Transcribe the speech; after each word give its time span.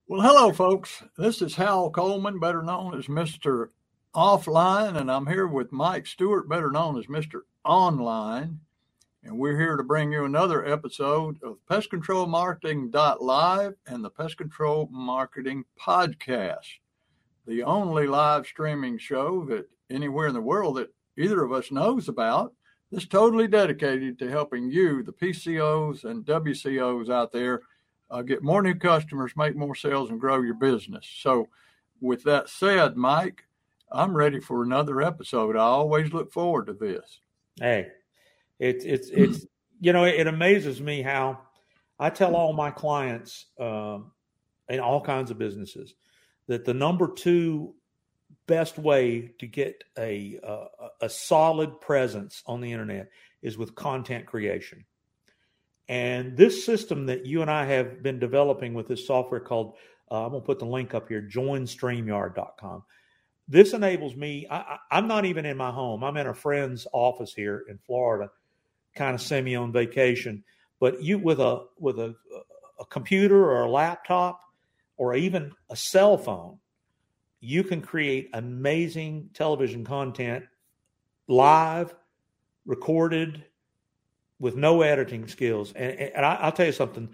Well, 0.07 0.21
hello, 0.21 0.51
folks. 0.51 1.01
This 1.17 1.41
is 1.41 1.55
Hal 1.55 1.89
Coleman, 1.89 2.41
better 2.41 2.61
known 2.61 2.99
as 2.99 3.07
Mr. 3.07 3.69
Offline, 4.13 4.99
and 4.99 5.09
I'm 5.09 5.27
here 5.27 5.47
with 5.47 5.71
Mike 5.71 6.07
Stewart, 6.07 6.49
better 6.49 6.69
known 6.69 6.99
as 6.99 7.05
Mr. 7.05 7.43
Online. 7.63 8.59
And 9.25 9.37
we're 9.37 9.57
here 9.57 9.77
to 9.77 9.83
bring 9.83 10.11
you 10.11 10.25
another 10.25 10.65
episode 10.65 11.41
of 11.43 11.65
Pest 11.69 11.89
Control 11.89 12.25
Marketing 12.25 12.91
Live 12.91 13.73
and 13.87 14.03
the 14.03 14.09
Pest 14.09 14.37
Control 14.37 14.89
Marketing 14.91 15.63
Podcast, 15.79 16.67
the 17.47 17.63
only 17.63 18.05
live 18.05 18.45
streaming 18.45 18.97
show 18.97 19.45
that 19.45 19.69
anywhere 19.89 20.27
in 20.27 20.33
the 20.33 20.41
world 20.41 20.75
that 20.75 20.93
either 21.17 21.41
of 21.41 21.53
us 21.53 21.71
knows 21.71 22.09
about 22.09 22.53
that's 22.91 23.07
totally 23.07 23.47
dedicated 23.47 24.19
to 24.19 24.29
helping 24.29 24.69
you, 24.69 25.03
the 25.03 25.13
PCOs 25.13 26.03
and 26.03 26.25
WCOs 26.25 27.09
out 27.09 27.31
there, 27.31 27.61
uh, 28.11 28.23
get 28.23 28.43
more 28.43 28.61
new 28.61 28.75
customers, 28.75 29.31
make 29.37 29.55
more 29.55 29.73
sales, 29.73 30.09
and 30.09 30.19
grow 30.19 30.41
your 30.41 30.53
business. 30.53 31.09
So, 31.21 31.47
with 32.01 32.23
that 32.23 32.49
said, 32.49 32.97
Mike, 32.97 33.45
I'm 33.89 34.17
ready 34.17 34.41
for 34.41 34.63
another 34.63 35.01
episode. 35.01 35.55
I 35.55 35.61
always 35.61 36.11
look 36.11 36.33
forward 36.33 36.67
to 36.67 36.73
this. 36.73 37.21
Hey, 37.57 37.87
it's 38.59 38.85
it's 38.85 39.09
it's 39.09 39.45
you 39.79 39.93
know 39.93 40.05
it 40.05 40.27
amazes 40.27 40.81
me 40.81 41.01
how 41.01 41.39
I 41.99 42.09
tell 42.09 42.35
all 42.35 42.53
my 42.53 42.71
clients 42.71 43.47
um, 43.59 44.11
in 44.69 44.79
all 44.79 45.01
kinds 45.01 45.31
of 45.31 45.37
businesses 45.37 45.93
that 46.47 46.65
the 46.65 46.73
number 46.73 47.11
two 47.11 47.75
best 48.45 48.77
way 48.77 49.31
to 49.39 49.47
get 49.47 49.83
a, 49.97 50.39
a 50.43 50.65
a 51.05 51.09
solid 51.09 51.79
presence 51.81 52.43
on 52.45 52.61
the 52.61 52.71
internet 52.71 53.09
is 53.41 53.57
with 53.57 53.75
content 53.75 54.25
creation. 54.25 54.85
And 55.89 56.37
this 56.37 56.65
system 56.65 57.05
that 57.07 57.25
you 57.25 57.41
and 57.41 57.51
I 57.51 57.65
have 57.65 58.01
been 58.01 58.19
developing 58.19 58.73
with 58.73 58.87
this 58.87 59.05
software 59.05 59.41
called, 59.41 59.75
uh, 60.09 60.25
I'm 60.25 60.31
going 60.31 60.41
to 60.41 60.45
put 60.45 60.59
the 60.59 60.65
link 60.65 60.93
up 60.93 61.09
here, 61.09 61.21
joinstreamyard.com. 61.21 62.83
This 63.49 63.73
enables 63.73 64.15
me, 64.15 64.47
I, 64.49 64.77
am 64.91 65.07
not 65.07 65.25
even 65.25 65.45
in 65.45 65.57
my 65.57 65.71
home. 65.71 66.03
I'm 66.03 66.15
in 66.15 66.27
a 66.27 66.33
friend's 66.33 66.87
office 66.93 67.33
here 67.33 67.65
in 67.69 67.77
Florida, 67.77 68.31
kind 68.95 69.15
of 69.15 69.21
semi 69.21 69.55
on 69.55 69.71
vacation. 69.71 70.43
But 70.79 71.01
you, 71.01 71.17
with 71.17 71.39
a, 71.39 71.65
with 71.79 71.99
a, 71.99 72.15
a 72.79 72.85
computer 72.85 73.49
or 73.51 73.61
a 73.61 73.69
laptop 73.69 74.41
or 74.97 75.15
even 75.15 75.51
a 75.69 75.75
cell 75.75 76.17
phone, 76.17 76.57
you 77.39 77.63
can 77.63 77.81
create 77.81 78.29
amazing 78.33 79.29
television 79.33 79.83
content 79.83 80.45
live, 81.27 81.93
recorded, 82.65 83.43
with 84.39 84.55
no 84.55 84.81
editing 84.81 85.27
skills. 85.27 85.73
And, 85.73 85.99
and 85.99 86.25
I, 86.25 86.45
will 86.45 86.51
tell 86.51 86.65
you 86.65 86.71
something 86.71 87.09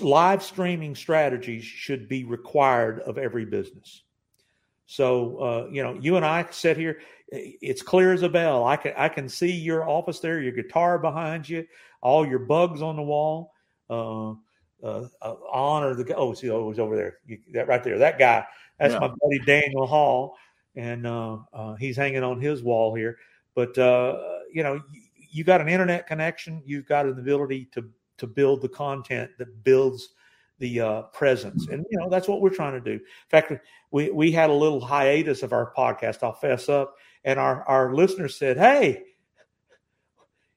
live 0.00 0.42
streaming 0.42 0.94
strategies 0.94 1.64
should 1.64 2.08
be 2.08 2.24
required 2.24 3.00
of 3.00 3.18
every 3.18 3.44
business. 3.44 4.02
So, 4.86 5.38
uh, 5.38 5.68
you 5.70 5.82
know, 5.82 5.94
you 6.00 6.16
and 6.16 6.24
I 6.24 6.46
sit 6.50 6.76
here, 6.76 7.00
it's 7.34 7.82
clear 7.82 8.12
as 8.12 8.22
a 8.22 8.28
bell. 8.28 8.64
I 8.64 8.76
can, 8.76 8.92
I 8.96 9.08
can 9.08 9.28
see 9.28 9.50
your 9.50 9.88
office 9.88 10.20
there, 10.20 10.40
your 10.40 10.52
guitar 10.52 10.98
behind 10.98 11.48
you, 11.48 11.66
all 12.00 12.26
your 12.26 12.40
bugs 12.40 12.82
on 12.82 12.96
the 12.96 13.02
wall. 13.02 13.52
Uh, 13.90 14.32
uh, 14.82 15.06
uh 15.22 15.34
honor 15.50 15.94
the 15.94 16.14
oh 16.14 16.34
see 16.34 16.50
oh 16.50 16.70
he's 16.70 16.78
over 16.78 16.96
there 16.96 17.18
you, 17.26 17.38
that 17.52 17.68
right 17.68 17.82
there 17.84 17.98
that 17.98 18.18
guy 18.18 18.44
that's 18.78 18.92
yeah. 18.92 18.98
my 18.98 19.08
buddy 19.08 19.38
Daniel 19.46 19.86
Hall 19.86 20.36
and 20.74 21.06
uh, 21.06 21.38
uh, 21.52 21.74
he's 21.74 21.96
hanging 21.96 22.22
on 22.22 22.40
his 22.40 22.62
wall 22.62 22.94
here 22.94 23.18
but 23.54 23.76
uh, 23.78 24.18
you 24.52 24.62
know 24.62 24.80
you 25.34 25.42
got 25.42 25.60
an 25.60 25.68
internet 25.68 26.06
connection, 26.06 26.62
you've 26.64 26.86
got 26.86 27.06
an 27.06 27.18
ability 27.18 27.68
to 27.72 27.90
to 28.18 28.26
build 28.28 28.62
the 28.62 28.68
content 28.68 29.32
that 29.38 29.64
builds 29.64 30.10
the 30.60 30.80
uh, 30.80 31.02
presence, 31.02 31.66
and 31.66 31.84
you 31.90 31.98
know 31.98 32.08
that's 32.08 32.28
what 32.28 32.40
we're 32.40 32.50
trying 32.50 32.72
to 32.72 32.80
do. 32.80 32.92
In 32.92 33.28
fact, 33.28 33.52
we 33.90 34.10
we 34.10 34.30
had 34.30 34.48
a 34.48 34.54
little 34.54 34.80
hiatus 34.80 35.42
of 35.42 35.52
our 35.52 35.74
podcast. 35.76 36.22
I'll 36.22 36.32
fess 36.32 36.68
up, 36.68 36.94
and 37.24 37.38
our 37.38 37.62
our 37.68 37.94
listeners 37.94 38.36
said, 38.36 38.56
"Hey, 38.56 39.04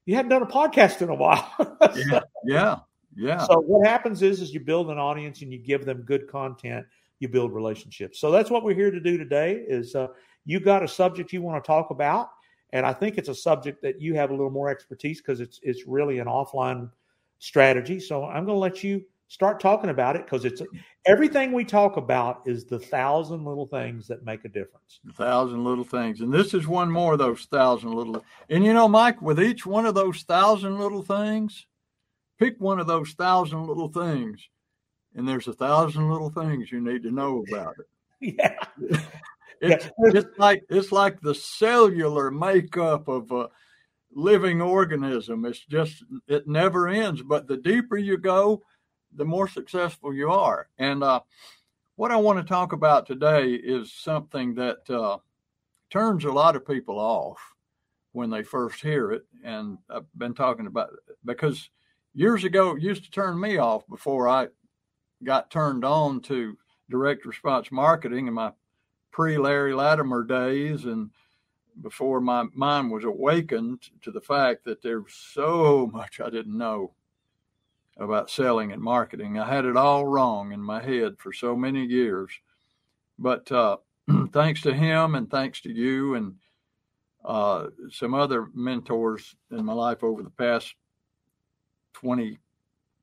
you 0.05 0.15
haven't 0.15 0.29
done 0.29 0.43
a 0.43 0.47
podcast 0.47 1.01
in 1.01 1.09
a 1.09 1.15
while." 1.15 1.51
so, 2.09 2.21
yeah, 2.45 2.77
yeah. 3.15 3.45
So 3.45 3.59
what 3.59 3.87
happens 3.87 4.21
is, 4.21 4.41
is 4.41 4.53
you 4.53 4.59
build 4.59 4.89
an 4.89 4.97
audience 4.97 5.41
and 5.41 5.51
you 5.51 5.59
give 5.59 5.85
them 5.85 6.01
good 6.01 6.27
content. 6.27 6.85
You 7.19 7.29
build 7.29 7.53
relationships. 7.53 8.19
So 8.19 8.31
that's 8.31 8.49
what 8.49 8.63
we're 8.63 8.75
here 8.75 8.91
to 8.91 8.99
do 8.99 9.17
today. 9.17 9.63
Is 9.67 9.95
uh, 9.95 10.07
you 10.45 10.59
got 10.59 10.83
a 10.83 10.87
subject 10.87 11.33
you 11.33 11.41
want 11.41 11.63
to 11.63 11.67
talk 11.67 11.89
about? 11.89 12.29
And 12.73 12.85
I 12.85 12.93
think 12.93 13.17
it's 13.17 13.29
a 13.29 13.35
subject 13.35 13.81
that 13.81 14.01
you 14.01 14.13
have 14.15 14.29
a 14.29 14.33
little 14.33 14.51
more 14.51 14.69
expertise 14.69 15.21
because 15.21 15.39
it's 15.39 15.59
it's 15.63 15.87
really 15.87 16.19
an 16.19 16.27
offline 16.27 16.89
strategy. 17.39 17.99
So 17.99 18.25
I'm 18.25 18.45
going 18.45 18.55
to 18.55 18.59
let 18.59 18.83
you 18.83 19.03
start 19.27 19.59
talking 19.59 19.89
about 19.89 20.15
it 20.15 20.25
because 20.25 20.45
it's 20.45 20.61
mm. 20.61 20.67
everything 21.05 21.51
we 21.51 21.65
talk 21.65 21.97
about 21.97 22.41
is 22.45 22.65
the 22.65 22.79
thousand 22.79 23.45
little 23.45 23.67
things 23.67 24.07
that 24.07 24.25
make 24.25 24.45
a 24.45 24.49
difference. 24.49 24.99
A 25.09 25.13
thousand 25.13 25.63
little 25.63 25.83
things, 25.83 26.21
and 26.21 26.33
this 26.33 26.53
is 26.53 26.67
one 26.67 26.91
more 26.91 27.13
of 27.13 27.19
those 27.19 27.45
thousand 27.45 27.93
little. 27.93 28.23
And 28.49 28.63
you 28.63 28.73
know, 28.73 28.87
Mike, 28.87 29.21
with 29.21 29.41
each 29.41 29.65
one 29.65 29.85
of 29.85 29.95
those 29.95 30.21
thousand 30.23 30.79
little 30.79 31.03
things, 31.03 31.65
pick 32.39 32.59
one 32.59 32.79
of 32.79 32.87
those 32.87 33.11
thousand 33.11 33.67
little 33.67 33.89
things, 33.89 34.41
and 35.15 35.27
there's 35.27 35.47
a 35.47 35.53
thousand 35.53 36.09
little 36.09 36.29
things 36.29 36.71
you 36.71 36.81
need 36.81 37.03
to 37.03 37.11
know 37.11 37.43
about 37.49 37.75
it. 37.79 37.85
Yeah. 38.19 38.57
It's 39.59 39.89
just 40.13 40.27
like 40.37 40.63
it's 40.69 40.91
like 40.91 41.19
the 41.19 41.33
cellular 41.33 42.29
makeup 42.29 43.07
of 43.07 43.31
a 43.31 43.49
living 44.11 44.61
organism. 44.61 45.45
It's 45.45 45.65
just 45.65 46.03
it 46.27 46.47
never 46.47 46.87
ends. 46.87 47.21
But 47.23 47.47
the 47.47 47.57
deeper 47.57 47.97
you 47.97 48.17
go, 48.17 48.61
the 49.17 49.25
more 49.25 49.47
successful 49.47 50.13
you 50.13 50.29
are. 50.31 50.69
And 50.77 51.03
uh, 51.03 51.21
what 51.95 52.11
I 52.11 52.15
want 52.15 52.39
to 52.39 52.43
talk 52.43 52.71
about 52.71 53.05
today 53.05 53.51
is 53.53 53.91
something 53.91 54.53
that 54.55 54.89
uh, 54.89 55.17
turns 55.89 56.25
a 56.25 56.31
lot 56.31 56.55
of 56.55 56.65
people 56.67 56.99
off 56.99 57.39
when 58.13 58.29
they 58.29 58.43
first 58.43 58.81
hear 58.81 59.11
it. 59.11 59.25
And 59.43 59.77
I've 59.89 60.05
been 60.17 60.33
talking 60.33 60.67
about 60.67 60.89
it 60.93 61.17
because 61.25 61.69
years 62.13 62.43
ago 62.43 62.75
it 62.75 62.81
used 62.81 63.03
to 63.03 63.11
turn 63.11 63.39
me 63.39 63.57
off 63.57 63.87
before 63.87 64.29
I 64.29 64.47
got 65.23 65.51
turned 65.51 65.83
on 65.83 66.21
to 66.21 66.57
direct 66.89 67.25
response 67.25 67.71
marketing 67.71 68.27
and 68.27 68.35
my 68.35 68.51
pre 69.11 69.37
Larry 69.37 69.73
Latimer 69.73 70.23
days 70.23 70.85
and 70.85 71.09
before 71.81 72.21
my 72.21 72.45
mind 72.53 72.91
was 72.91 73.03
awakened 73.03 73.81
to 74.01 74.11
the 74.11 74.21
fact 74.21 74.63
that 74.65 74.81
there's 74.81 75.13
so 75.13 75.89
much 75.93 76.19
I 76.19 76.29
didn't 76.29 76.57
know 76.57 76.93
about 77.97 78.29
selling 78.29 78.71
and 78.71 78.81
marketing. 78.81 79.39
I 79.39 79.47
had 79.47 79.65
it 79.65 79.77
all 79.77 80.05
wrong 80.05 80.51
in 80.51 80.61
my 80.61 80.81
head 80.81 81.15
for 81.17 81.33
so 81.33 81.55
many 81.55 81.83
years. 81.83 82.31
But 83.17 83.51
uh, 83.51 83.77
thanks 84.31 84.61
to 84.61 84.73
him 84.73 85.15
and 85.15 85.29
thanks 85.29 85.61
to 85.61 85.71
you 85.71 86.15
and 86.15 86.35
uh, 87.25 87.67
some 87.91 88.13
other 88.13 88.47
mentors 88.53 89.35
in 89.51 89.65
my 89.65 89.73
life 89.73 90.03
over 90.03 90.23
the 90.23 90.29
past 90.29 90.75
20, 91.93 92.37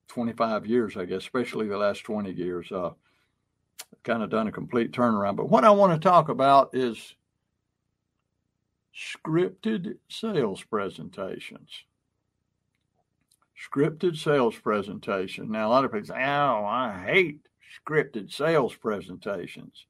25 0.08 0.66
years, 0.66 0.96
I 0.96 1.04
guess, 1.04 1.18
especially 1.18 1.68
the 1.68 1.76
last 1.76 2.04
20 2.04 2.30
years, 2.32 2.70
uh, 2.70 2.90
kind 4.04 4.22
of 4.22 4.30
done 4.30 4.48
a 4.48 4.52
complete 4.52 4.92
turnaround. 4.92 5.36
But 5.36 5.50
what 5.50 5.64
I 5.64 5.70
want 5.70 5.92
to 6.00 6.08
talk 6.08 6.28
about 6.28 6.70
is 6.74 7.14
scripted 8.94 9.96
sales 10.08 10.62
presentations. 10.62 11.84
Scripted 13.56 14.16
sales 14.16 14.56
presentation. 14.56 15.50
Now, 15.50 15.68
a 15.68 15.70
lot 15.70 15.84
of 15.84 15.92
people 15.92 16.06
say, 16.06 16.24
oh, 16.24 16.64
I 16.64 17.04
hate 17.06 17.40
scripted 17.86 18.32
sales 18.32 18.74
presentations. 18.74 19.86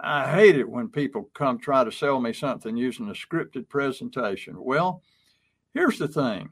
I 0.00 0.30
hate 0.30 0.56
it 0.56 0.68
when 0.68 0.88
people 0.88 1.30
come 1.34 1.58
try 1.58 1.84
to 1.84 1.90
sell 1.90 2.20
me 2.20 2.32
something 2.32 2.76
using 2.76 3.08
a 3.08 3.12
scripted 3.12 3.68
presentation. 3.68 4.54
Well, 4.56 5.02
here's 5.74 5.98
the 5.98 6.08
thing 6.08 6.50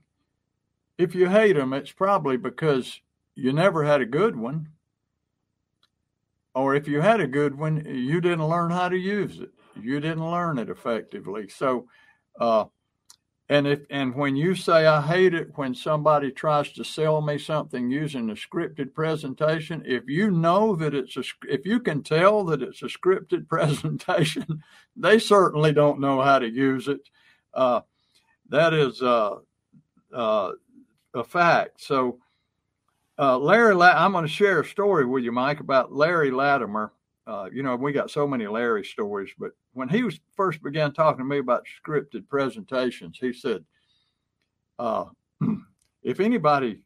if 0.99 1.15
you 1.15 1.29
hate 1.29 1.55
them, 1.55 1.73
it's 1.73 1.93
probably 1.93 2.37
because 2.37 3.01
you 3.35 3.53
never 3.53 3.85
had 3.85 4.01
a 4.01 4.07
good 4.07 4.35
one 4.35 4.69
or 6.57 6.75
if 6.75 6.89
you 6.89 7.03
had 7.03 7.21
a 7.21 7.27
good 7.27 7.57
one, 7.57 7.85
you 7.85 8.19
didn't 8.19 8.49
learn 8.49 8.71
how 8.71 8.89
to 8.89 8.97
use 8.97 9.41
it. 9.41 9.51
You 9.79 10.01
didn't 10.01 10.29
learn 10.29 10.59
it 10.59 10.71
effectively. 10.71 11.51
So, 11.51 11.87
uh, 12.41 12.65
and 13.49 13.67
if 13.67 13.81
and 13.91 14.15
when 14.15 14.35
you 14.35 14.57
say 14.57 14.87
I 14.87 15.01
hate 15.01 15.33
it 15.33 15.53
when 15.55 15.75
somebody 15.75 16.33
tries 16.33 16.73
to 16.73 16.85
sell 16.85 17.21
me 17.21 17.39
something 17.39 17.91
using 17.91 18.31
a 18.31 18.35
scripted 18.35 18.93
presentation, 18.93 19.83
if 19.87 20.09
you 20.09 20.33
know 20.33 20.75
that 20.77 20.95
it's 20.95 21.17
a 21.17 21.23
if 21.49 21.65
you 21.65 21.79
can 21.79 22.03
tell 22.03 22.45
that 22.47 22.63
it's 22.63 22.83
a 22.83 22.87
scripted 22.87 23.49
presentation, 23.49 24.63
they 24.97 25.19
certainly 25.21 25.73
don't 25.73 26.01
know 26.01 26.21
how 26.21 26.41
to 26.41 26.49
use 26.49 26.89
it. 26.89 27.09
Uh, 27.55 27.83
that 28.49 28.75
is 28.75 29.01
uh, 29.01 29.37
uh, 30.13 30.53
a 31.15 31.25
fact. 31.25 31.81
So 31.81 32.19
uh, 33.19 33.39
Larry, 33.39 33.81
I'm 33.81 34.13
going 34.13 34.25
to 34.25 34.31
share 34.31 34.61
a 34.61 34.65
story 34.65 35.07
with 35.07 35.25
you, 35.25 35.33
Mike, 35.33 35.61
about 35.61 35.93
Larry 35.93 36.31
Latimer. 36.31 36.93
Uh, 37.27 37.49
you 37.53 37.63
know, 37.63 37.75
we 37.75 37.93
got 37.93 38.11
so 38.11 38.27
many 38.27 38.47
Larry 38.47 38.85
stories, 38.85 39.31
but 39.39 39.51
when 39.73 39.89
he 39.89 40.05
was 40.05 40.21
first 40.37 40.63
began 40.63 40.93
talking 40.93 41.19
to 41.19 41.25
me 41.25 41.39
about 41.39 41.67
scripted 41.85 42.29
presentations, 42.29 43.19
he 43.21 43.33
said, 43.33 43.65
uh, 44.79 45.07
"If 46.03 46.21
anybody 46.21 46.83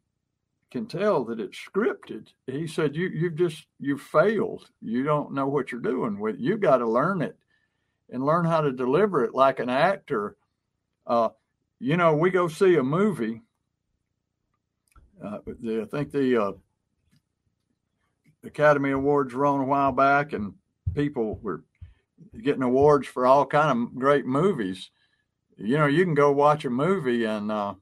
can 0.70 0.86
tell 0.86 1.24
that 1.24 1.40
it's 1.40 1.58
scripted, 1.58 2.28
he 2.46 2.66
said, 2.66 2.96
you 2.96 3.08
you've 3.08 3.34
just 3.34 3.66
you've 3.78 4.00
failed. 4.00 4.70
You 4.80 5.02
don't 5.02 5.34
know 5.34 5.46
what 5.46 5.72
you're 5.72 5.80
doing 5.80 6.18
with. 6.18 6.36
You 6.38 6.56
got 6.56 6.78
to 6.78 6.88
learn 6.88 7.20
it 7.20 7.36
and 8.08 8.24
learn 8.24 8.46
how 8.46 8.62
to 8.62 8.72
deliver 8.72 9.24
it 9.24 9.34
like 9.34 9.58
an 9.58 9.68
actor. 9.68 10.36
Uh, 11.06 11.30
you 11.80 11.96
know, 11.98 12.14
we 12.14 12.30
go 12.30 12.48
see 12.48 12.76
a 12.76 12.82
movie." 12.82 13.42
Uh, 15.22 15.38
the, 15.60 15.82
I 15.82 15.84
think 15.84 16.12
the 16.12 16.42
uh, 16.42 16.52
Academy 18.44 18.90
Awards 18.90 19.34
on 19.34 19.60
a 19.60 19.64
while 19.64 19.92
back, 19.92 20.32
and 20.32 20.54
people 20.94 21.38
were 21.42 21.62
getting 22.42 22.62
awards 22.62 23.06
for 23.06 23.26
all 23.26 23.46
kind 23.46 23.70
of 23.70 23.98
great 23.98 24.26
movies. 24.26 24.90
You 25.56 25.78
know, 25.78 25.86
you 25.86 26.04
can 26.04 26.14
go 26.14 26.32
watch 26.32 26.64
a 26.64 26.70
movie 26.70 27.24
and 27.24 27.52
uh, 27.52 27.74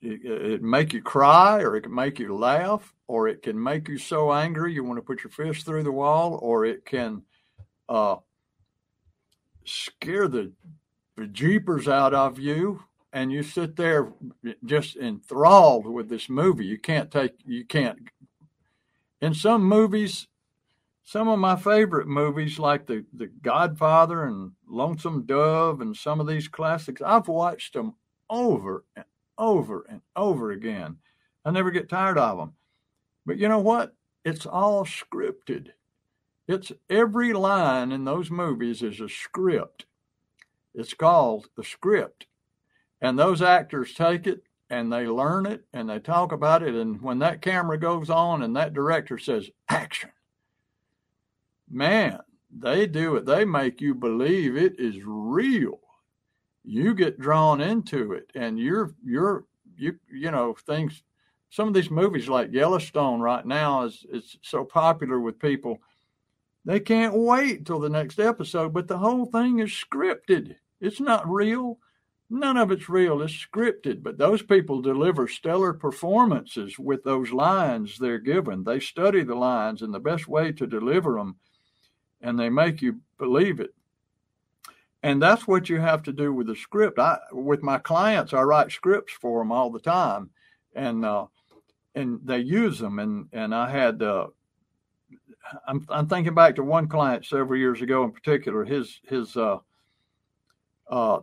it, 0.00 0.24
it 0.24 0.62
make 0.62 0.92
you 0.92 1.02
cry, 1.02 1.60
or 1.60 1.76
it 1.76 1.82
can 1.82 1.94
make 1.94 2.18
you 2.18 2.34
laugh, 2.34 2.94
or 3.06 3.28
it 3.28 3.42
can 3.42 3.62
make 3.62 3.88
you 3.88 3.98
so 3.98 4.32
angry 4.32 4.72
you 4.72 4.82
want 4.82 4.98
to 4.98 5.02
put 5.02 5.22
your 5.22 5.30
fist 5.30 5.66
through 5.66 5.82
the 5.82 5.92
wall, 5.92 6.38
or 6.40 6.64
it 6.64 6.84
can 6.86 7.22
uh, 7.88 8.16
scare 9.64 10.28
the, 10.28 10.52
the 11.16 11.26
jeepers 11.26 11.86
out 11.86 12.14
of 12.14 12.38
you 12.38 12.82
and 13.16 13.32
you 13.32 13.42
sit 13.42 13.76
there 13.76 14.12
just 14.66 14.94
enthralled 14.94 15.86
with 15.86 16.10
this 16.10 16.28
movie. 16.28 16.66
You 16.66 16.76
can't 16.76 17.10
take, 17.10 17.32
you 17.46 17.64
can't. 17.64 17.98
In 19.22 19.32
some 19.32 19.64
movies, 19.64 20.28
some 21.02 21.26
of 21.26 21.38
my 21.38 21.56
favorite 21.56 22.08
movies, 22.08 22.58
like 22.58 22.84
the 22.84 23.06
the 23.14 23.28
Godfather 23.28 24.24
and 24.24 24.52
Lonesome 24.68 25.24
Dove, 25.24 25.80
and 25.80 25.96
some 25.96 26.20
of 26.20 26.26
these 26.26 26.46
classics, 26.46 27.00
I've 27.00 27.26
watched 27.26 27.72
them 27.72 27.94
over 28.28 28.84
and 28.94 29.06
over 29.38 29.86
and 29.88 30.02
over 30.14 30.50
again. 30.50 30.98
I 31.42 31.52
never 31.52 31.70
get 31.70 31.88
tired 31.88 32.18
of 32.18 32.36
them. 32.36 32.52
But 33.24 33.38
you 33.38 33.48
know 33.48 33.60
what? 33.60 33.94
It's 34.26 34.44
all 34.44 34.84
scripted. 34.84 35.68
It's 36.46 36.70
every 36.90 37.32
line 37.32 37.92
in 37.92 38.04
those 38.04 38.30
movies 38.30 38.82
is 38.82 39.00
a 39.00 39.08
script. 39.08 39.86
It's 40.74 40.92
called 40.92 41.48
the 41.56 41.64
script. 41.64 42.26
And 43.00 43.18
those 43.18 43.42
actors 43.42 43.94
take 43.94 44.26
it 44.26 44.42
and 44.70 44.92
they 44.92 45.06
learn 45.06 45.46
it 45.46 45.64
and 45.72 45.88
they 45.88 45.98
talk 45.98 46.32
about 46.32 46.62
it. 46.62 46.74
And 46.74 47.00
when 47.00 47.18
that 47.20 47.42
camera 47.42 47.78
goes 47.78 48.10
on 48.10 48.42
and 48.42 48.56
that 48.56 48.74
director 48.74 49.18
says 49.18 49.50
action, 49.68 50.10
man, 51.70 52.20
they 52.50 52.86
do 52.86 53.16
it. 53.16 53.26
They 53.26 53.44
make 53.44 53.80
you 53.80 53.94
believe 53.94 54.56
it 54.56 54.80
is 54.80 54.96
real. 55.04 55.80
You 56.64 56.94
get 56.94 57.20
drawn 57.20 57.60
into 57.60 58.12
it 58.12 58.30
and 58.34 58.58
you're, 58.58 58.94
you're, 59.04 59.44
you, 59.76 59.98
you 60.10 60.30
know, 60.30 60.56
things, 60.66 61.02
some 61.50 61.68
of 61.68 61.74
these 61.74 61.90
movies 61.90 62.28
like 62.28 62.52
Yellowstone 62.52 63.20
right 63.20 63.46
now 63.46 63.84
is, 63.84 64.04
is 64.10 64.36
so 64.42 64.64
popular 64.64 65.20
with 65.20 65.38
people. 65.38 65.78
They 66.64 66.80
can't 66.80 67.14
wait 67.14 67.64
till 67.64 67.78
the 67.78 67.88
next 67.88 68.18
episode, 68.18 68.72
but 68.72 68.88
the 68.88 68.98
whole 68.98 69.26
thing 69.26 69.60
is 69.60 69.70
scripted. 69.70 70.56
It's 70.80 70.98
not 71.00 71.30
real 71.30 71.78
none 72.28 72.56
of 72.56 72.70
it's 72.70 72.88
real. 72.88 73.22
It's 73.22 73.32
scripted, 73.32 74.02
but 74.02 74.18
those 74.18 74.42
people 74.42 74.80
deliver 74.82 75.28
stellar 75.28 75.72
performances 75.72 76.78
with 76.78 77.04
those 77.04 77.32
lines 77.32 77.98
they're 77.98 78.18
given. 78.18 78.64
They 78.64 78.80
study 78.80 79.22
the 79.22 79.34
lines 79.34 79.82
and 79.82 79.94
the 79.94 80.00
best 80.00 80.26
way 80.26 80.52
to 80.52 80.66
deliver 80.66 81.14
them, 81.14 81.36
and 82.20 82.38
they 82.38 82.48
make 82.48 82.82
you 82.82 83.00
believe 83.18 83.60
it. 83.60 83.74
And 85.02 85.22
that's 85.22 85.46
what 85.46 85.68
you 85.68 85.80
have 85.80 86.02
to 86.04 86.12
do 86.12 86.32
with 86.32 86.48
the 86.48 86.56
script. 86.56 86.98
I, 86.98 87.18
with 87.30 87.62
my 87.62 87.78
clients, 87.78 88.32
I 88.32 88.42
write 88.42 88.72
scripts 88.72 89.12
for 89.12 89.40
them 89.40 89.52
all 89.52 89.70
the 89.70 89.78
time, 89.78 90.30
and 90.74 91.04
uh, 91.04 91.26
and 91.94 92.20
they 92.24 92.40
use 92.40 92.78
them. 92.80 92.98
And 92.98 93.28
and 93.32 93.54
I 93.54 93.70
had, 93.70 94.02
uh, 94.02 94.28
I'm 95.68 95.86
I'm 95.88 96.08
thinking 96.08 96.34
back 96.34 96.56
to 96.56 96.64
one 96.64 96.88
client 96.88 97.24
several 97.24 97.58
years 97.58 97.82
ago 97.82 98.02
in 98.02 98.10
particular. 98.10 98.64
His 98.64 99.00
his 99.04 99.36
uh, 99.36 99.58
uh, 100.88 101.20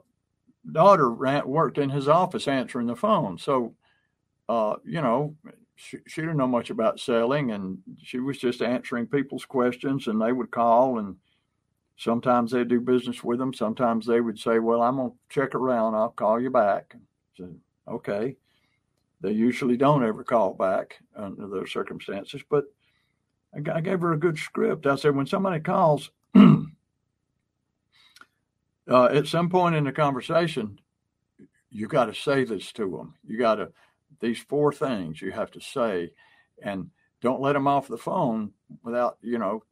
daughter 0.71 1.09
ran, 1.09 1.47
worked 1.47 1.77
in 1.77 1.89
his 1.89 2.07
office 2.07 2.47
answering 2.47 2.87
the 2.87 2.95
phone. 2.95 3.37
So, 3.37 3.73
uh, 4.49 4.75
you 4.85 5.01
know, 5.01 5.35
she, 5.75 5.97
she, 6.07 6.21
didn't 6.21 6.37
know 6.37 6.47
much 6.47 6.69
about 6.69 6.99
selling 6.99 7.51
and 7.51 7.79
she 8.01 8.19
was 8.19 8.37
just 8.37 8.61
answering 8.61 9.07
people's 9.07 9.45
questions 9.45 10.07
and 10.07 10.21
they 10.21 10.31
would 10.31 10.51
call 10.51 10.99
and 10.99 11.15
sometimes 11.97 12.51
they'd 12.51 12.67
do 12.67 12.79
business 12.79 13.23
with 13.23 13.39
them. 13.39 13.53
Sometimes 13.53 14.05
they 14.05 14.21
would 14.21 14.39
say, 14.39 14.59
well, 14.59 14.81
I'm 14.81 14.97
going 14.97 15.11
to 15.11 15.17
check 15.29 15.55
around. 15.55 15.95
I'll 15.95 16.09
call 16.09 16.39
you 16.39 16.49
back. 16.49 16.95
So, 17.35 17.49
okay. 17.87 18.35
They 19.21 19.31
usually 19.31 19.77
don't 19.77 20.03
ever 20.03 20.23
call 20.23 20.53
back 20.53 20.99
under 21.15 21.47
those 21.47 21.71
circumstances, 21.71 22.41
but 22.49 22.65
I, 23.55 23.77
I 23.77 23.81
gave 23.81 24.01
her 24.01 24.13
a 24.13 24.19
good 24.19 24.37
script. 24.37 24.85
I 24.85 24.95
said, 24.95 25.15
when 25.15 25.27
somebody 25.27 25.61
calls, 25.61 26.11
uh, 28.89 29.05
at 29.05 29.27
some 29.27 29.49
point 29.49 29.75
in 29.75 29.83
the 29.83 29.91
conversation, 29.91 30.79
you 31.69 31.87
got 31.87 32.05
to 32.05 32.13
say 32.13 32.43
this 32.43 32.71
to 32.73 32.89
them. 32.89 33.15
You 33.25 33.37
got 33.37 33.55
to, 33.55 33.71
these 34.19 34.39
four 34.39 34.71
things 34.71 35.21
you 35.21 35.31
have 35.31 35.51
to 35.51 35.61
say, 35.61 36.11
and 36.61 36.89
don't 37.21 37.41
let 37.41 37.53
them 37.53 37.67
off 37.67 37.87
the 37.87 37.97
phone 37.97 38.51
without, 38.83 39.17
you 39.21 39.37
know, 39.37 39.63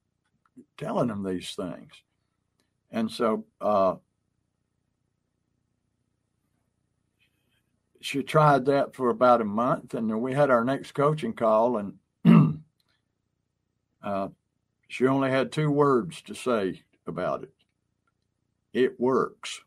telling 0.77 1.07
them 1.07 1.23
these 1.23 1.51
things. 1.51 1.91
And 2.91 3.09
so, 3.09 3.45
uh, 3.59 3.95
she 8.01 8.23
tried 8.23 8.65
that 8.65 8.95
for 8.95 9.09
about 9.09 9.41
a 9.41 9.45
month, 9.45 9.93
and 9.93 10.09
then 10.09 10.21
we 10.21 10.33
had 10.33 10.49
our 10.49 10.65
next 10.65 10.93
coaching 10.93 11.33
call, 11.33 11.77
and 11.77 11.93
uh, 14.03 14.29
she 14.87 15.05
only 15.05 15.29
had 15.29 15.51
two 15.51 15.69
words 15.69 16.21
to 16.23 16.33
say 16.33 16.81
about 17.05 17.43
it 17.43 17.53
it 18.73 18.99
works. 18.99 19.61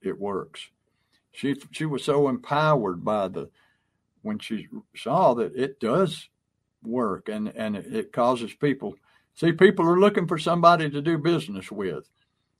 It 0.00 0.20
works. 0.20 0.68
She 1.32 1.56
she 1.72 1.84
was 1.84 2.04
so 2.04 2.28
empowered 2.28 3.04
by 3.04 3.28
the 3.28 3.50
when 4.22 4.38
she 4.38 4.68
saw 4.94 5.34
that 5.34 5.54
it 5.56 5.80
does 5.80 6.28
work 6.82 7.28
and 7.28 7.48
and 7.48 7.76
it 7.76 8.12
causes 8.12 8.54
people 8.54 8.94
see 9.34 9.52
people 9.52 9.86
are 9.88 9.98
looking 9.98 10.28
for 10.28 10.38
somebody 10.38 10.88
to 10.90 11.02
do 11.02 11.18
business 11.18 11.72
with 11.72 12.08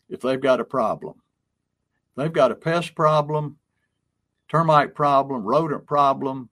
if 0.08 0.20
they've 0.20 0.40
got 0.40 0.60
a 0.60 0.64
problem. 0.64 1.20
They've 2.16 2.32
got 2.32 2.52
a 2.52 2.56
pest 2.56 2.94
problem, 2.94 3.58
termite 4.48 4.94
problem, 4.94 5.42
rodent 5.42 5.86
problem, 5.86 6.48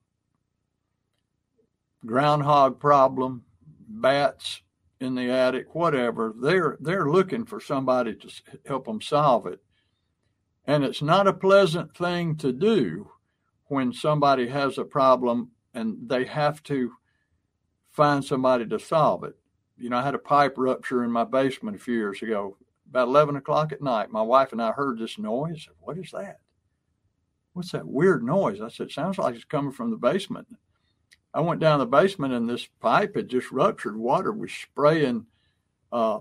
groundhog 2.05 2.79
problem, 2.79 3.43
bats, 3.87 4.61
in 5.03 5.15
the 5.15 5.29
attic, 5.29 5.75
whatever, 5.75 6.33
they're 6.41 6.77
they're 6.79 7.09
looking 7.09 7.45
for 7.45 7.59
somebody 7.59 8.15
to 8.15 8.29
help 8.65 8.85
them 8.85 9.01
solve 9.01 9.45
it. 9.45 9.59
And 10.65 10.83
it's 10.83 11.01
not 11.01 11.27
a 11.27 11.33
pleasant 11.33 11.95
thing 11.95 12.37
to 12.37 12.53
do 12.53 13.11
when 13.65 13.91
somebody 13.91 14.47
has 14.47 14.77
a 14.77 14.85
problem 14.85 15.51
and 15.73 15.97
they 16.07 16.25
have 16.25 16.63
to 16.63 16.91
find 17.91 18.23
somebody 18.23 18.65
to 18.67 18.79
solve 18.79 19.23
it. 19.23 19.35
You 19.77 19.89
know, 19.89 19.97
I 19.97 20.03
had 20.03 20.15
a 20.15 20.19
pipe 20.19 20.53
rupture 20.57 21.03
in 21.03 21.11
my 21.11 21.23
basement 21.25 21.75
a 21.75 21.79
few 21.79 21.95
years 21.95 22.21
ago. 22.21 22.57
About 22.89 23.07
11 23.07 23.35
o'clock 23.35 23.71
at 23.71 23.81
night, 23.81 24.11
my 24.11 24.21
wife 24.21 24.51
and 24.51 24.61
I 24.61 24.71
heard 24.71 24.99
this 24.99 25.17
noise. 25.17 25.67
What 25.79 25.97
is 25.97 26.11
that? 26.11 26.39
What's 27.53 27.71
that 27.71 27.87
weird 27.87 28.23
noise? 28.23 28.61
I 28.61 28.69
said, 28.69 28.91
sounds 28.91 29.17
like 29.17 29.35
it's 29.35 29.43
coming 29.43 29.71
from 29.71 29.89
the 29.89 29.97
basement. 29.97 30.47
I 31.33 31.41
went 31.41 31.59
down 31.59 31.79
the 31.79 31.85
basement 31.85 32.33
and 32.33 32.47
this 32.47 32.67
pipe 32.79 33.15
had 33.15 33.27
just 33.27 33.51
ruptured. 33.51 33.97
Water 33.97 34.31
was 34.31 34.51
spraying, 34.51 35.25
uh, 35.91 36.19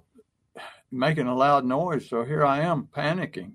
making 0.91 1.27
a 1.27 1.35
loud 1.35 1.65
noise. 1.65 2.09
So 2.09 2.25
here 2.25 2.45
I 2.45 2.61
am 2.61 2.89
panicking. 2.95 3.55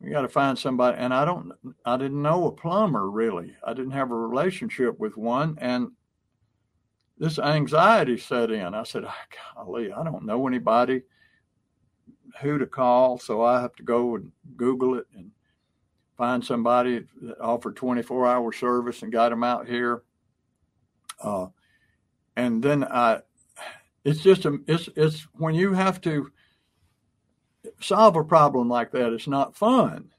We 0.00 0.10
got 0.10 0.22
to 0.22 0.28
find 0.28 0.58
somebody. 0.58 0.96
And 0.98 1.14
I 1.14 1.24
don't, 1.24 1.52
I 1.84 1.96
didn't 1.96 2.22
know 2.22 2.46
a 2.46 2.52
plumber 2.52 3.08
really. 3.08 3.54
I 3.64 3.72
didn't 3.72 3.92
have 3.92 4.10
a 4.10 4.16
relationship 4.16 4.98
with 4.98 5.16
one. 5.16 5.56
And 5.60 5.92
this 7.18 7.38
anxiety 7.38 8.16
set 8.16 8.50
in. 8.50 8.74
I 8.74 8.82
said, 8.82 9.04
oh, 9.04 9.14
golly, 9.54 9.92
I 9.92 10.02
don't 10.02 10.24
know 10.24 10.48
anybody 10.48 11.02
who 12.40 12.58
to 12.58 12.66
call. 12.66 13.18
So 13.18 13.44
I 13.44 13.60
have 13.60 13.76
to 13.76 13.82
go 13.82 14.16
and 14.16 14.32
Google 14.56 14.94
it 14.96 15.06
and 15.14 15.30
find 16.20 16.44
somebody 16.44 17.06
that 17.22 17.40
offered 17.40 17.74
24 17.76 18.26
hour 18.26 18.52
service 18.52 19.00
and 19.00 19.10
got 19.10 19.30
them 19.30 19.42
out 19.42 19.66
here. 19.66 20.02
Uh, 21.18 21.46
and 22.36 22.62
then 22.62 22.84
I, 22.84 23.20
it's 24.04 24.20
just 24.20 24.44
a, 24.44 24.58
it's 24.66 24.90
it's 24.96 25.26
when 25.32 25.54
you 25.54 25.72
have 25.72 25.98
to 26.02 26.30
solve 27.80 28.16
a 28.16 28.24
problem 28.24 28.68
like 28.68 28.90
that, 28.92 29.14
it's 29.14 29.26
not 29.26 29.56
fun. 29.56 30.10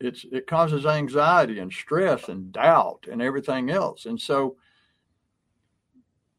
it's 0.00 0.26
it 0.32 0.48
causes 0.48 0.84
anxiety 0.84 1.60
and 1.60 1.72
stress 1.72 2.28
and 2.28 2.50
doubt 2.50 3.06
and 3.08 3.22
everything 3.22 3.70
else. 3.70 4.06
And 4.06 4.20
so 4.20 4.56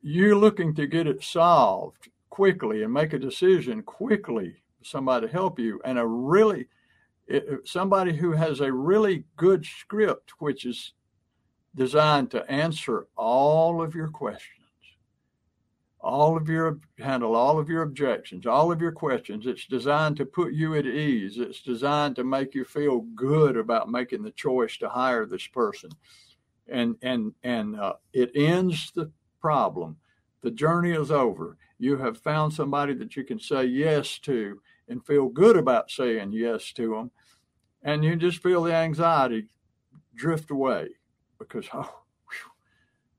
you're 0.02 0.36
looking 0.36 0.76
to 0.76 0.86
get 0.86 1.08
it 1.08 1.24
solved 1.24 2.10
quickly 2.30 2.84
and 2.84 2.92
make 2.92 3.14
a 3.14 3.20
decision 3.20 3.84
quickly. 3.84 4.58
Somebody 4.84 5.28
to 5.28 5.32
help 5.32 5.60
you 5.60 5.80
and 5.86 5.98
a 5.98 6.06
really 6.06 6.68
somebody 7.66 8.16
who 8.16 8.32
has 8.32 8.60
a 8.60 8.72
really 8.72 9.26
good 9.38 9.66
script, 9.66 10.34
which 10.40 10.66
is 10.66 10.94
designed 11.76 12.32
to 12.32 12.50
answer 12.52 13.08
all 13.16 13.82
of 13.82 13.96
your 13.96 14.10
questions 14.10 14.58
all 16.04 16.36
of 16.36 16.50
your 16.50 16.80
handle 16.98 17.36
all 17.36 17.60
of 17.60 17.70
your 17.70 17.84
objections 17.84 18.46
all 18.48 18.72
of 18.72 18.82
your 18.82 18.92
questions 18.92 19.46
it's 19.46 19.68
designed 19.68 20.18
to 20.18 20.26
put 20.26 20.52
you 20.52 20.76
at 20.76 20.86
ease 20.86 21.38
it's 21.38 21.62
designed 21.62 22.16
to 22.16 22.24
make 22.24 22.56
you 22.56 22.66
feel 22.66 23.02
good 23.16 23.56
about 23.56 23.90
making 23.90 24.24
the 24.24 24.32
choice 24.32 24.78
to 24.78 24.90
hire 24.90 25.26
this 25.26 25.48
person. 25.48 25.90
And 26.68 26.96
and 27.02 27.34
and 27.44 27.80
uh, 27.80 27.94
it 28.14 28.32
ends 28.34 28.92
the 28.96 29.12
problem. 29.42 29.98
The 30.42 30.52
journey 30.52 30.92
is 30.92 31.12
over. 31.12 31.58
You 31.80 31.98
have 31.98 32.18
found 32.18 32.54
somebody 32.54 32.94
that 32.96 33.16
you 33.16 33.24
can 33.24 33.40
say 33.40 33.66
yes 33.66 34.20
to 34.20 34.62
and 34.88 35.06
feel 35.06 35.28
good 35.28 35.58
about 35.58 35.92
saying 35.92 36.32
yes 36.32 36.72
to 36.74 36.96
them 36.96 37.12
and 37.84 38.04
you 38.04 38.16
just 38.16 38.42
feel 38.42 38.64
the 38.64 38.74
anxiety 38.74 39.48
drift 40.16 40.52
away 40.52 40.90
because 41.40 41.68
oh 41.74 42.02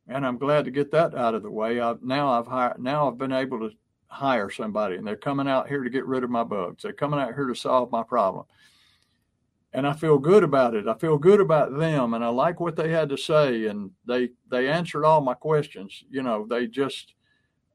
and 0.08 0.26
I'm 0.26 0.38
glad 0.38 0.64
to 0.64 0.70
get 0.70 0.90
that 0.92 1.14
out 1.14 1.34
of 1.34 1.42
the 1.42 1.50
way. 1.50 1.80
I've, 1.80 2.02
now 2.02 2.30
I've 2.30 2.46
hired, 2.46 2.80
now 2.80 3.08
I've 3.08 3.18
been 3.18 3.32
able 3.32 3.60
to 3.60 3.70
hire 4.08 4.50
somebody, 4.50 4.96
and 4.96 5.06
they're 5.06 5.16
coming 5.16 5.48
out 5.48 5.68
here 5.68 5.82
to 5.82 5.90
get 5.90 6.06
rid 6.06 6.24
of 6.24 6.30
my 6.30 6.44
bugs. 6.44 6.82
They're 6.82 6.92
coming 6.92 7.20
out 7.20 7.34
here 7.34 7.46
to 7.46 7.54
solve 7.54 7.90
my 7.90 8.02
problem, 8.02 8.44
and 9.72 9.86
I 9.86 9.92
feel 9.92 10.18
good 10.18 10.42
about 10.42 10.74
it. 10.74 10.88
I 10.88 10.94
feel 10.94 11.18
good 11.18 11.40
about 11.40 11.76
them, 11.76 12.14
and 12.14 12.24
I 12.24 12.28
like 12.28 12.60
what 12.60 12.76
they 12.76 12.90
had 12.90 13.08
to 13.10 13.16
say, 13.16 13.66
and 13.66 13.90
they 14.06 14.30
they 14.50 14.68
answered 14.68 15.04
all 15.04 15.20
my 15.20 15.34
questions. 15.34 16.04
You 16.10 16.22
know, 16.22 16.46
they 16.48 16.66
just, 16.66 17.14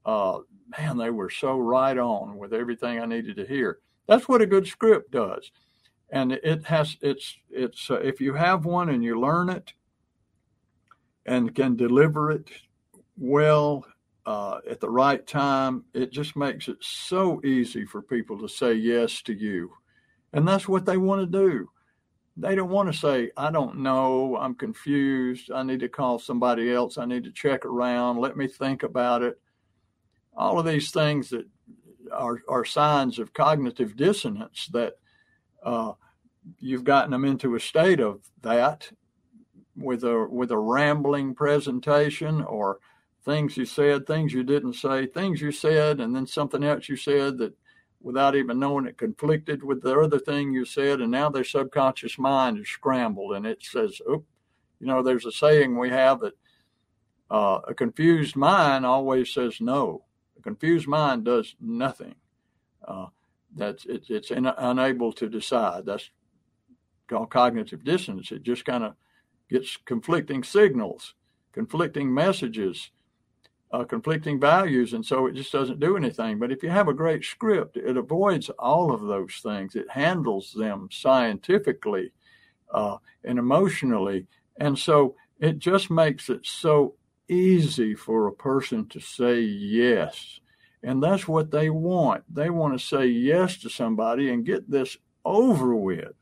uh, 0.05 0.39
man, 0.77 0.97
they 0.97 1.09
were 1.09 1.29
so 1.29 1.57
right 1.57 1.97
on 1.97 2.37
with 2.37 2.53
everything 2.53 2.99
I 2.99 3.05
needed 3.05 3.37
to 3.37 3.45
hear. 3.45 3.79
That's 4.07 4.27
what 4.27 4.41
a 4.41 4.45
good 4.45 4.67
script 4.67 5.11
does, 5.11 5.51
and 6.09 6.31
it 6.31 6.65
has 6.65 6.97
it's 7.01 7.37
it's 7.49 7.89
uh, 7.89 7.95
if 7.95 8.21
you 8.21 8.33
have 8.33 8.65
one 8.65 8.89
and 8.89 9.03
you 9.03 9.19
learn 9.19 9.49
it 9.49 9.73
and 11.25 11.53
can 11.53 11.75
deliver 11.75 12.31
it 12.31 12.49
well 13.17 13.85
uh, 14.27 14.59
at 14.69 14.81
the 14.81 14.89
right 14.89 15.25
time, 15.25 15.85
it 15.93 16.11
just 16.11 16.35
makes 16.35 16.67
it 16.67 16.77
so 16.81 17.41
easy 17.45 17.85
for 17.85 18.01
people 18.01 18.37
to 18.37 18.47
say 18.49 18.73
yes 18.73 19.21
to 19.21 19.33
you. 19.33 19.71
And 20.33 20.45
that's 20.45 20.67
what 20.67 20.85
they 20.85 20.97
want 20.97 21.21
to 21.21 21.39
do. 21.49 21.69
They 22.35 22.53
don't 22.53 22.69
want 22.69 22.91
to 22.91 22.97
say, 22.97 23.31
I 23.37 23.49
don't 23.51 23.79
know, 23.79 24.37
I'm 24.37 24.53
confused, 24.53 25.49
I 25.49 25.63
need 25.63 25.79
to 25.79 25.89
call 25.89 26.19
somebody 26.19 26.71
else, 26.71 26.97
I 26.97 27.05
need 27.05 27.23
to 27.23 27.31
check 27.31 27.65
around, 27.65 28.19
let 28.19 28.35
me 28.35 28.47
think 28.47 28.83
about 28.83 29.23
it. 29.23 29.39
All 30.35 30.59
of 30.59 30.65
these 30.65 30.91
things 30.91 31.29
that 31.29 31.47
are, 32.11 32.41
are 32.49 32.65
signs 32.65 33.17
of 33.17 33.33
cognitive 33.33 33.95
dissonance 33.95 34.67
that 34.73 34.97
uh, 35.67 35.91
you've 36.59 36.85
gotten 36.85 37.11
them 37.11 37.25
into 37.25 37.55
a 37.55 37.59
state 37.59 37.99
of 37.99 38.21
that 38.41 38.89
with 39.75 40.03
a 40.05 40.25
with 40.29 40.49
a 40.49 40.57
rambling 40.57 41.35
presentation 41.35 42.41
or 42.41 42.79
things 43.25 43.57
you 43.57 43.65
said, 43.65 44.07
things 44.07 44.31
you 44.31 44.43
didn't 44.43 44.73
say, 44.73 45.05
things 45.05 45.41
you 45.41 45.51
said, 45.51 45.99
and 45.99 46.15
then 46.15 46.25
something 46.25 46.63
else 46.63 46.87
you 46.87 46.95
said 46.95 47.37
that 47.37 47.53
without 48.01 48.33
even 48.33 48.59
knowing 48.59 48.85
it 48.85 48.97
conflicted 48.97 49.61
with 49.61 49.81
the 49.81 49.99
other 49.99 50.19
thing 50.19 50.53
you 50.53 50.63
said, 50.63 51.01
and 51.01 51.11
now 51.11 51.29
their 51.29 51.43
subconscious 51.43 52.17
mind 52.17 52.57
is 52.57 52.69
scrambled 52.69 53.35
and 53.35 53.45
it 53.45 53.61
says, 53.61 53.99
"Oop," 54.09 54.23
you 54.79 54.87
know, 54.87 55.03
there's 55.03 55.25
a 55.25 55.33
saying 55.33 55.77
we 55.77 55.89
have 55.89 56.21
that 56.21 56.37
uh, 57.29 57.59
a 57.67 57.73
confused 57.73 58.37
mind 58.37 58.85
always 58.85 59.33
says 59.33 59.59
no. 59.59 60.05
A 60.37 60.41
confused 60.41 60.87
mind 60.87 61.25
does 61.25 61.55
nothing. 61.59 62.15
Uh, 62.87 63.07
that's 63.57 63.85
it, 63.85 64.05
it's 64.09 64.31
in, 64.31 64.45
unable 64.45 65.11
to 65.13 65.29
decide. 65.29 65.85
That's 65.85 66.09
called 67.07 67.29
cognitive 67.29 67.83
dissonance. 67.83 68.31
It 68.31 68.43
just 68.43 68.65
kind 68.65 68.83
of 68.83 68.93
gets 69.49 69.77
conflicting 69.85 70.43
signals, 70.43 71.13
conflicting 71.53 72.13
messages, 72.13 72.91
uh, 73.71 73.83
conflicting 73.83 74.39
values, 74.39 74.93
and 74.93 75.05
so 75.05 75.27
it 75.27 75.33
just 75.33 75.51
doesn't 75.51 75.79
do 75.79 75.97
anything. 75.97 76.39
But 76.39 76.51
if 76.51 76.63
you 76.63 76.69
have 76.69 76.87
a 76.87 76.93
great 76.93 77.23
script, 77.23 77.77
it 77.77 77.97
avoids 77.97 78.49
all 78.51 78.93
of 78.93 79.01
those 79.01 79.35
things. 79.43 79.75
It 79.75 79.89
handles 79.89 80.53
them 80.53 80.89
scientifically 80.91 82.11
uh, 82.73 82.97
and 83.23 83.39
emotionally, 83.39 84.27
and 84.59 84.77
so 84.77 85.15
it 85.39 85.59
just 85.59 85.89
makes 85.89 86.29
it 86.29 86.45
so 86.45 86.95
easy 87.29 87.93
for 87.93 88.27
a 88.27 88.33
person 88.33 88.87
to 88.87 88.99
say 88.99 89.41
yes. 89.41 90.39
And 90.83 91.01
that's 91.01 91.27
what 91.27 91.51
they 91.51 91.69
want. 91.69 92.23
They 92.33 92.49
want 92.49 92.79
to 92.79 92.85
say 92.85 93.07
yes 93.07 93.57
to 93.57 93.69
somebody 93.69 94.29
and 94.29 94.45
get 94.45 94.69
this 94.69 94.97
over 95.25 95.75
with. 95.75 96.13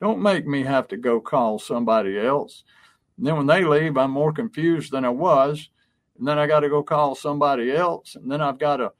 Don't 0.00 0.22
make 0.22 0.46
me 0.46 0.64
have 0.64 0.88
to 0.88 0.96
go 0.96 1.20
call 1.20 1.58
somebody 1.58 2.18
else. 2.18 2.64
And 3.16 3.26
then 3.26 3.36
when 3.36 3.46
they 3.46 3.64
leave, 3.64 3.96
I'm 3.96 4.10
more 4.10 4.32
confused 4.32 4.92
than 4.92 5.04
I 5.04 5.10
was. 5.10 5.68
And 6.18 6.26
then 6.26 6.38
I 6.38 6.46
got 6.46 6.60
to 6.60 6.68
go 6.68 6.82
call 6.82 7.14
somebody 7.14 7.72
else. 7.72 8.14
And 8.16 8.30
then 8.30 8.40
I've 8.40 8.58
got 8.58 8.78
to 8.78 8.92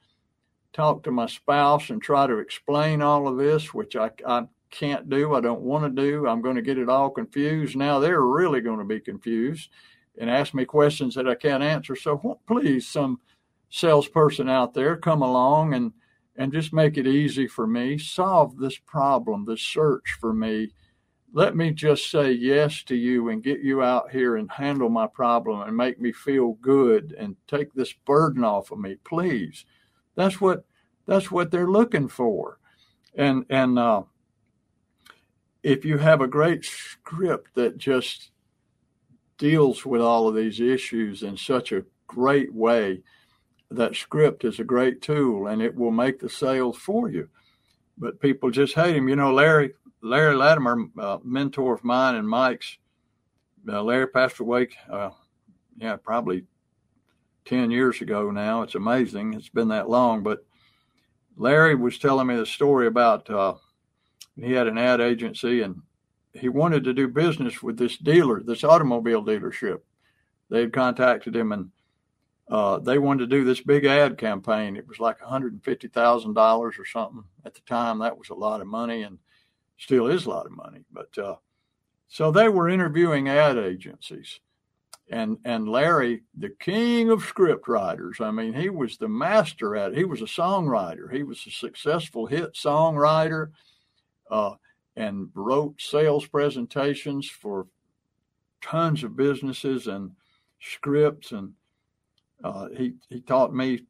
talk 0.73 1.03
to 1.03 1.11
my 1.11 1.25
spouse 1.25 1.89
and 1.89 2.01
try 2.01 2.27
to 2.27 2.37
explain 2.37 3.01
all 3.01 3.27
of 3.27 3.37
this, 3.37 3.73
which 3.73 3.95
I, 3.95 4.11
I 4.25 4.43
can't 4.69 5.09
do. 5.09 5.35
I 5.35 5.41
don't 5.41 5.61
want 5.61 5.83
to 5.83 6.01
do. 6.01 6.27
I'm 6.27 6.41
going 6.41 6.55
to 6.55 6.61
get 6.61 6.77
it 6.77 6.89
all 6.89 7.09
confused. 7.09 7.75
Now 7.75 7.99
they're 7.99 8.21
really 8.21 8.61
going 8.61 8.79
to 8.79 8.85
be 8.85 8.99
confused 8.99 9.69
and 10.17 10.29
ask 10.29 10.53
me 10.53 10.65
questions 10.65 11.15
that 11.15 11.27
I 11.27 11.35
can't 11.35 11.63
answer. 11.63 11.95
So 11.95 12.39
please, 12.47 12.87
some 12.87 13.19
salesperson 13.71 14.47
out 14.47 14.75
there, 14.75 14.95
come 14.95 15.23
along 15.23 15.73
and 15.73 15.91
and 16.37 16.53
just 16.53 16.71
make 16.71 16.97
it 16.97 17.07
easy 17.07 17.47
for 17.47 17.67
me. 17.67 17.97
Solve 17.97 18.57
this 18.57 18.77
problem, 18.77 19.45
this 19.45 19.61
search 19.61 20.17
for 20.19 20.33
me, 20.33 20.71
let 21.33 21.55
me 21.55 21.71
just 21.71 22.11
say 22.11 22.31
yes 22.31 22.83
to 22.83 22.95
you 22.95 23.29
and 23.29 23.43
get 23.43 23.61
you 23.61 23.81
out 23.81 24.11
here 24.11 24.35
and 24.35 24.51
handle 24.51 24.89
my 24.89 25.07
problem 25.07 25.61
and 25.61 25.75
make 25.75 25.99
me 25.99 26.11
feel 26.11 26.53
good 26.61 27.15
and 27.17 27.35
take 27.47 27.73
this 27.73 27.93
burden 27.93 28.43
off 28.43 28.71
of 28.71 28.79
me 28.79 28.97
please. 29.05 29.65
That's 30.15 30.41
what 30.41 30.65
that's 31.07 31.31
what 31.31 31.49
they're 31.49 31.69
looking 31.69 32.09
for. 32.09 32.59
And 33.15 33.45
and 33.49 33.79
uh, 33.79 34.03
if 35.63 35.85
you 35.85 35.97
have 35.97 36.21
a 36.21 36.27
great 36.27 36.65
script 36.65 37.55
that 37.55 37.77
just 37.77 38.31
deals 39.37 39.85
with 39.85 40.01
all 40.01 40.27
of 40.27 40.35
these 40.35 40.59
issues 40.59 41.23
in 41.23 41.37
such 41.37 41.71
a 41.71 41.85
great 42.07 42.53
way 42.53 43.01
that 43.71 43.95
script 43.95 44.43
is 44.43 44.59
a 44.59 44.63
great 44.63 45.01
tool 45.01 45.47
and 45.47 45.61
it 45.61 45.75
will 45.75 45.91
make 45.91 46.19
the 46.19 46.29
sales 46.29 46.77
for 46.77 47.09
you 47.09 47.27
but 47.97 48.19
people 48.19 48.51
just 48.51 48.75
hate 48.75 48.95
him 48.95 49.07
you 49.09 49.15
know 49.15 49.33
larry 49.33 49.73
Larry 50.01 50.35
Latimer, 50.35 50.87
uh, 50.99 51.19
mentor 51.23 51.75
of 51.75 51.83
mine 51.83 52.15
and 52.15 52.27
Mike's, 52.27 52.77
uh, 53.67 53.83
Larry 53.83 54.07
passed 54.07 54.39
away, 54.39 54.69
uh, 54.89 55.11
yeah, 55.77 55.95
probably 55.95 56.45
10 57.45 57.69
years 57.69 58.01
ago 58.01 58.31
now. 58.31 58.63
It's 58.63 58.75
amazing. 58.75 59.33
It's 59.33 59.49
been 59.49 59.67
that 59.67 59.89
long. 59.89 60.23
But 60.23 60.43
Larry 61.37 61.75
was 61.75 61.99
telling 61.99 62.27
me 62.27 62.35
the 62.35 62.45
story 62.45 62.87
about 62.87 63.29
uh, 63.29 63.55
he 64.35 64.51
had 64.53 64.67
an 64.67 64.77
ad 64.77 65.01
agency 65.01 65.61
and 65.61 65.81
he 66.33 66.49
wanted 66.49 66.83
to 66.85 66.93
do 66.93 67.07
business 67.07 67.61
with 67.61 67.77
this 67.77 67.97
dealer, 67.97 68.41
this 68.41 68.63
automobile 68.63 69.23
dealership. 69.23 69.81
They 70.49 70.61
had 70.61 70.73
contacted 70.73 71.35
him 71.35 71.51
and 71.51 71.69
uh, 72.51 72.77
they 72.79 72.97
wanted 72.97 73.29
to 73.29 73.35
do 73.35 73.45
this 73.45 73.61
big 73.61 73.85
ad 73.85 74.17
campaign. 74.17 74.75
It 74.75 74.87
was 74.87 74.99
like 74.99 75.19
$150,000 75.19 76.35
or 76.59 76.85
something 76.85 77.23
at 77.45 77.53
the 77.53 77.61
time. 77.61 77.99
That 77.99 78.17
was 78.17 78.29
a 78.29 78.35
lot 78.35 78.59
of 78.59 78.67
money. 78.67 79.03
And 79.03 79.17
still 79.77 80.07
is 80.07 80.25
a 80.25 80.29
lot 80.29 80.45
of 80.45 80.51
money. 80.51 80.83
But 80.91 81.17
uh, 81.17 81.35
so 82.07 82.29
they 82.29 82.49
were 82.49 82.69
interviewing 82.69 83.29
ad 83.29 83.57
agencies. 83.57 84.39
And, 85.09 85.37
and 85.43 85.67
Larry, 85.67 86.23
the 86.37 86.49
king 86.59 87.09
of 87.09 87.23
script 87.23 87.67
writers, 87.67 88.17
I 88.21 88.31
mean, 88.31 88.53
he 88.53 88.69
was 88.69 88.97
the 88.97 89.09
master 89.09 89.75
at 89.75 89.91
it. 89.91 89.97
He 89.97 90.05
was 90.05 90.21
a 90.21 90.25
songwriter. 90.25 91.11
He 91.11 91.23
was 91.23 91.43
a 91.45 91.51
successful 91.51 92.25
hit 92.25 92.53
songwriter 92.53 93.51
uh, 94.29 94.55
and 94.95 95.29
wrote 95.33 95.81
sales 95.81 96.25
presentations 96.25 97.29
for 97.29 97.67
tons 98.61 99.03
of 99.03 99.17
businesses 99.17 99.87
and 99.87 100.11
scripts. 100.61 101.31
And 101.31 101.53
uh, 102.43 102.67
he, 102.75 102.93
he 103.09 103.21
taught 103.21 103.53
me, 103.53 103.85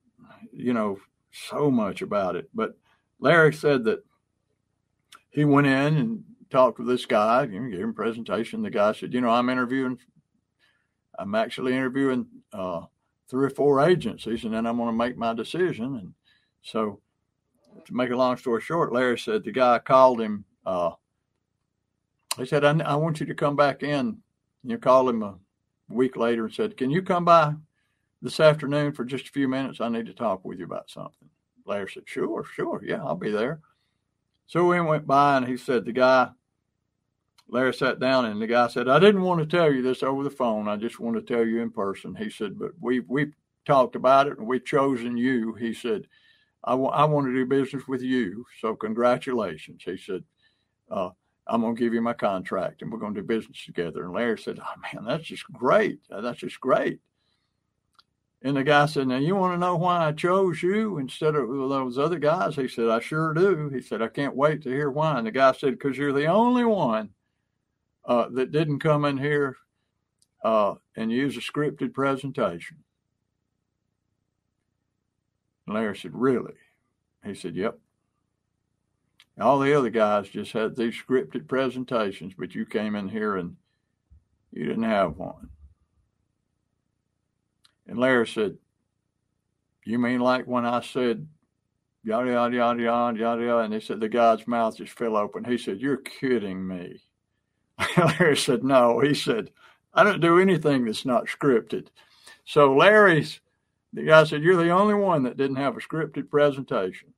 you 0.51 0.73
know, 0.73 0.97
so 1.31 1.71
much 1.71 2.01
about 2.01 2.35
it. 2.35 2.49
But 2.53 2.77
Larry 3.19 3.53
said 3.53 3.83
that 3.85 4.03
he 5.29 5.45
went 5.45 5.67
in 5.67 5.97
and 5.97 6.23
talked 6.49 6.79
with 6.79 6.87
this 6.87 7.05
guy, 7.05 7.43
you 7.43 7.59
know, 7.59 7.69
gave 7.69 7.79
him 7.79 7.91
a 7.91 7.93
presentation. 7.93 8.61
The 8.61 8.69
guy 8.69 8.91
said, 8.93 9.13
you 9.13 9.21
know, 9.21 9.29
I'm 9.29 9.49
interviewing, 9.49 9.97
I'm 11.17 11.35
actually 11.35 11.73
interviewing 11.73 12.27
uh, 12.51 12.81
three 13.29 13.45
or 13.45 13.51
four 13.51 13.81
agencies, 13.81 14.43
and 14.43 14.53
then 14.53 14.65
I'm 14.65 14.77
going 14.77 14.89
to 14.89 14.93
make 14.93 15.17
my 15.17 15.33
decision. 15.33 15.95
And 15.95 16.13
so, 16.61 16.99
to 17.85 17.93
make 17.93 18.09
a 18.09 18.15
long 18.15 18.35
story 18.35 18.61
short, 18.61 18.91
Larry 18.91 19.17
said 19.17 19.43
the 19.43 19.51
guy 19.51 19.79
called 19.79 20.19
him 20.19 20.43
uh, 20.65 20.91
he 22.37 22.45
said, 22.45 22.63
I, 22.63 22.71
I 22.79 22.95
want 22.95 23.19
you 23.19 23.25
to 23.25 23.35
come 23.35 23.55
back 23.55 23.83
in. 23.83 24.17
You 24.63 24.77
called 24.77 25.09
him 25.09 25.23
a 25.23 25.35
week 25.89 26.15
later 26.15 26.45
and 26.45 26.53
said, 26.53 26.77
Can 26.77 26.89
you 26.89 27.01
come 27.01 27.25
by 27.25 27.53
this 28.21 28.39
afternoon 28.39 28.93
for 28.93 29.05
just 29.05 29.27
a 29.27 29.31
few 29.31 29.47
minutes? 29.47 29.81
I 29.81 29.89
need 29.89 30.05
to 30.05 30.13
talk 30.13 30.45
with 30.45 30.59
you 30.59 30.65
about 30.65 30.89
something. 30.89 31.29
Larry 31.65 31.89
said, 31.91 32.03
Sure, 32.05 32.43
sure. 32.43 32.81
Yeah, 32.83 33.03
I'll 33.03 33.15
be 33.15 33.31
there. 33.31 33.59
So 34.47 34.65
we 34.65 34.81
went 34.81 35.07
by 35.07 35.37
and 35.37 35.47
he 35.47 35.57
said, 35.57 35.85
The 35.85 35.93
guy, 35.93 36.29
Larry 37.47 37.73
sat 37.73 37.99
down 37.99 38.25
and 38.25 38.41
the 38.41 38.47
guy 38.47 38.67
said, 38.67 38.87
I 38.87 38.99
didn't 38.99 39.23
want 39.23 39.39
to 39.39 39.45
tell 39.45 39.71
you 39.71 39.81
this 39.81 40.03
over 40.03 40.23
the 40.23 40.29
phone. 40.29 40.67
I 40.67 40.77
just 40.77 40.99
want 40.99 41.15
to 41.15 41.21
tell 41.21 41.45
you 41.45 41.61
in 41.61 41.71
person. 41.71 42.15
He 42.15 42.29
said, 42.29 42.57
But 42.57 42.71
we, 42.79 43.01
we 43.01 43.31
talked 43.65 43.95
about 43.95 44.27
it 44.27 44.37
and 44.37 44.47
we've 44.47 44.65
chosen 44.65 45.17
you. 45.17 45.53
He 45.53 45.73
said, 45.73 46.07
I, 46.63 46.71
w- 46.71 46.89
I 46.89 47.05
want 47.05 47.27
to 47.27 47.33
do 47.33 47.45
business 47.45 47.87
with 47.87 48.01
you. 48.01 48.45
So 48.59 48.75
congratulations. 48.75 49.81
He 49.83 49.97
said, 49.97 50.23
uh, 50.89 51.09
I'm 51.47 51.61
going 51.61 51.75
to 51.75 51.79
give 51.79 51.93
you 51.93 52.01
my 52.01 52.13
contract 52.13 52.81
and 52.81 52.91
we're 52.91 52.99
going 52.99 53.13
to 53.15 53.21
do 53.21 53.27
business 53.27 53.65
together. 53.65 54.05
And 54.05 54.13
Larry 54.13 54.37
said, 54.37 54.59
Oh, 54.59 54.79
man, 54.93 55.05
that's 55.05 55.23
just 55.25 55.43
great. 55.51 55.99
That's 56.09 56.39
just 56.39 56.59
great. 56.59 56.99
And 58.43 58.57
the 58.57 58.63
guy 58.63 58.87
said, 58.87 59.07
Now, 59.07 59.17
you 59.17 59.35
want 59.35 59.53
to 59.53 59.59
know 59.59 59.75
why 59.75 60.07
I 60.07 60.11
chose 60.13 60.63
you 60.63 60.97
instead 60.97 61.35
of 61.35 61.47
those 61.47 61.97
other 61.97 62.17
guys? 62.17 62.55
He 62.55 62.67
said, 62.67 62.89
I 62.89 62.99
sure 62.99 63.33
do. 63.33 63.69
He 63.69 63.81
said, 63.81 64.01
I 64.01 64.07
can't 64.07 64.35
wait 64.35 64.63
to 64.63 64.69
hear 64.69 64.89
why. 64.89 65.17
And 65.17 65.27
the 65.27 65.31
guy 65.31 65.51
said, 65.51 65.77
Because 65.77 65.97
you're 65.97 66.13
the 66.13 66.25
only 66.25 66.65
one 66.65 67.09
uh, 68.03 68.29
that 68.31 68.51
didn't 68.51 68.79
come 68.79 69.05
in 69.05 69.17
here 69.17 69.57
uh, 70.43 70.75
and 70.95 71.11
use 71.11 71.37
a 71.37 71.39
scripted 71.39 71.93
presentation. 71.93 72.77
And 75.67 75.75
Larry 75.75 75.95
said, 75.95 76.11
Really? 76.15 76.55
He 77.23 77.35
said, 77.35 77.55
Yep. 77.55 77.77
All 79.39 79.59
the 79.59 79.77
other 79.77 79.89
guys 79.89 80.29
just 80.29 80.51
had 80.51 80.75
these 80.75 80.95
scripted 80.95 81.47
presentations, 81.47 82.33
but 82.37 82.55
you 82.55 82.65
came 82.65 82.95
in 82.95 83.07
here 83.07 83.37
and 83.37 83.55
you 84.51 84.65
didn't 84.65 84.83
have 84.83 85.17
one. 85.17 85.49
And 87.91 87.99
Larry 87.99 88.25
said, 88.25 88.57
You 89.83 89.99
mean 89.99 90.21
like 90.21 90.47
when 90.47 90.65
I 90.65 90.79
said 90.79 91.27
yada 92.05 92.31
yada 92.31 92.55
yada 92.55 92.81
yada 92.81 93.19
yada 93.19 93.57
and 93.57 93.73
he 93.73 93.81
said 93.81 93.99
the 93.99 94.07
guy's 94.07 94.47
mouth 94.47 94.77
just 94.77 94.93
fell 94.93 95.17
open. 95.17 95.43
He 95.43 95.57
said, 95.57 95.81
You're 95.81 95.97
kidding 95.97 96.65
me. 96.65 97.01
Larry 97.97 98.37
said, 98.37 98.63
No. 98.63 99.01
He 99.01 99.13
said, 99.13 99.51
I 99.93 100.03
don't 100.03 100.21
do 100.21 100.39
anything 100.39 100.85
that's 100.85 101.05
not 101.05 101.25
scripted. 101.25 101.87
So 102.45 102.73
Larry's 102.73 103.41
the 103.91 104.03
guy 104.03 104.23
said, 104.23 104.41
You're 104.41 104.63
the 104.63 104.69
only 104.69 104.93
one 104.93 105.23
that 105.23 105.35
didn't 105.35 105.57
have 105.57 105.75
a 105.75 105.81
scripted 105.81 106.29
presentation 106.29 107.13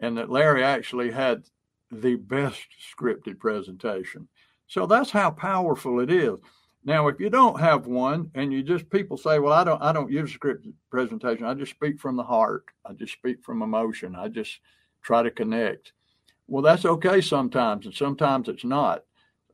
and 0.00 0.18
that 0.18 0.30
Larry 0.30 0.64
actually 0.64 1.12
had 1.12 1.44
the 1.92 2.16
best 2.16 2.66
scripted 2.98 3.38
presentation. 3.38 4.26
So 4.66 4.86
that's 4.86 5.12
how 5.12 5.30
powerful 5.30 6.00
it 6.00 6.10
is. 6.10 6.38
Now, 6.84 7.08
if 7.08 7.20
you 7.20 7.28
don't 7.28 7.60
have 7.60 7.86
one 7.86 8.30
and 8.34 8.52
you 8.52 8.62
just 8.62 8.88
people 8.88 9.16
say, 9.16 9.38
"Well, 9.38 9.52
I 9.52 9.64
don't 9.64 9.82
I 9.82 9.92
don't 9.92 10.10
use 10.10 10.32
script 10.32 10.66
presentation. 10.90 11.44
I 11.44 11.54
just 11.54 11.72
speak 11.72 12.00
from 12.00 12.16
the 12.16 12.22
heart. 12.22 12.64
I 12.86 12.94
just 12.94 13.12
speak 13.12 13.42
from 13.44 13.62
emotion. 13.62 14.16
I 14.16 14.28
just 14.28 14.60
try 15.02 15.22
to 15.22 15.30
connect." 15.30 15.92
Well, 16.48 16.62
that's 16.62 16.84
okay 16.84 17.20
sometimes 17.20 17.86
and 17.86 17.94
sometimes 17.94 18.48
it's 18.48 18.64
not. 18.64 19.04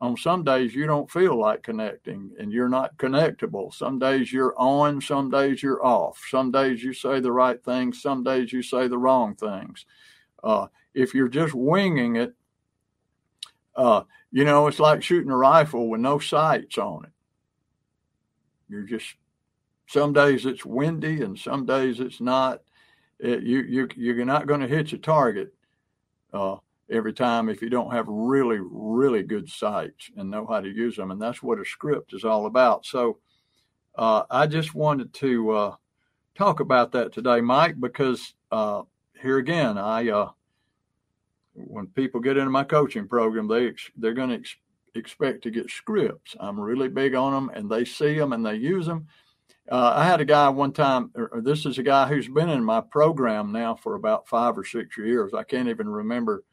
On 0.00 0.16
some 0.16 0.44
days 0.44 0.74
you 0.74 0.86
don't 0.86 1.10
feel 1.10 1.38
like 1.38 1.62
connecting 1.62 2.30
and 2.38 2.52
you're 2.52 2.68
not 2.68 2.96
connectable. 2.96 3.72
Some 3.72 3.98
days 3.98 4.32
you're 4.32 4.54
on, 4.58 5.00
some 5.00 5.30
days 5.30 5.62
you're 5.62 5.84
off. 5.84 6.22
Some 6.30 6.50
days 6.50 6.82
you 6.82 6.92
say 6.92 7.20
the 7.20 7.32
right 7.32 7.62
things, 7.62 8.00
some 8.00 8.22
days 8.22 8.52
you 8.52 8.62
say 8.62 8.88
the 8.88 8.98
wrong 8.98 9.34
things. 9.34 9.84
Uh, 10.42 10.68
if 10.94 11.14
you're 11.14 11.28
just 11.28 11.54
winging 11.54 12.16
it, 12.16 12.34
uh, 13.74 14.02
you 14.32 14.44
know, 14.44 14.66
it's 14.66 14.80
like 14.80 15.02
shooting 15.02 15.30
a 15.30 15.36
rifle 15.36 15.88
with 15.88 16.00
no 16.00 16.18
sights 16.18 16.78
on 16.78 17.04
it. 17.04 17.10
You're 18.68 18.82
just, 18.82 19.14
some 19.86 20.12
days 20.12 20.46
it's 20.46 20.64
windy 20.64 21.22
and 21.22 21.38
some 21.38 21.66
days 21.66 22.00
it's 22.00 22.20
not. 22.20 22.62
It, 23.18 23.42
you, 23.42 23.60
you, 23.60 23.88
you're 23.96 24.24
not 24.24 24.46
going 24.46 24.60
to 24.60 24.68
hit 24.68 24.92
your 24.92 25.00
target 25.00 25.54
uh, 26.32 26.56
every 26.90 27.12
time 27.12 27.48
if 27.48 27.62
you 27.62 27.70
don't 27.70 27.92
have 27.92 28.06
really, 28.08 28.58
really 28.60 29.22
good 29.22 29.48
sights 29.48 30.10
and 30.16 30.30
know 30.30 30.46
how 30.46 30.60
to 30.60 30.68
use 30.68 30.96
them. 30.96 31.10
And 31.10 31.20
that's 31.20 31.42
what 31.42 31.60
a 31.60 31.64
script 31.64 32.12
is 32.12 32.24
all 32.24 32.46
about. 32.46 32.84
So 32.84 33.18
uh, 33.96 34.24
I 34.30 34.46
just 34.46 34.74
wanted 34.74 35.14
to 35.14 35.50
uh, 35.50 35.74
talk 36.34 36.60
about 36.60 36.92
that 36.92 37.12
today, 37.12 37.40
Mike, 37.40 37.80
because 37.80 38.34
uh, 38.52 38.82
here 39.20 39.38
again, 39.38 39.78
I 39.78 40.10
uh, 40.10 40.30
when 41.54 41.86
people 41.86 42.20
get 42.20 42.36
into 42.36 42.50
my 42.50 42.64
coaching 42.64 43.08
program, 43.08 43.48
they 43.48 43.72
they're 43.96 44.12
going 44.12 44.42
to 44.42 44.48
expect 44.96 45.42
to 45.42 45.50
get 45.50 45.70
scripts. 45.70 46.34
I'm 46.38 46.58
really 46.58 46.88
big 46.88 47.14
on 47.14 47.32
them, 47.32 47.50
and 47.54 47.70
they 47.70 47.84
see 47.84 48.18
them 48.18 48.32
and 48.32 48.44
they 48.44 48.56
use 48.56 48.86
them. 48.86 49.06
Uh, 49.70 49.94
I 49.96 50.04
had 50.04 50.20
a 50.20 50.24
guy 50.24 50.48
one 50.48 50.72
time. 50.72 51.10
Or 51.14 51.40
this 51.42 51.66
is 51.66 51.78
a 51.78 51.82
guy 51.82 52.06
who's 52.06 52.28
been 52.28 52.48
in 52.48 52.64
my 52.64 52.80
program 52.80 53.52
now 53.52 53.74
for 53.74 53.94
about 53.94 54.28
five 54.28 54.56
or 54.56 54.64
six 54.64 54.96
years. 54.96 55.34
I 55.34 55.42
can't 55.42 55.68
even 55.68 55.88
remember 55.88 56.44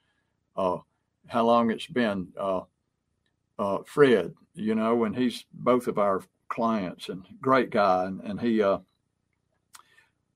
uh, 0.56 0.78
how 1.28 1.46
long 1.46 1.72
it's 1.72 1.88
been. 1.88 2.30
Uh, 2.38 2.62
uh 3.60 3.80
Fred, 3.86 4.34
you 4.56 4.74
know, 4.74 5.04
and 5.04 5.16
he's 5.16 5.46
both 5.54 5.88
of 5.88 6.00
our 6.00 6.24
clients 6.50 7.10
and 7.10 7.24
great 7.40 7.70
guy, 7.70 8.06
and, 8.06 8.22
and 8.22 8.42
he 8.42 8.62
uh, 8.62 8.80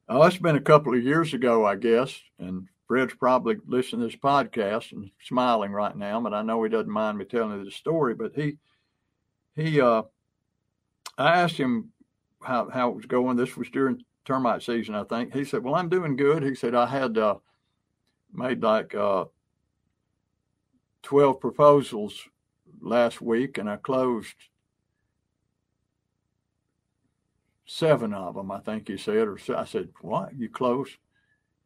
Oh, 0.10 0.24
it's 0.24 0.38
been 0.38 0.56
a 0.56 0.62
couple 0.62 0.94
of 0.94 1.04
years 1.04 1.34
ago, 1.34 1.66
I 1.66 1.76
guess, 1.76 2.18
and 2.40 2.68
Fred's 2.88 3.14
probably 3.14 3.58
listening 3.66 4.02
to 4.02 4.08
this 4.08 4.16
podcast 4.16 4.94
and 4.94 5.12
smiling 5.22 5.72
right 5.72 5.96
now, 5.96 6.22
but 6.22 6.34
I 6.34 6.42
know 6.42 6.64
he 6.64 6.70
doesn't 6.70 6.90
mind 6.90 7.18
me 7.18 7.26
telling 7.26 7.60
you 7.60 7.66
the 7.66 7.72
story. 7.72 8.16
But 8.16 8.34
he, 8.36 8.58
he, 9.56 9.82
uh, 9.82 10.04
I 11.18 11.42
asked 11.42 11.58
him 11.58 11.92
how 12.42 12.70
how 12.70 12.90
it 12.90 12.96
was 12.96 13.06
going. 13.06 13.36
This 13.36 13.58
was 13.58 13.70
during 13.70 14.04
termite 14.26 14.64
season, 14.64 14.96
I 14.96 15.04
think. 15.04 15.34
He 15.34 15.44
said, 15.44 15.64
"Well, 15.64 15.76
I'm 15.76 15.90
doing 15.90 16.16
good." 16.16 16.44
He 16.44 16.56
said, 16.56 16.76
"I 16.76 16.86
had 16.86 17.18
uh, 17.18 17.36
made 18.34 18.64
like 18.64 18.96
uh, 18.96 19.26
twelve 21.04 21.42
proposals 21.42 22.28
last 22.82 23.22
week, 23.22 23.58
and 23.58 23.70
I 23.70 23.78
closed 23.78 24.36
seven 27.68 28.14
of 28.14 28.36
them, 28.36 28.50
I 28.50 28.60
think 28.60 28.88
he 28.88 28.98
said, 28.98 29.28
or 29.28 29.38
I 29.56 29.66
said, 29.66 29.90
what, 30.02 30.34
you 30.36 30.50
close? 30.50 30.98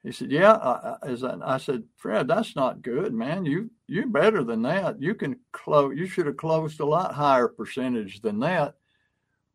He 0.04 0.12
said, 0.12 0.32
yeah. 0.32 0.54
I, 0.54 0.96
I, 1.04 1.54
I 1.54 1.58
said, 1.58 1.84
Fred, 1.98 2.28
that's 2.28 2.56
not 2.56 2.82
good, 2.82 3.14
man. 3.14 3.46
You, 3.46 3.70
you're 3.88 4.08
better 4.08 4.44
than 4.44 4.64
that. 4.64 5.02
You 5.02 5.14
can 5.14 5.38
close, 5.52 5.96
you 5.96 6.08
should 6.08 6.26
have 6.26 6.38
closed 6.38 6.80
a 6.80 6.86
lot 6.86 7.14
higher 7.14 7.48
percentage 7.48 8.22
than 8.22 8.40
that. 8.40 8.76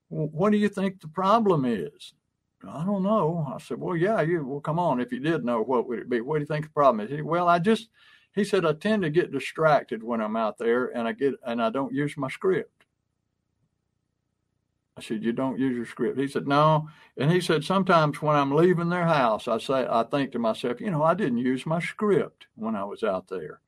What 0.09 0.51
do 0.53 0.59
you 0.59 0.69
think 0.69 1.01
the 1.01 1.09
problem 1.09 1.65
is? 1.65 2.15
I 2.67 2.85
don't 2.85 3.03
know. 3.03 3.45
I 3.53 3.59
said, 3.59 3.79
well, 3.79 3.97
yeah, 3.97 4.21
you, 4.21 4.45
well, 4.47 4.61
come 4.61 4.79
on. 4.79 5.01
If 5.01 5.13
you 5.13 5.19
did 5.19 5.45
know, 5.45 5.63
what 5.63 5.89
would 5.89 5.99
it 5.99 6.09
be? 6.09 6.21
What 6.21 6.37
do 6.37 6.41
you 6.41 6.47
think 6.47 6.67
the 6.67 6.71
problem 6.71 7.05
is? 7.05 7.11
He 7.11 7.23
well, 7.23 7.49
I 7.49 7.59
just, 7.59 7.89
he 8.35 8.45
said, 8.45 8.65
I 8.65 8.73
tend 8.73 9.03
to 9.03 9.11
get 9.11 9.33
distracted 9.33 10.03
when 10.03 10.21
I'm 10.21 10.37
out 10.37 10.59
there 10.59 10.87
and 10.97 11.09
I 11.09 11.13
get, 11.13 11.35
and 11.45 11.61
I 11.61 11.71
don't 11.71 11.93
use 11.93 12.17
my 12.17 12.29
script. 12.29 12.76
I 14.97 15.03
said, 15.03 15.23
You 15.23 15.33
don't 15.33 15.59
use 15.59 15.77
your 15.77 15.87
script. 15.87 16.19
He 16.19 16.27
said, 16.27 16.49
No. 16.49 16.89
And 17.19 17.31
he 17.31 17.41
said, 17.41 17.65
Sometimes 17.65 18.23
when 18.23 18.37
I'm 18.37 18.55
leaving 18.55 18.89
their 18.89 19.05
house, 19.05 19.47
I 19.47 19.59
say, 19.59 19.87
I 19.89 20.05
think 20.05 20.33
to 20.33 20.39
myself, 20.39 20.81
you 20.81 20.91
know, 20.91 21.03
I 21.03 21.15
didn't 21.15 21.39
use 21.39 21.67
my 21.67 21.81
script 21.81 22.47
when 22.55 22.75
I 22.75 22.85
was 22.85 23.03
out 23.03 23.29
there. 23.29 23.61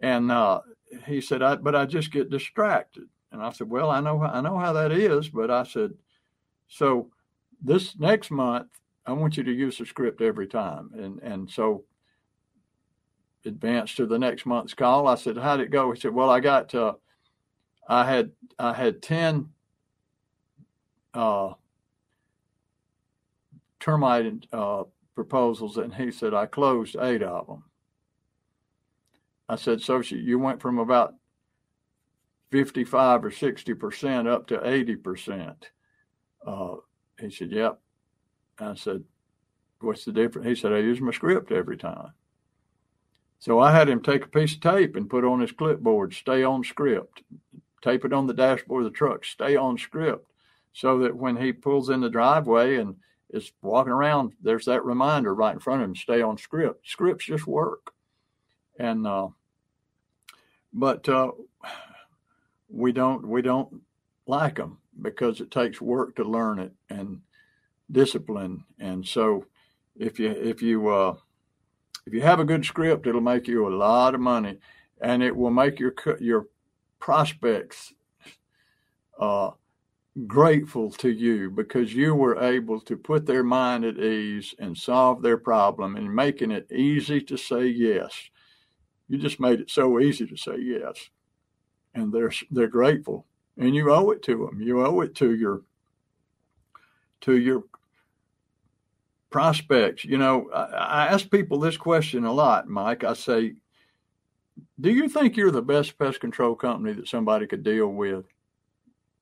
And 0.00 0.32
uh, 0.32 0.62
he 1.06 1.20
said, 1.20 1.42
I, 1.42 1.56
but 1.56 1.76
I 1.76 1.86
just 1.86 2.10
get 2.10 2.30
distracted. 2.30 3.08
And 3.30 3.40
I 3.40 3.52
said, 3.52 3.70
Well, 3.70 3.90
I 3.90 4.00
know 4.00 4.20
I 4.22 4.40
know 4.40 4.58
how 4.58 4.72
that 4.72 4.90
is, 4.90 5.28
but 5.28 5.50
I 5.50 5.62
said, 5.62 5.92
so 6.68 7.10
this 7.62 7.96
next 7.98 8.30
month, 8.30 8.68
I 9.06 9.12
want 9.12 9.36
you 9.36 9.44
to 9.44 9.52
use 9.52 9.78
the 9.78 9.86
script 9.86 10.20
every 10.20 10.48
time. 10.48 10.90
And 10.94 11.20
and 11.22 11.48
so 11.48 11.84
advanced 13.44 13.96
to 13.96 14.06
the 14.06 14.18
next 14.18 14.46
month's 14.46 14.74
call. 14.74 15.06
I 15.06 15.14
said, 15.14 15.36
How'd 15.36 15.60
it 15.60 15.70
go? 15.70 15.92
He 15.92 16.00
said, 16.00 16.12
Well, 16.12 16.28
I 16.28 16.40
got 16.40 16.74
uh, 16.74 16.94
I 17.88 18.04
had 18.04 18.32
I 18.58 18.72
had 18.72 19.00
10 19.00 19.48
uh, 21.14 21.52
termite 23.80 24.46
uh, 24.52 24.84
proposals, 25.14 25.76
and 25.76 25.94
he 25.94 26.10
said, 26.10 26.34
I 26.34 26.46
closed 26.46 26.96
eight 27.00 27.22
of 27.22 27.46
them. 27.46 27.64
I 29.48 29.56
said, 29.56 29.82
so 29.82 30.00
you 30.00 30.38
went 30.38 30.62
from 30.62 30.78
about 30.78 31.14
55 32.52 33.24
or 33.24 33.30
60% 33.30 34.26
up 34.26 34.46
to 34.48 34.58
80%. 34.58 35.54
Uh, 36.46 36.74
he 37.20 37.30
said, 37.30 37.50
yep. 37.50 37.80
I 38.58 38.74
said, 38.74 39.02
what's 39.80 40.04
the 40.04 40.12
difference? 40.12 40.46
He 40.46 40.54
said, 40.54 40.72
I 40.72 40.78
use 40.78 41.00
my 41.00 41.12
script 41.12 41.52
every 41.52 41.76
time. 41.76 42.12
So 43.40 43.58
I 43.58 43.72
had 43.72 43.88
him 43.88 44.00
take 44.00 44.24
a 44.24 44.28
piece 44.28 44.54
of 44.54 44.60
tape 44.60 44.94
and 44.94 45.10
put 45.10 45.24
on 45.24 45.40
his 45.40 45.50
clipboard, 45.50 46.14
stay 46.14 46.44
on 46.44 46.62
script, 46.62 47.22
tape 47.82 48.04
it 48.04 48.12
on 48.12 48.26
the 48.26 48.34
dashboard 48.34 48.86
of 48.86 48.92
the 48.92 48.96
truck, 48.96 49.24
stay 49.24 49.56
on 49.56 49.76
script 49.76 50.31
so 50.72 50.98
that 50.98 51.16
when 51.16 51.36
he 51.36 51.52
pulls 51.52 51.90
in 51.90 52.00
the 52.00 52.10
driveway 52.10 52.76
and 52.76 52.96
is 53.30 53.52
walking 53.62 53.92
around, 53.92 54.32
there's 54.42 54.66
that 54.66 54.84
reminder 54.84 55.34
right 55.34 55.54
in 55.54 55.60
front 55.60 55.82
of 55.82 55.88
him, 55.88 55.96
stay 55.96 56.22
on 56.22 56.36
script. 56.36 56.88
Scripts 56.88 57.26
just 57.26 57.46
work. 57.46 57.92
And 58.78 59.06
uh, 59.06 59.28
but 60.72 61.08
uh, 61.08 61.32
we 62.68 62.92
don't 62.92 63.26
we 63.26 63.42
don't 63.42 63.82
like 64.26 64.56
them 64.56 64.78
because 65.00 65.40
it 65.40 65.50
takes 65.50 65.80
work 65.80 66.16
to 66.16 66.24
learn 66.24 66.58
it 66.58 66.72
and 66.88 67.20
discipline. 67.90 68.64
And 68.78 69.06
so, 69.06 69.46
if 69.96 70.18
you 70.18 70.30
if 70.30 70.62
you 70.62 70.88
uh, 70.88 71.16
if 72.06 72.14
you 72.14 72.22
have 72.22 72.40
a 72.40 72.44
good 72.44 72.64
script, 72.64 73.06
it'll 73.06 73.20
make 73.20 73.46
you 73.46 73.68
a 73.68 73.76
lot 73.76 74.14
of 74.14 74.20
money, 74.20 74.58
and 75.00 75.22
it 75.22 75.36
will 75.36 75.50
make 75.50 75.78
your 75.78 75.94
your 76.18 76.46
prospects 76.98 77.92
uh, 79.18 79.50
grateful 80.26 80.90
to 80.90 81.10
you 81.10 81.50
because 81.50 81.94
you 81.94 82.14
were 82.14 82.42
able 82.42 82.80
to 82.80 82.96
put 82.96 83.24
their 83.26 83.42
mind 83.42 83.84
at 83.84 83.98
ease 83.98 84.54
and 84.58 84.76
solve 84.76 85.22
their 85.22 85.38
problem 85.38 85.96
and 85.96 86.14
making 86.14 86.50
it 86.50 86.70
easy 86.70 87.20
to 87.20 87.36
say 87.36 87.66
yes. 87.66 88.12
You 89.08 89.18
just 89.18 89.40
made 89.40 89.60
it 89.60 89.70
so 89.70 90.00
easy 90.00 90.26
to 90.26 90.36
say 90.36 90.58
yes, 90.58 90.96
and 91.94 92.12
they're 92.12 92.32
they're 92.50 92.68
grateful, 92.68 93.26
and 93.58 93.74
you 93.74 93.90
owe 93.92 94.10
it 94.10 94.22
to 94.24 94.46
them. 94.46 94.60
You 94.60 94.84
owe 94.86 95.00
it 95.00 95.14
to 95.16 95.34
your 95.34 95.62
to 97.22 97.36
your 97.36 97.64
prospects. 99.30 100.04
You 100.04 100.18
know, 100.18 100.48
I, 100.54 100.62
I 100.62 101.06
ask 101.08 101.30
people 101.30 101.58
this 101.58 101.76
question 101.76 102.24
a 102.24 102.32
lot, 102.32 102.68
Mike. 102.68 103.04
I 103.04 103.12
say, 103.14 103.54
"Do 104.80 104.90
you 104.90 105.08
think 105.08 105.36
you're 105.36 105.50
the 105.50 105.60
best 105.62 105.98
pest 105.98 106.20
control 106.20 106.54
company 106.54 106.94
that 106.94 107.08
somebody 107.08 107.46
could 107.46 107.64
deal 107.64 107.88
with?" 107.88 108.24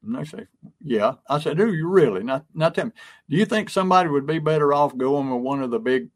And 0.03 0.15
they 0.15 0.25
say, 0.25 0.47
Yeah. 0.81 1.15
I 1.29 1.39
said, 1.41 1.57
Do 1.57 1.73
you 1.73 1.89
really? 1.89 2.23
Now, 2.23 2.45
now 2.55 2.71
tell 2.71 2.87
me, 2.87 2.93
do 3.29 3.37
you 3.37 3.45
think 3.45 3.71
somebody 3.71 4.09
would 4.09 4.27
be 4.27 4.39
better 4.39 4.73
off 4.73 4.97
going 4.97 5.31
with 5.31 5.43
one 5.43 5.63
of 5.63 5.71
the 5.71 5.79
big 5.79 6.09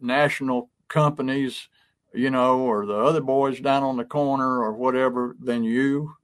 national 0.00 0.70
companies, 0.88 1.68
you 2.14 2.30
know, 2.30 2.60
or 2.60 2.86
the 2.86 2.96
other 2.96 3.20
boys 3.20 3.60
down 3.60 3.82
on 3.82 3.96
the 3.96 4.04
corner 4.04 4.62
or 4.62 4.72
whatever 4.72 5.36
than 5.40 5.64
you? 5.64 6.14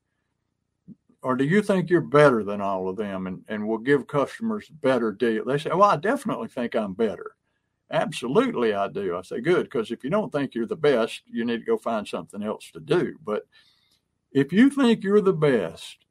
Or 1.23 1.37
do 1.37 1.45
you 1.45 1.63
think 1.63 1.89
you're 1.89 2.01
better 2.01 2.43
than 2.43 2.61
all 2.61 2.89
of 2.89 2.97
them 2.97 3.29
and, 3.29 3.43
and 3.47 3.67
will 3.67 3.79
give 3.79 4.09
customers 4.09 4.69
better 4.69 5.13
deal? 5.13 5.45
They 5.45 5.59
say, 5.59 5.71
Well, 5.71 5.91
I 5.91 5.97
definitely 5.97 6.49
think 6.49 6.75
I'm 6.75 6.95
better. 6.95 7.37
Absolutely, 7.91 8.73
I 8.73 8.89
do. 8.89 9.17
I 9.17 9.23
say, 9.23 9.41
Good, 9.41 9.65
because 9.65 9.91
if 9.91 10.03
you 10.03 10.11
don't 10.11 10.33
think 10.33 10.55
you're 10.55 10.67
the 10.67 10.77
best, 10.77 11.23
you 11.27 11.45
need 11.45 11.59
to 11.59 11.65
go 11.67 11.77
find 11.77 12.07
something 12.07 12.43
else 12.43 12.71
to 12.73 12.81
do. 12.81 13.15
But 13.25 13.47
if 14.33 14.53
you 14.53 14.71
think 14.71 15.05
you're 15.05 15.21
the 15.21 15.33
best, 15.33 16.02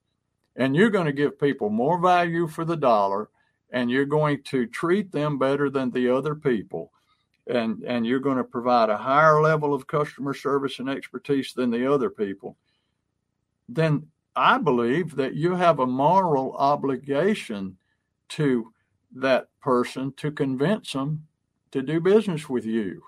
and 0.62 0.76
you're 0.76 0.92
going 0.92 1.08
to 1.08 1.12
give 1.12 1.40
people 1.40 1.72
more 1.72 2.00
value 2.00 2.48
for 2.48 2.64
the 2.64 2.78
dollar 2.78 3.30
and 3.72 3.90
you're 3.90 4.06
going 4.06 4.44
to 4.44 4.68
treat 4.68 5.12
them 5.12 5.40
better 5.40 5.72
than 5.72 5.90
the 5.90 6.08
other 6.08 6.36
people. 6.36 6.92
And 7.48 7.82
and 7.84 8.06
you're 8.06 8.20
going 8.20 8.38
to 8.38 8.44
provide 8.44 8.90
a 8.90 8.98
higher 8.98 9.42
level 9.42 9.74
of 9.74 9.88
customer 9.88 10.36
service 10.36 10.78
and 10.78 10.88
expertise 10.88 11.54
than 11.54 11.72
the 11.72 11.92
other 11.92 12.12
people. 12.12 12.58
Then 13.68 14.08
i 14.36 14.58
believe 14.60 15.16
that 15.16 15.34
you 15.34 15.56
have 15.56 15.80
a 15.80 15.86
moral 15.86 16.56
obligation 16.56 17.76
to 18.30 18.72
that 19.14 19.48
person 19.62 20.14
to 20.18 20.32
convince 20.32 20.94
them 20.94 21.26
to 21.72 21.82
do 21.82 22.00
business 22.00 22.48
with 22.48 22.66
you. 22.66 23.02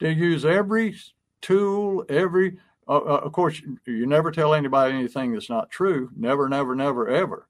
To 0.00 0.12
use 0.12 0.44
every 0.44 0.96
tool 1.40 2.04
every 2.08 2.58
uh, 2.88 2.96
uh, 2.96 3.20
of 3.24 3.32
course, 3.32 3.60
you 3.86 4.06
never 4.06 4.30
tell 4.30 4.54
anybody 4.54 4.94
anything 4.94 5.32
that's 5.32 5.50
not 5.50 5.70
true. 5.70 6.10
Never, 6.16 6.48
never, 6.48 6.74
never, 6.74 7.08
ever. 7.08 7.46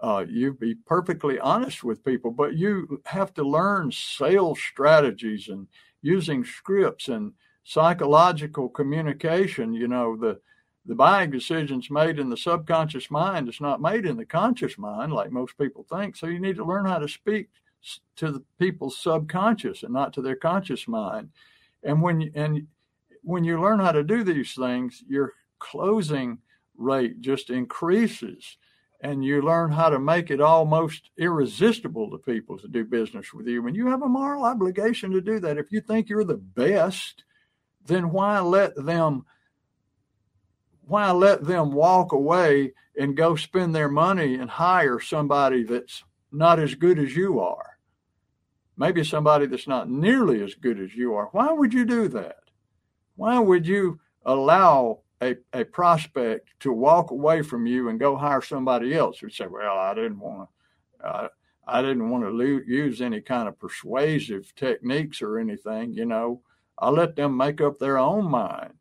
Uh, 0.00 0.24
you 0.28 0.52
be 0.52 0.74
perfectly 0.74 1.38
honest 1.38 1.84
with 1.84 2.04
people, 2.04 2.32
but 2.32 2.56
you 2.56 3.00
have 3.04 3.32
to 3.34 3.44
learn 3.44 3.92
sales 3.92 4.58
strategies 4.60 5.48
and 5.48 5.68
using 6.02 6.44
scripts 6.44 7.06
and 7.06 7.32
psychological 7.62 8.68
communication. 8.68 9.72
You 9.72 9.86
know, 9.86 10.16
the 10.16 10.40
the 10.86 10.96
buying 10.96 11.30
decisions 11.30 11.88
made 11.90 12.18
in 12.18 12.28
the 12.28 12.36
subconscious 12.36 13.08
mind 13.08 13.48
is 13.48 13.60
not 13.60 13.80
made 13.80 14.04
in 14.04 14.16
the 14.16 14.26
conscious 14.26 14.76
mind, 14.76 15.12
like 15.12 15.30
most 15.30 15.56
people 15.56 15.86
think. 15.88 16.16
So 16.16 16.26
you 16.26 16.40
need 16.40 16.56
to 16.56 16.64
learn 16.64 16.86
how 16.86 16.98
to 16.98 17.06
speak 17.06 17.50
to 18.16 18.32
the 18.32 18.42
people's 18.58 18.98
subconscious 18.98 19.84
and 19.84 19.92
not 19.92 20.12
to 20.14 20.22
their 20.22 20.34
conscious 20.34 20.88
mind. 20.88 21.30
And 21.84 22.02
when 22.02 22.32
and 22.34 22.66
when 23.22 23.44
you 23.44 23.60
learn 23.60 23.80
how 23.80 23.92
to 23.92 24.02
do 24.02 24.24
these 24.24 24.54
things, 24.54 25.02
your 25.08 25.34
closing 25.58 26.38
rate 26.76 27.20
just 27.20 27.50
increases 27.50 28.56
and 29.02 29.24
you 29.24 29.42
learn 29.42 29.72
how 29.72 29.88
to 29.88 29.98
make 29.98 30.30
it 30.30 30.40
almost 30.40 31.10
irresistible 31.18 32.08
to 32.10 32.18
people 32.18 32.56
to 32.58 32.68
do 32.68 32.84
business 32.84 33.34
with 33.34 33.48
you. 33.48 33.66
And 33.66 33.76
you 33.76 33.88
have 33.88 34.02
a 34.02 34.08
moral 34.08 34.44
obligation 34.44 35.10
to 35.10 35.20
do 35.20 35.40
that. 35.40 35.58
If 35.58 35.72
you 35.72 35.80
think 35.80 36.08
you're 36.08 36.24
the 36.24 36.36
best, 36.36 37.24
then 37.84 38.10
why 38.10 38.40
let 38.40 38.76
them 38.76 39.26
why 40.84 41.10
let 41.10 41.44
them 41.44 41.72
walk 41.72 42.12
away 42.12 42.72
and 42.98 43.16
go 43.16 43.34
spend 43.36 43.74
their 43.74 43.88
money 43.88 44.34
and 44.34 44.50
hire 44.50 45.00
somebody 45.00 45.62
that's 45.62 46.04
not 46.30 46.58
as 46.58 46.74
good 46.74 46.98
as 46.98 47.16
you 47.16 47.40
are? 47.40 47.78
Maybe 48.76 49.04
somebody 49.04 49.46
that's 49.46 49.68
not 49.68 49.88
nearly 49.88 50.42
as 50.42 50.54
good 50.54 50.80
as 50.80 50.94
you 50.94 51.14
are. 51.14 51.28
Why 51.32 51.52
would 51.52 51.72
you 51.72 51.84
do 51.84 52.08
that? 52.08 52.41
Why 53.16 53.38
would 53.38 53.66
you 53.66 54.00
allow 54.24 55.00
a, 55.22 55.36
a 55.52 55.64
prospect 55.64 56.50
to 56.60 56.72
walk 56.72 57.10
away 57.10 57.42
from 57.42 57.66
you 57.66 57.88
and 57.88 58.00
go 58.00 58.16
hire 58.16 58.42
somebody 58.42 58.94
else 58.94 59.18
who 59.18 59.30
say, 59.30 59.46
well, 59.46 59.78
I 59.78 59.94
didn't 59.94 60.18
want 60.18 60.48
to, 61.00 61.06
uh, 61.06 61.28
I 61.66 61.80
didn't 61.80 62.10
want 62.10 62.24
to 62.24 62.30
lo- 62.30 62.60
use 62.66 63.00
any 63.00 63.20
kind 63.20 63.48
of 63.48 63.58
persuasive 63.58 64.52
techniques 64.56 65.22
or 65.22 65.38
anything, 65.38 65.92
you 65.94 66.04
know, 66.04 66.42
I 66.78 66.90
let 66.90 67.14
them 67.14 67.36
make 67.36 67.60
up 67.60 67.78
their 67.78 67.98
own 67.98 68.24
mind. 68.24 68.74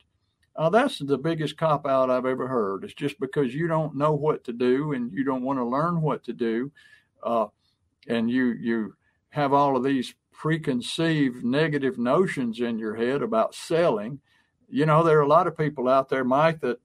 Uh, 0.55 0.69
that's 0.69 0.99
the 0.99 1.17
biggest 1.17 1.57
cop 1.57 1.85
out 1.85 2.09
I've 2.09 2.25
ever 2.25 2.47
heard. 2.47 2.83
It's 2.83 2.93
just 2.93 3.19
because 3.19 3.53
you 3.53 3.67
don't 3.67 3.95
know 3.95 4.13
what 4.13 4.43
to 4.45 4.53
do 4.53 4.93
and 4.93 5.11
you 5.13 5.23
don't 5.23 5.43
want 5.43 5.59
to 5.59 5.65
learn 5.65 6.01
what 6.01 6.23
to 6.25 6.33
do, 6.33 6.71
uh, 7.23 7.47
and 8.07 8.29
you 8.29 8.47
you 8.59 8.95
have 9.29 9.53
all 9.53 9.77
of 9.77 9.83
these 9.83 10.13
preconceived 10.41 11.45
negative 11.45 11.99
notions 11.99 12.59
in 12.59 12.79
your 12.79 12.95
head 12.95 13.21
about 13.21 13.53
selling. 13.53 14.19
You 14.67 14.87
know, 14.87 15.03
there 15.03 15.19
are 15.19 15.21
a 15.21 15.27
lot 15.27 15.45
of 15.45 15.55
people 15.55 15.87
out 15.87 16.09
there, 16.09 16.23
Mike, 16.23 16.61
that 16.61 16.79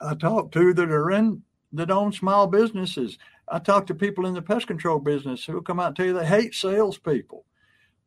I 0.00 0.16
talk 0.16 0.50
to 0.50 0.74
that 0.74 0.90
are 0.90 1.12
in 1.12 1.42
that 1.72 1.92
own 1.92 2.10
small 2.10 2.48
businesses. 2.48 3.16
I 3.46 3.60
talk 3.60 3.86
to 3.86 3.94
people 3.94 4.26
in 4.26 4.34
the 4.34 4.42
pest 4.42 4.66
control 4.66 4.98
business 4.98 5.44
who 5.44 5.62
come 5.62 5.78
out 5.78 5.86
and 5.86 5.96
tell 5.96 6.06
you 6.06 6.14
they 6.14 6.26
hate 6.26 6.52
salespeople. 6.52 7.44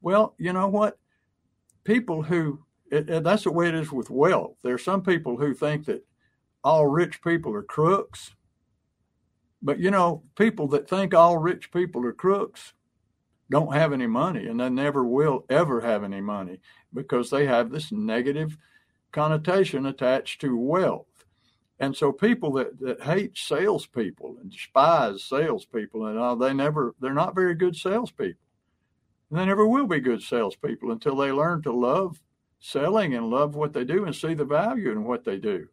Well, 0.02 0.36
you 0.38 0.52
know 0.52 0.68
what? 0.68 1.00
People 1.86 2.24
who 2.24 2.66
it, 2.92 3.10
it, 3.10 3.24
that's 3.24 3.46
the 3.46 3.54
way 3.54 3.70
it 3.70 3.76
is 3.76 3.94
with 3.94 4.10
wealth. 4.10 4.58
There 4.64 4.74
are 4.74 4.78
some 4.78 5.02
people 5.02 5.38
who 5.38 5.54
think 5.54 5.86
that 5.86 6.06
all 6.62 6.88
rich 6.88 7.22
people 7.22 7.56
are 7.56 7.64
crooks. 7.64 8.36
But 9.62 9.80
you 9.80 9.92
know, 9.92 10.24
people 10.36 10.68
that 10.70 10.90
think 10.90 11.14
all 11.14 11.38
rich 11.38 11.72
people 11.72 12.06
are 12.06 12.12
crooks 12.12 12.74
don't 13.50 13.74
have 13.74 13.94
any 13.94 14.08
money 14.08 14.48
and 14.48 14.60
they 14.60 14.70
never 14.70 15.04
will 15.04 15.46
ever 15.50 15.82
have 15.82 16.04
any 16.04 16.22
money 16.22 16.60
because 16.94 17.30
they 17.30 17.46
have 17.46 17.72
this 17.72 17.92
negative 17.92 18.58
connotation 19.12 19.86
attached 19.86 20.42
to 20.42 20.58
wealth. 20.58 21.06
And 21.80 21.96
so 21.96 22.12
people 22.12 22.52
that, 22.54 22.80
that 22.80 23.04
hate 23.04 23.38
salespeople 23.38 24.38
and 24.42 24.52
despise 24.52 25.24
salespeople 25.24 26.08
and 26.08 26.18
all, 26.18 26.36
they 26.36 26.54
never 26.54 26.96
they're 27.00 27.14
not 27.14 27.36
very 27.36 27.56
good 27.56 27.76
salespeople. 27.76 28.42
And 29.30 29.40
they 29.40 29.46
never 29.46 29.68
will 29.68 29.88
be 29.88 30.00
good 30.00 30.22
salespeople 30.22 30.92
until 30.92 31.16
they 31.16 31.32
learn 31.32 31.62
to 31.64 31.72
love 31.72 32.22
selling 32.60 33.14
and 33.14 33.30
love 33.30 33.56
what 33.56 33.74
they 33.74 33.84
do 33.84 34.06
and 34.06 34.16
see 34.16 34.34
the 34.34 34.46
value 34.46 34.92
in 34.92 35.04
what 35.04 35.24
they 35.24 35.38
do. 35.38 35.68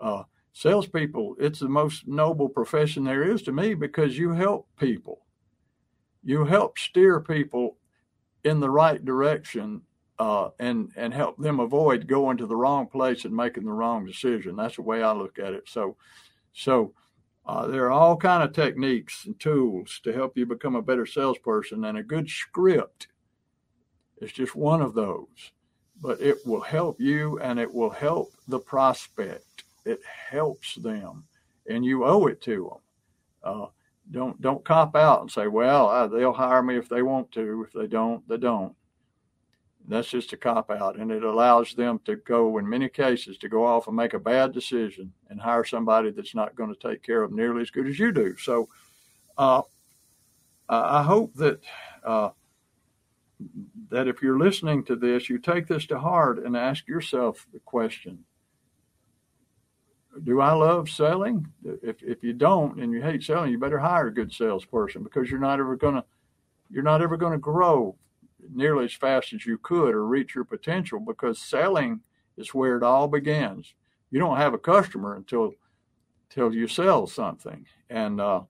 Uh, 0.00 0.22
salespeople, 0.52 1.36
it's 1.38 1.58
the 1.58 1.68
most 1.68 2.08
noble 2.08 2.48
profession 2.48 3.04
there 3.04 3.30
is 3.30 3.42
to 3.42 3.52
me 3.52 3.74
because 3.74 4.18
you 4.18 4.32
help 4.32 4.66
people 4.78 5.23
you 6.24 6.44
help 6.44 6.78
steer 6.78 7.20
people 7.20 7.76
in 8.44 8.60
the 8.60 8.70
right 8.70 9.04
direction 9.04 9.82
uh, 10.18 10.50
and 10.60 10.90
and 10.96 11.12
help 11.12 11.36
them 11.38 11.60
avoid 11.60 12.06
going 12.06 12.36
to 12.36 12.46
the 12.46 12.56
wrong 12.56 12.86
place 12.86 13.24
and 13.24 13.34
making 13.34 13.64
the 13.64 13.72
wrong 13.72 14.06
decision. 14.06 14.56
That's 14.56 14.76
the 14.76 14.82
way 14.82 15.02
I 15.02 15.12
look 15.12 15.38
at 15.38 15.54
it. 15.54 15.68
So, 15.68 15.96
so 16.52 16.94
uh, 17.46 17.66
there 17.66 17.86
are 17.86 17.90
all 17.90 18.16
kind 18.16 18.42
of 18.42 18.52
techniques 18.52 19.26
and 19.26 19.38
tools 19.38 20.00
to 20.04 20.12
help 20.12 20.36
you 20.36 20.46
become 20.46 20.76
a 20.76 20.82
better 20.82 21.06
salesperson, 21.06 21.84
and 21.84 21.98
a 21.98 22.02
good 22.02 22.28
script 22.28 23.08
is 24.18 24.32
just 24.32 24.54
one 24.54 24.80
of 24.80 24.94
those. 24.94 25.52
But 26.00 26.20
it 26.20 26.38
will 26.46 26.60
help 26.60 27.00
you, 27.00 27.38
and 27.40 27.58
it 27.58 27.72
will 27.72 27.90
help 27.90 28.28
the 28.48 28.58
prospect. 28.58 29.64
It 29.84 30.00
helps 30.30 30.76
them, 30.76 31.24
and 31.68 31.84
you 31.84 32.04
owe 32.04 32.26
it 32.26 32.40
to 32.42 32.70
them. 32.70 32.80
Uh, 33.42 33.66
don't 34.10 34.40
don't 34.40 34.64
cop 34.64 34.96
out 34.96 35.22
and 35.22 35.30
say, 35.30 35.46
well, 35.46 35.88
uh, 35.88 36.06
they'll 36.06 36.32
hire 36.32 36.62
me 36.62 36.76
if 36.76 36.88
they 36.88 37.02
want 37.02 37.32
to. 37.32 37.64
If 37.66 37.72
they 37.72 37.86
don't, 37.86 38.26
they 38.28 38.36
don't. 38.36 38.74
That's 39.86 40.08
just 40.08 40.32
a 40.32 40.36
cop 40.38 40.70
out, 40.70 40.96
and 40.96 41.10
it 41.10 41.24
allows 41.24 41.74
them 41.74 42.00
to 42.06 42.16
go, 42.16 42.56
in 42.56 42.66
many 42.66 42.88
cases, 42.88 43.36
to 43.38 43.50
go 43.50 43.66
off 43.66 43.86
and 43.86 43.94
make 43.94 44.14
a 44.14 44.18
bad 44.18 44.52
decision 44.52 45.12
and 45.28 45.38
hire 45.38 45.64
somebody 45.64 46.10
that's 46.10 46.34
not 46.34 46.56
going 46.56 46.74
to 46.74 46.88
take 46.88 47.02
care 47.02 47.22
of 47.22 47.30
them 47.30 47.38
nearly 47.38 47.60
as 47.60 47.70
good 47.70 47.86
as 47.86 47.98
you 47.98 48.10
do. 48.10 48.34
So, 48.38 48.70
uh, 49.36 49.60
I 50.70 51.02
hope 51.02 51.34
that 51.34 51.60
uh, 52.02 52.30
that 53.90 54.08
if 54.08 54.22
you're 54.22 54.38
listening 54.38 54.84
to 54.84 54.96
this, 54.96 55.28
you 55.28 55.38
take 55.38 55.66
this 55.66 55.86
to 55.86 55.98
heart 55.98 56.38
and 56.38 56.56
ask 56.56 56.88
yourself 56.88 57.46
the 57.52 57.60
question: 57.60 58.24
do 60.22 60.40
I 60.40 60.52
love 60.52 60.88
selling? 60.88 61.46
If 61.64 62.02
if 62.02 62.22
you 62.22 62.32
don't 62.32 62.80
and 62.80 62.92
you 62.92 63.02
hate 63.02 63.22
selling, 63.22 63.50
you 63.50 63.58
better 63.58 63.78
hire 63.78 64.08
a 64.08 64.14
good 64.14 64.32
salesperson 64.32 65.02
because 65.02 65.30
you're 65.30 65.40
not 65.40 65.58
ever 65.58 65.76
gonna 65.76 66.04
you're 66.70 66.82
not 66.82 67.02
ever 67.02 67.16
gonna 67.16 67.38
grow 67.38 67.96
nearly 68.52 68.84
as 68.84 68.92
fast 68.92 69.32
as 69.32 69.46
you 69.46 69.58
could 69.58 69.94
or 69.94 70.06
reach 70.06 70.34
your 70.34 70.44
potential 70.44 71.00
because 71.00 71.40
selling 71.40 72.00
is 72.36 72.54
where 72.54 72.76
it 72.76 72.82
all 72.82 73.08
begins. 73.08 73.74
You 74.10 74.20
don't 74.20 74.36
have 74.36 74.54
a 74.54 74.58
customer 74.58 75.16
until 75.16 75.54
until 76.30 76.54
you 76.54 76.68
sell 76.68 77.06
something, 77.06 77.66
and 77.90 78.20
uh, 78.20 78.42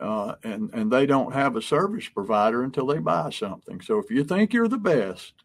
uh, 0.00 0.34
and 0.42 0.70
and 0.72 0.90
they 0.90 1.06
don't 1.06 1.32
have 1.32 1.56
a 1.56 1.62
service 1.62 2.08
provider 2.08 2.62
until 2.64 2.86
they 2.86 2.98
buy 2.98 3.30
something. 3.30 3.80
So 3.80 3.98
if 3.98 4.10
you 4.10 4.24
think 4.24 4.52
you're 4.52 4.68
the 4.68 4.78
best, 4.78 5.43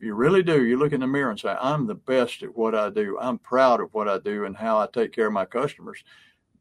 you 0.00 0.14
really 0.14 0.42
do, 0.42 0.64
you 0.64 0.78
look 0.78 0.92
in 0.92 1.00
the 1.00 1.06
mirror 1.06 1.30
and 1.30 1.40
say, 1.40 1.56
I'm 1.60 1.86
the 1.86 1.94
best 1.94 2.42
at 2.42 2.56
what 2.56 2.74
I 2.74 2.90
do. 2.90 3.18
I'm 3.20 3.38
proud 3.38 3.80
of 3.80 3.92
what 3.92 4.08
I 4.08 4.18
do 4.18 4.44
and 4.44 4.56
how 4.56 4.78
I 4.78 4.86
take 4.92 5.12
care 5.12 5.26
of 5.26 5.32
my 5.32 5.44
customers. 5.44 6.02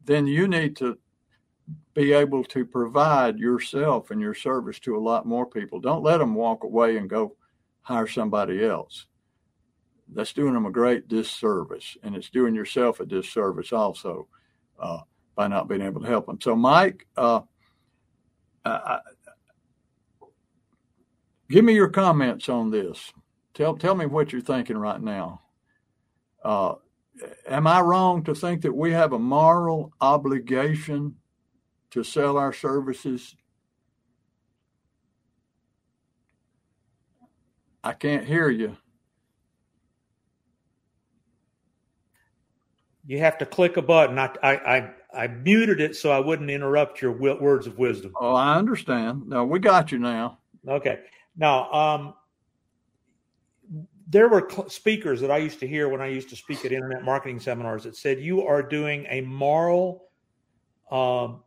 Then 0.04 0.26
you 0.28 0.48
need 0.48 0.76
to 0.78 0.98
be 1.94 2.14
able 2.14 2.44
to 2.46 2.66
provide 2.66 3.38
yourself 3.38 4.12
and 4.12 4.22
your 4.22 4.34
service 4.34 4.80
to 4.80 4.96
a 4.96 5.00
lot 5.00 5.26
more 5.26 5.46
people. 5.46 5.80
Don't 5.80 6.04
let 6.04 6.18
them 6.18 6.34
walk 6.34 6.64
away 6.64 6.98
and 6.98 7.10
go 7.10 7.36
hire 7.82 8.08
somebody 8.08 8.64
else. 8.64 9.08
That's 10.10 10.34
doing 10.34 10.54
them 10.54 10.66
a 10.66 10.72
great 10.72 11.08
disservice, 11.08 11.98
and 12.04 12.16
it's 12.16 12.30
doing 12.30 12.56
yourself 12.56 13.02
a 13.02 13.06
disservice 13.06 13.74
also 13.74 14.28
uh, 14.80 15.00
by 15.36 15.48
not 15.48 15.68
being 15.68 15.82
able 15.82 16.02
to 16.02 16.08
help 16.08 16.28
them. 16.28 16.40
So, 16.42 16.56
Mike, 16.56 17.06
uh, 17.18 17.42
I, 18.64 19.00
give 21.50 21.66
me 21.66 21.74
your 21.74 21.90
comments 21.90 22.48
on 22.48 22.72
this. 22.72 23.12
Tell 23.58 23.76
tell 23.76 23.96
me 23.96 24.06
what 24.06 24.32
you're 24.32 24.40
thinking 24.40 24.78
right 24.78 25.02
now. 25.02 25.42
Uh, 26.44 26.76
am 27.48 27.66
I 27.66 27.82
wrong 27.82 28.24
to 28.26 28.36
think 28.36 28.62
that 28.62 28.72
we 28.72 28.92
have 28.92 29.14
a 29.14 29.20
moral 29.20 29.92
obligation 30.00 31.16
to 31.90 32.04
sell 32.04 32.38
our 32.38 32.54
services? 32.54 33.36
I 37.84 37.94
can't 37.94 38.26
hear 38.26 38.52
you. 38.52 38.78
You 43.08 43.18
have 43.18 43.40
to 43.40 43.46
click 43.48 43.78
a 43.78 43.82
button. 43.82 44.20
I, 44.20 44.30
I, 44.44 44.78
I, 44.78 44.94
I 45.16 45.28
muted 45.30 45.82
it 45.82 45.96
so 45.96 46.12
I 46.12 46.20
wouldn't 46.20 46.52
interrupt 46.52 47.02
your 47.02 47.14
words 47.14 47.66
of 47.66 47.80
wisdom. 47.80 48.12
Oh, 48.22 48.36
I 48.36 48.56
understand. 48.56 49.28
No, 49.28 49.46
we 49.46 49.58
got 49.58 49.92
you 49.92 49.98
now. 49.98 50.38
Okay. 50.68 51.00
Now, 51.36 51.72
um, 51.72 52.14
there 54.10 54.30
were 54.30 54.48
speakers 54.70 55.20
that 55.22 55.32
I 55.32 55.38
used 55.38 55.60
to 55.60 55.68
hear 55.68 55.90
when 55.90 56.02
I 56.02 56.08
used 56.08 56.30
to 56.30 56.36
speak 56.36 56.64
at 56.64 56.72
internet 56.72 57.04
marketing 57.04 57.40
seminars 57.40 57.84
that 57.84 57.96
said 57.96 58.20
you 58.20 58.46
are 58.48 58.64
doing 58.64 59.06
a 59.10 59.22
moral 59.22 60.06
um, 60.90 61.44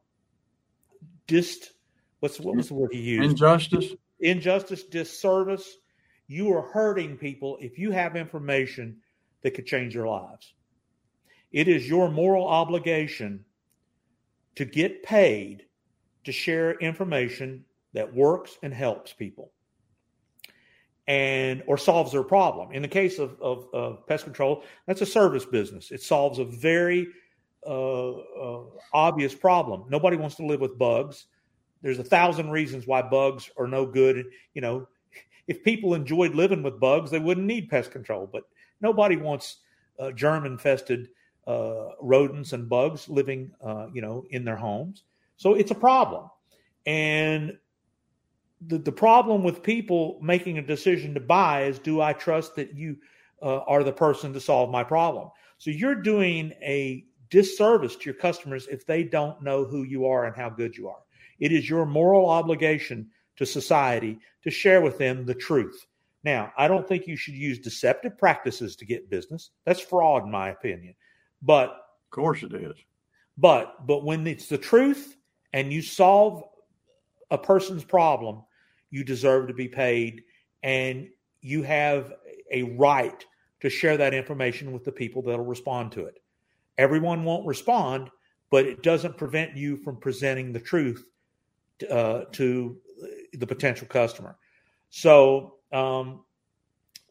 dist 1.26 1.72
what's 2.20 2.38
what 2.38 2.56
was 2.56 2.68
the 2.68 2.74
word 2.74 2.92
he 2.92 3.00
used? 3.00 3.30
Injustice. 3.30 3.92
Injustice 4.20 4.84
disservice. 4.84 5.76
You 6.28 6.52
are 6.54 6.62
hurting 6.62 7.16
people 7.16 7.56
if 7.60 7.78
you 7.78 7.90
have 7.90 8.14
information 8.14 8.98
that 9.42 9.52
could 9.54 9.66
change 9.66 9.94
their 9.94 10.06
lives. 10.06 10.52
It 11.50 11.66
is 11.66 11.88
your 11.88 12.10
moral 12.10 12.46
obligation 12.46 13.44
to 14.54 14.64
get 14.64 15.02
paid 15.02 15.64
to 16.24 16.32
share 16.32 16.74
information 16.78 17.64
that 17.94 18.14
works 18.14 18.58
and 18.62 18.72
helps 18.72 19.12
people 19.12 19.52
and 21.10 21.64
or 21.66 21.76
solves 21.76 22.12
their 22.12 22.22
problem. 22.22 22.70
In 22.70 22.82
the 22.82 22.88
case 22.88 23.18
of, 23.18 23.36
of, 23.42 23.66
of 23.74 24.06
pest 24.06 24.22
control, 24.22 24.62
that's 24.86 25.00
a 25.00 25.06
service 25.06 25.44
business. 25.44 25.90
It 25.90 26.02
solves 26.02 26.38
a 26.38 26.44
very 26.44 27.08
uh, 27.66 28.10
uh, 28.10 28.62
obvious 28.92 29.34
problem. 29.34 29.86
Nobody 29.88 30.16
wants 30.16 30.36
to 30.36 30.46
live 30.46 30.60
with 30.60 30.78
bugs. 30.78 31.26
There's 31.82 31.98
a 31.98 32.04
thousand 32.04 32.50
reasons 32.50 32.86
why 32.86 33.02
bugs 33.02 33.50
are 33.58 33.66
no 33.66 33.86
good. 33.86 34.24
You 34.54 34.60
know, 34.60 34.86
if 35.48 35.64
people 35.64 35.94
enjoyed 35.94 36.36
living 36.36 36.62
with 36.62 36.78
bugs, 36.78 37.10
they 37.10 37.18
wouldn't 37.18 37.46
need 37.46 37.68
pest 37.68 37.90
control. 37.90 38.30
But 38.32 38.44
nobody 38.80 39.16
wants 39.16 39.56
uh, 39.98 40.12
germ-infested 40.12 41.08
uh, 41.48 41.88
rodents 42.00 42.52
and 42.52 42.68
bugs 42.68 43.08
living, 43.08 43.50
uh, 43.60 43.88
you 43.92 44.00
know, 44.00 44.26
in 44.30 44.44
their 44.44 44.54
homes. 44.54 45.02
So 45.38 45.54
it's 45.54 45.72
a 45.72 45.74
problem. 45.74 46.30
And 46.86 47.58
the, 48.66 48.78
the 48.78 48.92
problem 48.92 49.42
with 49.42 49.62
people 49.62 50.18
making 50.22 50.58
a 50.58 50.62
decision 50.62 51.14
to 51.14 51.20
buy 51.20 51.64
is 51.64 51.78
do 51.78 52.00
I 52.00 52.12
trust 52.12 52.56
that 52.56 52.74
you 52.74 52.96
uh, 53.42 53.60
are 53.60 53.82
the 53.82 53.92
person 53.92 54.32
to 54.34 54.40
solve 54.40 54.70
my 54.70 54.84
problem? 54.84 55.30
So 55.58 55.70
you're 55.70 55.94
doing 55.94 56.52
a 56.62 57.04
disservice 57.30 57.96
to 57.96 58.04
your 58.06 58.14
customers 58.14 58.66
if 58.70 58.86
they 58.86 59.04
don't 59.04 59.42
know 59.42 59.64
who 59.64 59.84
you 59.84 60.06
are 60.06 60.26
and 60.26 60.36
how 60.36 60.50
good 60.50 60.76
you 60.76 60.88
are. 60.88 61.00
It 61.38 61.52
is 61.52 61.68
your 61.68 61.86
moral 61.86 62.28
obligation 62.28 63.10
to 63.36 63.46
society 63.46 64.18
to 64.42 64.50
share 64.50 64.82
with 64.82 64.98
them 64.98 65.24
the 65.24 65.34
truth. 65.34 65.86
Now, 66.22 66.52
I 66.58 66.68
don't 66.68 66.86
think 66.86 67.06
you 67.06 67.16
should 67.16 67.34
use 67.34 67.58
deceptive 67.58 68.18
practices 68.18 68.76
to 68.76 68.84
get 68.84 69.08
business. 69.08 69.50
That's 69.64 69.80
fraud, 69.80 70.24
in 70.24 70.30
my 70.30 70.50
opinion. 70.50 70.94
But 71.40 71.70
of 71.70 72.10
course 72.10 72.42
it 72.42 72.52
is. 72.52 72.76
But 73.38 73.86
but 73.86 74.04
when 74.04 74.26
it's 74.26 74.48
the 74.48 74.58
truth 74.58 75.16
and 75.54 75.72
you 75.72 75.80
solve 75.80 76.44
a 77.30 77.38
person's 77.38 77.84
problem, 77.84 78.42
you 78.90 79.04
deserve 79.04 79.48
to 79.48 79.54
be 79.54 79.68
paid, 79.68 80.22
and 80.62 81.08
you 81.40 81.62
have 81.62 82.12
a 82.50 82.62
right 82.62 83.24
to 83.60 83.70
share 83.70 83.96
that 83.96 84.14
information 84.14 84.72
with 84.72 84.84
the 84.84 84.92
people 84.92 85.22
that'll 85.22 85.44
respond 85.44 85.92
to 85.92 86.06
it. 86.06 86.18
Everyone 86.78 87.24
won't 87.24 87.46
respond, 87.46 88.10
but 88.50 88.66
it 88.66 88.82
doesn't 88.82 89.16
prevent 89.16 89.56
you 89.56 89.76
from 89.76 89.98
presenting 89.98 90.52
the 90.52 90.60
truth 90.60 91.04
uh, 91.90 92.24
to 92.32 92.76
the 93.32 93.46
potential 93.46 93.86
customer. 93.86 94.36
So, 94.90 95.56
um, 95.72 96.24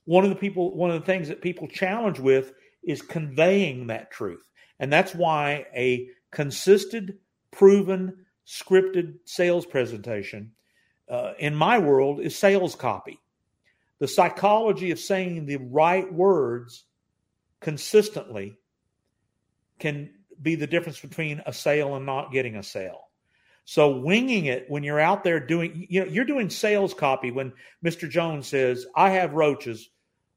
one 0.05 0.23
of 0.23 0.31
the 0.31 0.35
people, 0.35 0.75
one 0.75 0.89
of 0.89 0.99
the 0.99 1.05
things 1.05 1.27
that 1.27 1.41
people 1.41 1.67
challenge 1.67 2.19
with 2.19 2.53
is 2.83 3.01
conveying 3.01 3.87
that 3.87 4.11
truth, 4.11 4.43
and 4.79 4.91
that's 4.91 5.13
why 5.13 5.67
a 5.75 6.09
consistent, 6.31 7.11
proven, 7.51 8.25
scripted 8.45 9.13
sales 9.25 9.65
presentation 9.65 10.51
uh, 11.09 11.33
in 11.39 11.55
my 11.55 11.79
world 11.79 12.19
is 12.19 12.35
sales 12.35 12.75
copy. 12.75 13.19
The 13.99 14.07
psychology 14.07 14.91
of 14.91 14.99
saying 14.99 15.45
the 15.45 15.57
right 15.57 16.11
words 16.11 16.85
consistently 17.59 18.57
can 19.79 20.11
be 20.41 20.55
the 20.55 20.67
difference 20.67 20.99
between 20.99 21.41
a 21.45 21.53
sale 21.53 21.95
and 21.95 22.05
not 22.05 22.31
getting 22.31 22.55
a 22.55 22.63
sale. 22.63 23.09
So 23.65 23.97
winging 23.97 24.45
it 24.45 24.65
when 24.69 24.83
you're 24.83 24.99
out 24.99 25.23
there 25.23 25.39
doing, 25.39 25.85
you 25.89 25.99
know, 25.99 26.07
you're 26.07 26.25
doing 26.25 26.49
sales 26.49 26.93
copy 26.93 27.29
when 27.29 27.53
Mr. 27.83 28.09
Jones 28.09 28.47
says, 28.47 28.85
I 28.95 29.11
have 29.11 29.33
roaches. 29.33 29.89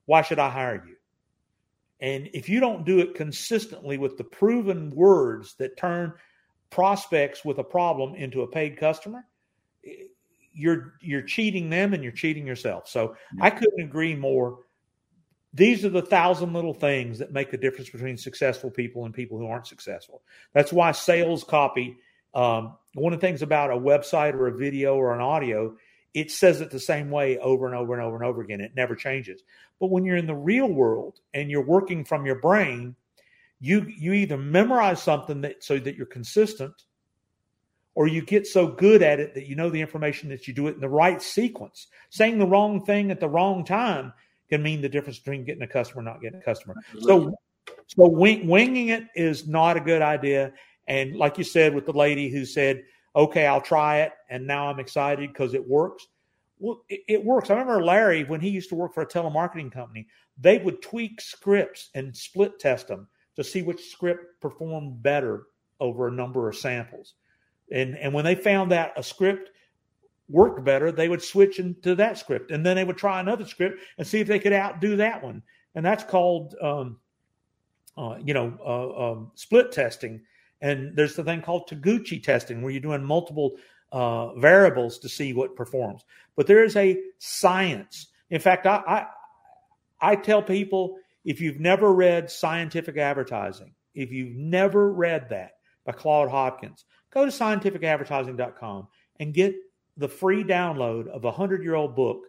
Why 0.07 0.23
should 0.23 0.39
I 0.39 0.51
hire 0.51 0.85
you? 0.87 0.97
And 2.01 2.29
if 2.35 2.49
you 2.49 2.59
don't 2.59 2.85
do 2.85 2.99
it 2.99 3.15
consistently 3.15 3.97
with 3.97 4.19
the 4.19 4.25
proven 4.25 4.91
words 4.91 5.55
that 5.55 5.77
turn 5.77 6.15
prospects 6.69 7.45
with 7.45 7.59
a 7.59 7.65
problem 7.65 8.17
into 8.17 8.43
a 8.43 8.49
paid 8.49 8.77
customer, 8.77 9.25
you're 10.55 10.95
you're 11.01 11.23
cheating 11.23 11.71
them 11.71 11.95
and 11.95 12.03
you're 12.03 12.13
cheating 12.13 12.47
yourself. 12.47 12.89
So 12.89 13.17
yeah. 13.37 13.45
I 13.45 13.51
couldn't 13.51 13.81
agree 13.81 14.15
more. 14.15 14.59
These 15.55 15.85
are 15.85 15.91
the 15.91 16.03
thousand 16.03 16.53
little 16.55 16.75
things 16.75 17.19
that 17.19 17.33
make 17.33 17.51
the 17.51 17.59
difference 17.59 17.91
between 17.91 18.17
successful 18.17 18.71
people 18.71 19.05
and 19.05 19.13
people 19.13 19.39
who 19.39 19.47
aren't 19.47 19.67
successful. 19.67 20.23
That's 20.55 20.73
why 20.73 20.93
sales 20.93 21.45
copy. 21.45 21.99
Um, 22.35 22.77
one 22.95 23.13
of 23.13 23.21
the 23.21 23.27
things 23.27 23.43
about 23.43 23.71
a 23.71 23.77
website 23.77 24.33
or 24.33 24.47
a 24.47 24.57
video 24.57 24.97
or 24.97 25.15
an 25.15 25.21
audio, 25.21 25.77
it 26.15 26.31
says 26.31 26.63
it 26.63 26.71
the 26.71 26.81
same 26.81 27.11
way 27.11 27.39
over 27.39 27.67
and 27.67 27.75
over 27.75 27.93
and 27.93 28.03
over 28.03 28.17
and 28.17 28.25
over 28.25 28.41
again. 28.41 28.63
It 28.63 28.73
never 28.75 28.95
changes. 28.95 29.43
But 29.79 29.91
when 29.91 30.05
you're 30.05 30.17
in 30.17 30.27
the 30.27 30.35
real 30.35 30.69
world 30.69 31.21
and 31.35 31.51
you're 31.51 31.65
working 31.65 32.05
from 32.05 32.25
your 32.25 32.41
brain, 32.41 32.97
you 33.61 33.87
you 33.89 34.13
either 34.15 34.37
memorize 34.37 35.03
something 35.03 35.43
that 35.43 35.63
so 35.63 35.79
that 35.79 35.97
you're 35.97 36.07
consistent 36.07 36.75
or 37.95 38.07
you 38.07 38.23
get 38.23 38.47
so 38.47 38.67
good 38.67 39.03
at 39.03 39.21
it 39.21 39.35
that 39.35 39.47
you 39.47 39.55
know 39.55 39.71
the 39.71 39.81
information 39.81 40.29
that 40.31 40.49
you 40.49 40.55
do 40.55 40.67
it 40.67 40.75
in 40.75 40.81
the 40.81 40.89
right 40.89 41.21
sequence. 41.21 41.89
Saying 42.11 42.39
the 42.39 42.47
wrong 42.47 42.85
thing 42.85 43.11
at 43.11 43.21
the 43.21 43.29
wrong 43.29 43.65
time 43.65 44.13
can 44.49 44.63
mean 44.63 44.81
the 44.81 44.89
difference 44.89 45.19
between 45.19 45.45
getting 45.45 45.63
a 45.63 45.69
customer 45.69 46.01
and 46.01 46.07
not 46.07 46.23
getting 46.23 46.41
a 46.41 46.43
customer. 46.43 46.77
So, 47.01 47.35
so 47.87 48.09
wing, 48.09 48.49
winging 48.49 48.89
it 48.89 49.05
is 49.15 49.47
not 49.47 49.77
a 49.77 49.81
good 49.81 50.03
idea. 50.03 50.53
And 50.89 51.17
like 51.17 51.39
you 51.39 51.45
said 51.45 51.75
with 51.75 51.87
the 51.87 51.93
lady 51.93 52.29
who 52.29 52.45
said, 52.45 52.83
"Okay, 53.15 53.47
I'll 53.47 53.61
try 53.61 54.01
it," 54.01 54.13
and 54.29 54.47
now 54.47 54.69
I'm 54.69 54.81
excited 54.81 55.33
because 55.33 55.55
it 55.55 55.67
works. 55.67 56.07
Well, 56.59 56.83
it, 56.89 57.01
it 57.09 57.25
works. 57.25 57.51
I 57.51 57.55
remember 57.55 57.85
Larry 57.85 58.25
when 58.25 58.41
he 58.41 58.49
used 58.49 58.69
to 58.71 58.75
work 58.75 58.95
for 58.95 59.03
a 59.03 59.07
telemarketing 59.07 59.73
company. 59.73 60.07
They 60.39 60.59
would 60.59 60.83
tweak 60.83 61.21
scripts 61.21 61.91
and 61.95 62.17
split 62.17 62.59
test 62.59 62.89
them 62.89 63.09
to 63.37 63.45
see 63.45 63.63
which 63.63 63.91
script 63.91 64.41
performed 64.41 65.03
better 65.03 65.45
over 65.81 66.09
a 66.09 66.13
number 66.13 66.49
of 66.49 66.57
samples. 66.57 67.15
And 67.71 67.97
and 67.97 68.13
when 68.13 68.25
they 68.25 68.35
found 68.35 68.71
that 68.73 68.93
a 68.97 69.03
script 69.03 69.51
worked 70.29 70.65
better, 70.65 70.91
they 70.91 71.09
would 71.09 71.23
switch 71.23 71.59
into 71.59 71.95
that 71.97 72.19
script, 72.19 72.51
and 72.51 72.65
then 72.65 72.77
they 72.77 72.85
would 72.85 72.97
try 72.97 73.21
another 73.21 73.45
script 73.45 73.81
and 73.99 74.07
see 74.07 74.21
if 74.21 74.27
they 74.27 74.39
could 74.39 74.53
outdo 74.53 74.97
that 74.97 75.23
one. 75.23 75.43
And 75.75 75.85
that's 75.85 76.05
called 76.05 76.55
um, 76.61 76.99
uh, 77.97 78.17
you 78.25 78.35
know, 78.35 78.59
uh, 78.65 79.13
um, 79.13 79.31
split 79.35 79.73
testing, 79.73 80.23
and 80.61 80.97
there's 80.97 81.15
the 81.15 81.25
thing 81.25 81.43
called 81.43 81.69
Taguchi 81.69 82.23
testing, 82.23 82.63
where 82.63 82.73
you're 82.73 82.81
doing 82.81 83.05
multiple 83.05 83.53
uh, 83.91 84.35
variables 84.35 84.99
to 85.01 85.09
see 85.09 85.33
what 85.33 85.57
performs. 85.57 86.03
But 86.37 86.47
there 86.47 86.65
is 86.65 86.77
a 86.77 86.99
science. 87.19 88.09
In 88.31 88.41
fact, 88.41 88.67
I, 88.67 88.83
I 90.01 90.13
I 90.13 90.17
tell 90.17 90.43
people 90.43 90.97
if 91.25 91.41
you've 91.41 91.61
never 91.61 91.93
read 91.93 92.31
Scientific 92.31 92.97
Advertising, 92.97 93.75
if 93.95 94.11
you've 94.11 94.37
never 94.37 94.93
read 94.93 95.29
that 95.29 95.53
by 95.85 95.93
Claude 95.93 96.31
Hopkins, 96.31 96.85
go 97.13 97.25
to 97.25 97.31
scientificadvertising.com 97.31 98.89
and 99.21 99.35
get 99.35 99.55
the 99.97 100.09
free 100.09 100.43
download 100.43 101.09
of 101.09 101.25
a 101.25 101.29
100 101.29 101.63
year 101.63 101.75
old 101.75 101.95
book 101.95 102.25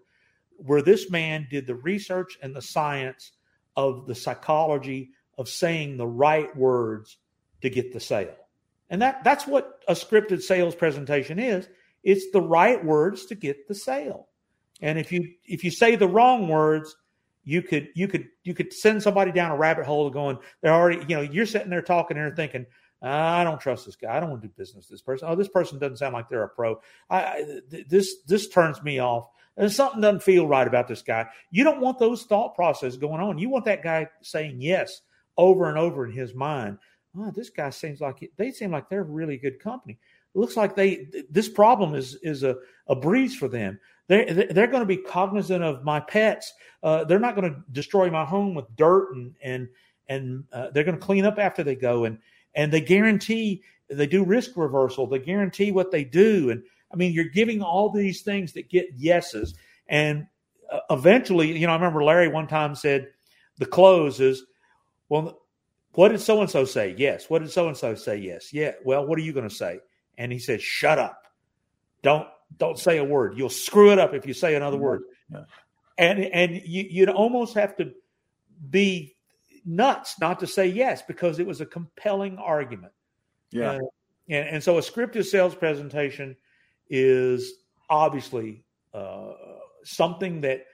where 0.57 0.81
this 0.81 1.09
man 1.09 1.47
did 1.49 1.65
the 1.65 1.75
research 1.75 2.37
and 2.41 2.55
the 2.55 2.61
science 2.61 3.31
of 3.75 4.05
the 4.05 4.15
psychology 4.15 5.11
of 5.37 5.49
saying 5.49 5.97
the 5.97 6.07
right 6.07 6.55
words 6.55 7.17
to 7.61 7.69
get 7.69 7.91
the 7.91 7.99
sale. 7.99 8.35
And 8.89 9.01
that, 9.01 9.23
that's 9.23 9.47
what 9.47 9.81
a 9.87 9.93
scripted 9.93 10.41
sales 10.41 10.75
presentation 10.75 11.39
is. 11.39 11.67
It's 12.03 12.31
the 12.31 12.41
right 12.41 12.83
words 12.83 13.25
to 13.27 13.35
get 13.35 13.67
the 13.67 13.75
sale. 13.75 14.27
And 14.81 14.99
if 14.99 15.11
you 15.11 15.33
if 15.45 15.63
you 15.63 15.71
say 15.71 15.95
the 15.95 16.07
wrong 16.07 16.49
words, 16.49 16.95
you 17.45 17.61
could 17.61 17.89
you 17.95 18.07
could 18.07 18.27
you 18.43 18.53
could 18.53 18.73
send 18.73 19.01
somebody 19.01 19.31
down 19.31 19.51
a 19.51 19.55
rabbit 19.55 19.85
hole 19.85 20.09
going 20.09 20.37
they're 20.61 20.73
already 20.73 20.99
you 21.07 21.15
know 21.15 21.21
you're 21.21 21.45
sitting 21.45 21.69
there 21.69 21.81
talking 21.81 22.17
and 22.17 22.35
thinking 22.35 22.65
I 23.03 23.43
don't 23.43 23.59
trust 23.59 23.85
this 23.85 23.97
guy. 23.97 24.15
I 24.15 24.19
don't 24.19 24.29
want 24.29 24.41
to 24.41 24.47
do 24.47 24.53
business 24.55 24.85
with 24.85 24.95
this 24.95 25.01
person. 25.01 25.27
Oh, 25.29 25.35
this 25.35 25.49
person 25.49 25.77
doesn't 25.77 25.97
sound 25.97 26.13
like 26.13 26.29
they're 26.29 26.43
a 26.43 26.49
pro. 26.49 26.79
I, 27.09 27.43
this 27.69 28.21
this 28.27 28.47
turns 28.47 28.81
me 28.81 28.99
off. 28.99 29.27
And 29.55 29.71
something 29.71 30.01
doesn't 30.01 30.23
feel 30.23 30.47
right 30.47 30.67
about 30.67 30.87
this 30.87 31.03
guy. 31.03 31.27
You 31.51 31.63
don't 31.63 31.81
want 31.81 31.99
those 31.99 32.23
thought 32.23 32.55
processes 32.55 32.97
going 32.97 33.21
on. 33.21 33.37
You 33.37 33.49
want 33.49 33.65
that 33.65 33.83
guy 33.83 34.07
saying 34.21 34.61
yes 34.61 35.01
over 35.37 35.69
and 35.69 35.77
over 35.77 36.05
in 36.05 36.11
his 36.11 36.33
mind. 36.33 36.79
Oh, 37.15 37.29
this 37.29 37.51
guy 37.51 37.69
seems 37.69 38.01
like 38.01 38.31
they 38.37 38.51
seem 38.51 38.71
like 38.71 38.89
they're 38.89 39.03
really 39.03 39.37
good 39.37 39.59
company. 39.59 39.99
It 40.33 40.39
looks 40.39 40.57
like 40.57 40.75
they 40.75 41.07
this 41.29 41.49
problem 41.49 41.93
is 41.93 42.15
is 42.23 42.43
a, 42.43 42.55
a 42.87 42.95
breeze 42.95 43.35
for 43.35 43.47
them. 43.47 43.79
They're, 44.07 44.33
they're 44.33 44.67
going 44.67 44.81
to 44.81 44.85
be 44.85 44.97
cognizant 44.97 45.63
of 45.63 45.83
my 45.83 45.99
pets. 45.99 46.53
Uh, 46.81 47.03
they're 47.05 47.19
not 47.19 47.35
going 47.35 47.53
to 47.53 47.63
destroy 47.71 48.09
my 48.09 48.25
home 48.25 48.55
with 48.55 48.75
dirt 48.75 49.13
and 49.13 49.35
and 49.43 49.67
and 50.09 50.43
uh, 50.51 50.71
they're 50.71 50.83
going 50.83 50.97
to 50.97 51.05
clean 51.05 51.25
up 51.25 51.37
after 51.37 51.63
they 51.63 51.75
go 51.75 52.05
and 52.05 52.17
and 52.55 52.71
they 52.71 52.81
guarantee 52.81 53.63
they 53.89 54.07
do 54.07 54.23
risk 54.23 54.51
reversal. 54.55 55.07
They 55.07 55.19
guarantee 55.19 55.71
what 55.71 55.91
they 55.91 56.03
do. 56.03 56.49
And 56.49 56.63
I 56.91 56.95
mean, 56.95 57.13
you're 57.13 57.25
giving 57.25 57.61
all 57.61 57.89
these 57.89 58.21
things 58.21 58.53
that 58.53 58.69
get 58.69 58.93
yeses. 58.95 59.55
And 59.87 60.27
uh, 60.71 60.79
eventually, 60.89 61.57
you 61.57 61.67
know, 61.67 61.73
I 61.73 61.75
remember 61.75 62.03
Larry 62.03 62.27
one 62.27 62.47
time 62.47 62.75
said 62.75 63.07
the 63.57 63.65
close 63.65 64.19
is, 64.19 64.43
well, 65.09 65.39
what 65.93 66.09
did 66.09 66.21
so 66.21 66.41
and 66.41 66.49
so 66.49 66.65
say? 66.65 66.95
Yes. 66.97 67.29
What 67.29 67.39
did 67.39 67.51
so 67.51 67.67
and 67.67 67.77
so 67.77 67.93
say? 67.95 68.17
Yes. 68.17 68.53
Yeah. 68.53 68.71
Well, 68.83 69.05
what 69.05 69.19
are 69.19 69.21
you 69.21 69.33
going 69.33 69.49
to 69.49 69.53
say? 69.53 69.79
And 70.17 70.31
he 70.31 70.39
said, 70.39 70.61
shut 70.61 70.97
up. 70.97 71.27
Don't, 72.01 72.27
don't 72.57 72.79
say 72.79 72.97
a 72.97 73.03
word. 73.03 73.37
You'll 73.37 73.49
screw 73.49 73.91
it 73.91 73.99
up 73.99 74.13
if 74.13 74.25
you 74.25 74.33
say 74.33 74.55
another 74.55 74.77
word. 74.77 75.03
Yeah. 75.31 75.43
And, 75.97 76.19
and 76.19 76.61
you, 76.65 76.85
you'd 76.89 77.09
almost 77.09 77.55
have 77.55 77.75
to 77.77 77.91
be 78.67 79.12
nuts 79.65 80.19
not 80.19 80.39
to 80.39 80.47
say 80.47 80.67
yes 80.67 81.01
because 81.07 81.39
it 81.39 81.47
was 81.47 81.61
a 81.61 81.65
compelling 81.65 82.37
argument. 82.37 82.93
Yeah. 83.51 83.71
Uh, 83.71 83.79
and, 84.29 84.49
and 84.49 84.63
so 84.63 84.77
a 84.77 84.81
scripted 84.81 85.25
sales 85.25 85.55
presentation 85.55 86.35
is 86.89 87.53
obviously 87.89 88.63
uh, 88.93 89.31
something 89.83 90.41
that 90.41 90.65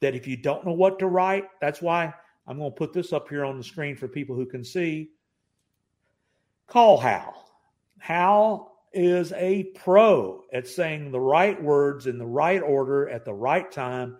that 0.00 0.14
if 0.14 0.26
you 0.26 0.36
don't 0.36 0.66
know 0.66 0.72
what 0.72 0.98
to 0.98 1.06
write, 1.06 1.44
that's 1.60 1.80
why 1.80 2.12
I'm 2.46 2.58
going 2.58 2.70
to 2.70 2.76
put 2.76 2.92
this 2.92 3.12
up 3.12 3.28
here 3.28 3.44
on 3.44 3.56
the 3.56 3.64
screen 3.64 3.96
for 3.96 4.06
people 4.06 4.36
who 4.36 4.44
can 4.44 4.62
see. 4.62 5.10
Call 6.66 6.98
Hal. 6.98 7.48
Hal 7.98 8.76
is 8.92 9.32
a 9.32 9.64
pro 9.74 10.42
at 10.52 10.68
saying 10.68 11.10
the 11.10 11.20
right 11.20 11.60
words 11.62 12.06
in 12.06 12.18
the 12.18 12.26
right 12.26 12.62
order 12.62 13.08
at 13.08 13.24
the 13.24 13.32
right 13.32 13.70
time 13.72 14.18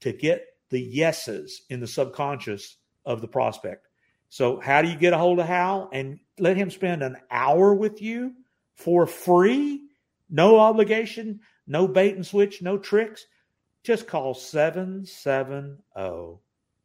to 0.00 0.12
get 0.12 0.46
the 0.70 0.80
yeses 0.80 1.62
in 1.68 1.80
the 1.80 1.86
subconscious 1.86 2.77
of 3.08 3.20
the 3.20 3.26
prospect. 3.26 3.88
So, 4.28 4.60
how 4.60 4.82
do 4.82 4.88
you 4.88 4.96
get 4.96 5.14
a 5.14 5.18
hold 5.18 5.40
of 5.40 5.46
Hal 5.46 5.88
and 5.92 6.20
let 6.38 6.56
him 6.56 6.70
spend 6.70 7.02
an 7.02 7.16
hour 7.30 7.74
with 7.74 8.00
you 8.02 8.34
for 8.76 9.06
free? 9.06 9.80
No 10.28 10.60
obligation, 10.60 11.40
no 11.66 11.88
bait 11.88 12.14
and 12.14 12.26
switch, 12.26 12.60
no 12.60 12.76
tricks. 12.76 13.24
Just 13.82 14.06
call 14.06 14.34
770 14.34 15.78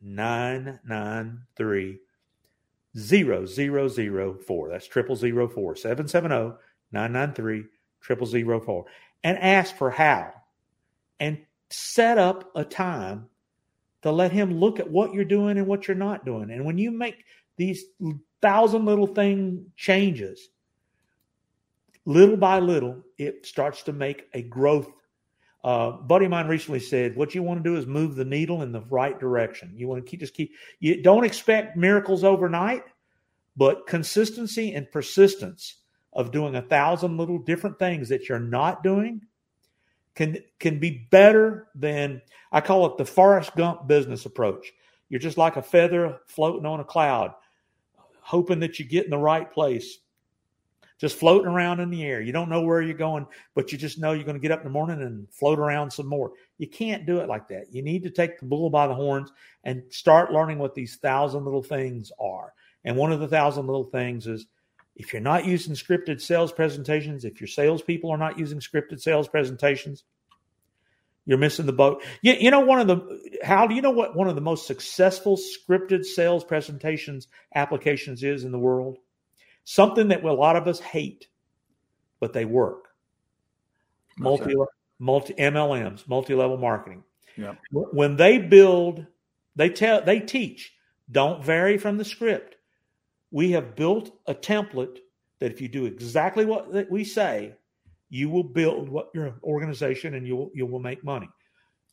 993 0.02 2.00
0004. 2.96 4.70
That's 4.70 4.88
triple 4.88 5.16
zero 5.18 5.48
four. 5.50 5.76
770 5.76 6.58
993 6.94 7.66
triple 8.00 8.28
zero 8.28 8.62
four. 8.62 8.86
And 9.24 9.38
ask 9.38 9.76
for 9.76 9.90
Hal 9.90 10.34
and 11.20 11.40
set 11.70 12.18
up 12.18 12.52
a 12.56 12.64
time 12.64 13.28
to 14.04 14.12
let 14.12 14.32
him 14.32 14.60
look 14.60 14.80
at 14.80 14.90
what 14.90 15.14
you're 15.14 15.26
doing 15.26 15.58
and 15.58 15.68
what 15.68 15.88
you're 15.88 15.96
not 15.96 16.26
doing. 16.26 16.52
And 16.52 16.66
when 16.66 16.78
you 16.78 16.92
make 16.92 17.26
these 17.58 17.84
thousand 18.42 18.86
little 18.86 19.08
thing 19.08 19.66
changes, 19.76 20.50
little 22.06 22.38
by 22.38 22.60
little, 22.60 23.02
it 23.18 23.46
starts 23.46 23.84
to 23.84 23.94
make 23.94 24.28
a 24.34 24.42
growth. 24.42 24.90
Uh, 25.64 25.92
buddy 25.92 26.26
of 26.26 26.32
mine 26.32 26.48
recently 26.48 26.80
said, 26.80 27.16
"What 27.16 27.34
you 27.34 27.42
want 27.42 27.64
to 27.64 27.70
do 27.70 27.78
is 27.78 27.88
move 27.88 28.16
the 28.16 28.26
needle 28.26 28.62
in 28.62 28.74
the 28.74 28.82
right 28.82 29.18
direction. 29.18 29.74
You 29.76 29.88
want 29.88 30.06
to 30.06 30.10
keep 30.10 30.20
just 30.20 30.34
keep. 30.34 30.52
You 30.80 31.02
don't 31.02 31.24
expect 31.24 31.78
miracles 31.78 32.26
overnight, 32.26 32.84
but 33.56 33.88
consistency 33.88 34.74
and 34.74 34.92
persistence 34.92 35.78
of 36.12 36.32
doing 36.32 36.56
a 36.56 36.62
thousand 36.62 37.18
little 37.18 37.40
different 37.40 37.80
things 37.80 38.10
that 38.10 38.28
you're 38.28 38.40
not 38.40 38.84
doing 38.84 39.22
can 40.16 40.38
can 40.60 40.80
be 40.80 41.08
better 41.10 41.68
than 41.76 42.22
I 42.52 42.62
call 42.62 42.86
it 42.86 42.98
the 42.98 43.06
Forrest 43.06 43.56
Gump 43.56 43.88
business 43.88 44.26
approach. 44.26 44.72
You're 45.10 45.20
just 45.20 45.38
like 45.38 45.58
a 45.58 45.62
feather 45.62 46.20
floating 46.28 46.66
on 46.66 46.80
a 46.80 46.84
cloud, 46.84 47.34
hoping 48.22 48.60
that 48.60 48.80
you 48.80 48.86
get 48.86 49.06
in 49.06 49.12
the 49.12 49.18
right 49.18 49.52
place. 49.52 50.00
Just 51.00 51.20
floating 51.20 51.52
around 51.52 51.82
in 51.82 51.90
the 51.90 52.04
air. 52.04 52.22
You 52.22 52.32
don't 52.32 52.50
know 52.50 52.62
where 52.62 52.82
you're 52.82 52.94
going, 52.94 53.26
but 53.56 53.72
you 53.72 53.78
just 53.78 54.00
know 54.00 54.14
you're 54.14 54.24
going 54.24 54.38
to 54.38 54.42
get 54.42 54.52
up 54.52 54.60
in 54.60 54.66
the 54.66 54.70
morning 54.70 55.02
and 55.02 55.28
float 55.32 55.60
around 55.60 55.92
some 55.92 56.08
more. 56.08 56.32
You 56.60 56.68
can't 56.68 57.06
do 57.06 57.18
it 57.18 57.28
like 57.28 57.50
that. 57.50 57.66
You 57.74 57.82
need 57.82 58.04
to 58.04 58.10
take 58.10 58.40
the 58.40 58.46
bull 58.46 58.70
by 58.70 58.88
the 58.88 58.94
horns 58.94 59.30
and 59.66 59.84
start 59.90 60.32
learning 60.32 60.60
what 60.60 60.76
these 60.76 60.96
thousand 60.98 61.44
little 61.44 61.64
things 61.64 62.12
are. 62.22 62.54
And 62.86 62.96
one 62.96 63.12
of 63.12 63.20
the 63.20 63.28
thousand 63.28 63.66
little 63.66 63.84
things 63.86 64.28
is 64.28 64.46
if 64.96 65.12
you're 65.12 65.22
not 65.22 65.46
using 65.46 65.74
scripted 65.74 66.22
sales 66.22 66.52
presentations, 66.52 67.26
if 67.26 67.42
your 67.42 67.48
salespeople 67.48 68.12
are 68.12 68.18
not 68.18 68.38
using 68.38 68.60
scripted 68.60 69.00
sales 69.02 69.28
presentations, 69.28 70.04
you're 71.26 71.38
missing 71.38 71.66
the 71.66 71.74
boat. 71.74 72.04
You, 72.22 72.34
you 72.34 72.52
know, 72.52 72.60
one 72.60 72.80
of 72.80 72.88
the, 72.88 73.40
how 73.44 73.66
do 73.66 73.76
you 73.76 73.82
know 73.82 73.92
what 73.92 74.16
one 74.16 74.28
of 74.28 74.36
the 74.36 74.42
most 74.42 74.68
successful 74.68 75.38
scripted 75.38 76.04
sales 76.04 76.44
presentations 76.44 77.28
applications 77.56 78.24
is 78.24 78.44
in 78.44 78.52
the 78.52 78.60
world? 78.60 78.98
Something 79.64 80.10
that 80.10 80.24
a 80.24 80.34
lot 80.34 80.58
of 80.58 80.68
us 80.68 80.80
hate, 80.80 81.28
but 82.20 82.34
they 82.34 82.46
work. 82.46 82.90
Multi, 84.18 84.54
multi 85.00 85.34
MLMs, 85.34 86.08
multi 86.08 86.36
level 86.36 86.58
marketing. 86.58 87.04
Yeah. 87.36 87.56
When 87.72 88.18
they 88.18 88.38
build, 88.38 89.08
they 89.56 89.70
tell, 89.70 90.04
they 90.04 90.20
teach, 90.20 90.74
don't 91.10 91.44
vary 91.44 91.78
from 91.78 91.98
the 91.98 92.06
script 92.06 92.58
we 93.34 93.52
have 93.52 93.76
built 93.76 94.12
a 94.28 94.34
template 94.34 95.00
that 95.40 95.52
if 95.52 95.60
you 95.60 95.68
do 95.68 95.86
exactly 95.86 96.46
what 96.46 96.90
we 96.90 97.04
say, 97.04 97.56
you 98.10 98.30
will 98.30 98.44
build 98.44 98.88
what 98.88 99.10
your 99.14 99.34
organization 99.44 100.14
and 100.14 100.26
you 100.26 100.36
will 100.38 100.52
you 100.54 100.66
will 100.66 100.80
make 100.80 101.04
money. 101.04 101.28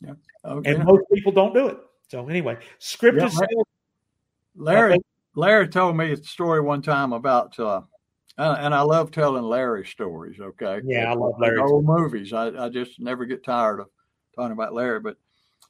Yeah. 0.02 0.12
Okay. 0.44 0.70
And 0.70 0.84
most 0.84 1.02
people 1.12 1.32
don't 1.32 1.54
do 1.54 1.66
it. 1.66 1.78
So 2.08 2.28
anyway, 2.28 2.58
scripted 2.78 3.32
yeah, 3.32 3.62
Larry 4.54 4.98
Larry 5.34 5.66
told 5.68 5.96
me 5.96 6.12
a 6.12 6.16
story 6.18 6.60
one 6.60 6.82
time 6.82 7.14
about 7.14 7.58
uh, 7.58 7.80
and 8.36 8.74
I 8.74 8.82
love 8.82 9.10
telling 9.10 9.42
Larry 9.42 9.86
stories. 9.86 10.40
Okay. 10.40 10.82
Yeah, 10.84 11.10
I 11.10 11.14
love 11.14 11.34
Larry. 11.38 11.58
Old 11.58 11.86
movies. 11.86 12.34
I, 12.34 12.66
I 12.66 12.68
just 12.68 13.00
never 13.00 13.24
get 13.24 13.42
tired 13.42 13.80
of 13.80 13.88
talking 14.36 14.52
about 14.52 14.74
Larry. 14.74 15.00
But 15.00 15.16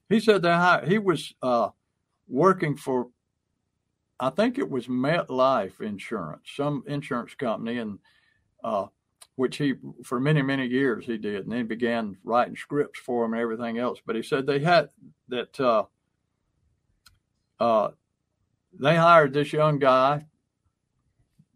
he 0.09 0.19
said 0.19 0.43
that 0.43 0.89
he 0.89 0.99
was 0.99 1.33
uh, 1.43 1.69
working 2.29 2.77
for 2.77 3.09
I 4.21 4.29
think 4.29 4.59
it 4.59 4.69
was 4.69 4.87
MetLife 4.87 5.81
Insurance, 5.81 6.51
some 6.55 6.85
insurance 6.87 7.35
company, 7.35 7.79
and 7.79 7.99
uh, 8.63 8.87
which 9.37 9.57
he 9.57 9.75
for 10.05 10.21
many 10.21 10.43
many 10.43 10.67
years 10.67 11.07
he 11.07 11.17
did, 11.17 11.45
and 11.45 11.53
then 11.53 11.67
began 11.67 12.19
writing 12.23 12.55
scripts 12.55 13.01
for 13.01 13.25
them 13.25 13.33
and 13.33 13.41
everything 13.41 13.79
else. 13.79 13.99
But 14.05 14.17
he 14.17 14.23
said 14.23 14.47
they 14.47 14.59
had 14.59 14.91
that 15.29 15.59
uh, 15.59 15.85
uh, 17.59 17.91
they 18.79 18.95
hired 18.95 19.33
this 19.33 19.55
young 19.55 19.79
guy, 19.79 20.27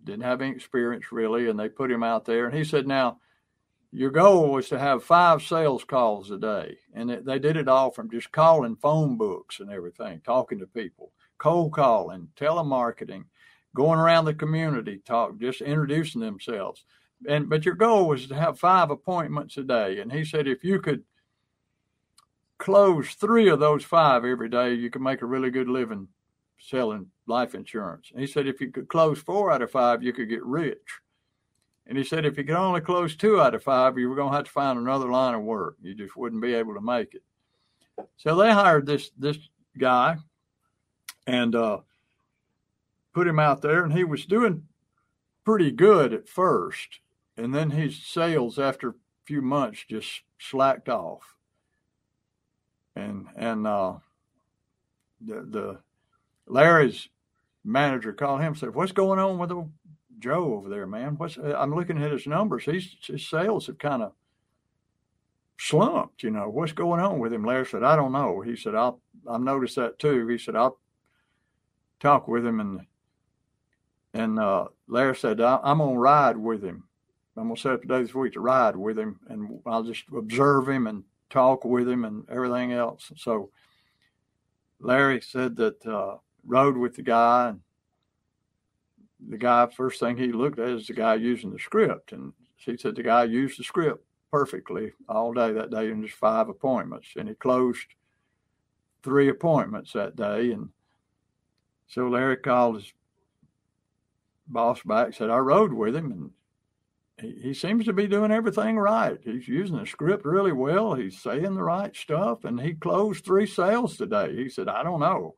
didn't 0.03 0.25
have 0.25 0.41
any 0.41 0.53
experience 0.53 1.13
really, 1.13 1.51
and 1.51 1.61
they 1.61 1.69
put 1.69 1.91
him 1.91 2.03
out 2.03 2.25
there, 2.25 2.47
and 2.47 2.57
he 2.57 2.65
said 2.65 2.87
now. 2.87 3.19
Your 3.97 4.11
goal 4.11 4.51
was 4.51 4.69
to 4.71 4.79
have 4.81 5.05
five 5.05 5.41
sales 5.41 5.85
calls 5.85 6.33
a 6.33 6.37
day, 6.37 6.79
and 6.95 7.09
they 7.09 7.39
did 7.39 7.57
it 7.57 7.69
all 7.69 7.93
from 7.93 8.11
just 8.11 8.33
calling 8.33 8.75
phone 8.75 9.17
books 9.17 9.61
and 9.61 9.71
everything, 9.71 10.21
talking 10.25 10.59
to 10.59 10.67
people 10.67 11.13
cold 11.39 11.73
calling, 11.73 12.29
telemarketing. 12.37 13.25
going 13.75 13.99
around 13.99 14.25
the 14.25 14.35
community, 14.35 15.03
talk, 15.05 15.39
just 15.39 15.61
introducing 15.61 16.21
themselves. 16.21 16.85
And 17.29 17.49
but 17.49 17.65
your 17.65 17.75
goal 17.75 18.09
was 18.09 18.27
to 18.29 18.35
have 18.35 18.59
five 18.59 18.91
appointments 18.91 19.57
a 19.57 19.63
day. 19.63 20.01
And 20.01 20.13
he 20.13 20.25
said 20.25 20.47
if 20.47 20.63
you 20.65 20.81
could 20.81 21.03
close 22.59 23.15
three 23.15 23.49
of 23.49 23.61
those 23.61 23.85
five 23.85 24.25
every 24.25 24.49
day, 24.49 24.75
you 24.75 24.91
could 24.91 25.03
make 25.03 25.23
a 25.23 25.27
really 25.27 25.51
good 25.51 25.69
living 25.69 26.09
selling 26.59 27.07
life 27.27 27.55
insurance. 27.55 28.11
And 28.13 28.21
he 28.21 28.27
said 28.27 28.47
if 28.47 28.61
you 28.61 28.71
could 28.71 28.89
close 28.89 29.19
four 29.19 29.51
out 29.51 29.63
of 29.63 29.71
five, 29.71 30.03
you 30.03 30.13
could 30.13 30.29
get 30.29 30.45
rich. 30.45 31.01
And 31.87 31.99
he 31.99 32.05
said 32.05 32.25
if 32.25 32.39
you 32.39 32.45
could 32.45 32.55
only 32.55 32.81
close 32.81 33.17
two 33.17 33.41
out 33.41 33.55
of 33.55 33.63
five, 33.63 33.99
you 33.99 34.09
were 34.09 34.17
going 34.17 34.31
to 34.31 34.37
have 34.37 34.47
to 34.47 34.51
find 34.51 34.79
another 34.79 35.11
line 35.11 35.35
of 35.35 35.43
work. 35.43 35.77
You 35.83 35.95
just 35.95 36.17
wouldn't 36.17 36.43
be 36.43 36.55
able 36.55 36.75
to 36.75 36.81
make 36.81 37.15
it. 37.15 37.23
So 38.17 38.37
they 38.37 38.51
hired 38.51 38.87
this 38.87 39.11
this 39.19 39.39
guy 39.77 40.17
and 41.27 41.55
uh, 41.55 41.79
put 43.13 43.27
him 43.27 43.39
out 43.39 43.63
there, 43.63 43.85
and 43.85 43.93
he 43.93 44.05
was 44.05 44.27
doing 44.27 44.65
pretty 45.45 45.71
good 45.71 46.13
at 46.13 46.29
first, 46.29 47.01
and 47.37 47.55
then 47.55 47.71
his 47.71 48.03
sales 48.03 48.59
after 48.59 48.91
a 48.91 48.95
few 49.25 49.43
months 49.43 49.85
just 49.89 50.23
slacked 50.39 50.89
off. 50.89 51.37
And 52.97 53.27
and 53.37 53.67
uh, 53.67 53.95
the 55.21 55.35
the 55.43 55.79
Larry's 56.47 57.09
manager 57.65 58.13
called 58.13 58.41
him 58.41 58.49
and 58.49 58.59
said, 58.59 58.75
"What's 58.75 58.93
going 58.93 59.19
on 59.19 59.39
with 59.39 59.51
Joe 60.19 60.55
over 60.55 60.69
there, 60.69 60.87
man? 60.87 61.17
What's 61.17 61.37
I'm 61.39 61.75
looking 61.75 62.03
at 62.03 62.13
his 62.13 62.27
numbers. 62.27 62.65
He's, 62.65 62.97
his 63.07 63.27
sales 63.27 63.67
have 63.67 63.79
kind 63.79 64.03
of 64.03 64.13
slumped. 65.59 66.23
You 66.23 66.31
know 66.31 66.49
what's 66.49 66.73
going 66.73 67.01
on 67.01 67.19
with 67.19 67.33
him?" 67.33 67.45
Larry 67.45 67.67
said, 67.67 67.83
"I 67.83 67.97
don't 67.97 68.13
know." 68.13 68.41
He 68.41 68.57
said, 68.57 68.75
"I'll 68.75 69.01
I've 69.29 69.41
noticed 69.41 69.77
that 69.77 69.99
too." 69.99 70.27
He 70.29 70.39
said, 70.39 70.55
"I'll 70.57 70.79
talk 72.05 72.29
with 72.29 72.47
him 72.47 72.61
and." 72.61 72.87
And 74.17 74.39
uh, 74.39 74.69
Larry 74.87 75.17
said, 75.17 75.41
I'm 75.41 75.79
to 75.79 75.99
ride 75.99 76.37
with 76.37 76.63
him. 76.63 76.85
I'm 77.37 77.53
to 77.53 77.61
set 77.61 77.73
up 77.73 77.83
a 77.83 77.87
day 77.89 78.03
this 78.03 78.15
week 78.15 78.35
to 78.35 78.41
ride 78.41 78.77
with 78.77 78.97
him, 78.97 79.19
and 79.29 79.59
I'll 79.67 79.83
just 79.83 80.05
observe 80.17 80.69
him 80.69 80.87
and 80.87 81.03
talk 81.31 81.65
with 81.65 81.89
him 81.89 82.05
and 82.05 82.25
everything 82.31 82.73
else. 82.73 83.11
So 83.17 83.51
Larry 84.79 85.21
said 85.21 85.57
that 85.57 85.85
uh, 85.85 86.19
rode 86.47 86.77
with 86.77 86.95
the 86.95 87.03
guy, 87.03 87.49
and 87.49 87.61
the 89.29 89.37
guy 89.37 89.67
first 89.67 89.99
thing 89.99 90.17
he 90.17 90.31
looked 90.31 90.61
at 90.61 90.69
is 90.69 90.87
the 90.87 90.93
guy 90.93 91.17
using 91.17 91.51
the 91.51 91.59
script, 91.59 92.13
and 92.13 92.33
he 92.55 92.77
said 92.77 92.95
the 92.95 93.03
guy 93.03 93.25
used 93.25 93.59
the 93.59 93.65
script 93.65 94.05
perfectly 94.31 94.93
all 95.09 95.33
day 95.33 95.51
that 95.51 95.73
day 95.73 95.91
in 95.91 96.03
just 96.05 96.15
five 96.15 96.49
appointments, 96.49 97.09
and 97.17 97.29
he 97.29 97.35
closed 97.35 97.87
three 99.03 99.29
appointments 99.29 99.93
that 99.93 100.15
day, 100.15 100.53
and 100.53 100.69
so 101.87 102.09
Larry 102.09 102.37
called 102.37 102.77
his 102.77 102.93
boss 104.47 104.83
back, 104.83 105.15
said 105.15 105.31
I 105.31 105.39
rode 105.39 105.73
with 105.73 105.97
him, 105.97 106.13
and 106.13 106.31
he, 107.21 107.55
seems 107.55 107.85
to 107.85 107.93
be 107.93 108.07
doing 108.07 108.33
everything 108.33 108.77
right. 108.77 109.19
He's 109.23 109.47
using 109.47 109.79
the 109.79 109.87
script 109.87 110.25
really 110.25 110.53
well. 110.53 110.95
He's 110.95 111.21
saying 111.21 111.55
the 111.55 111.63
right 111.63 111.95
stuff, 111.95 112.45
and 112.45 112.61
he 112.61 112.75
closed 112.75 113.25
three 113.25 113.47
sales 113.47 113.97
today. 113.97 114.35
He 114.35 114.49
said, 114.49 114.69
I 114.69 114.83
don't 114.83 115.01
know. 115.01 115.35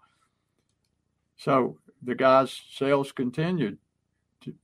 So 1.36 1.78
the 2.03 2.14
guy's 2.14 2.59
sales 2.72 3.12
continued. 3.12 3.78
To, 4.42 4.55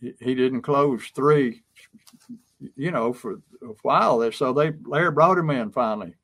he 0.00 0.34
didn't 0.34 0.62
close 0.62 1.08
three, 1.14 1.62
you 2.76 2.90
know, 2.90 3.12
for 3.12 3.34
a 3.62 3.74
while 3.82 4.18
there. 4.18 4.32
So 4.32 4.52
they 4.52 4.72
Larry 4.84 5.12
brought 5.12 5.38
him 5.38 5.50
in 5.50 5.70
finally 5.70 6.14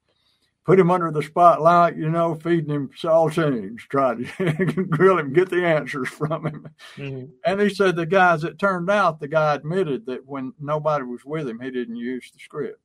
put 0.65 0.81
him 0.81 0.91
under 0.91 1.11
the 1.11 1.23
spotlight, 1.23 1.97
you 1.97 2.11
know, 2.11 2.35
feeding 2.35 2.75
him 2.75 2.91
saltines, 2.99 3.81
tried 3.81 4.27
to 4.39 4.85
grill 4.91 5.19
him, 5.19 5.33
get 5.33 5.51
the 5.51 5.65
answers 5.65 6.09
from 6.09 6.47
him. 6.47 6.69
Mm-hmm. 6.97 7.27
And 7.45 7.61
he 7.61 7.69
said 7.69 7.97
the 7.97 8.07
guys, 8.07 8.45
it 8.45 8.59
turned 8.59 8.91
out 8.91 9.21
the 9.21 9.29
guy 9.29 9.55
admitted 9.55 10.07
that 10.07 10.27
when 10.27 10.55
nobody 10.59 11.05
was 11.05 11.25
with 11.25 11.49
him, 11.49 11.61
he 11.61 11.71
didn't 11.71 11.97
use 11.97 12.31
the 12.33 12.39
script. 12.39 12.81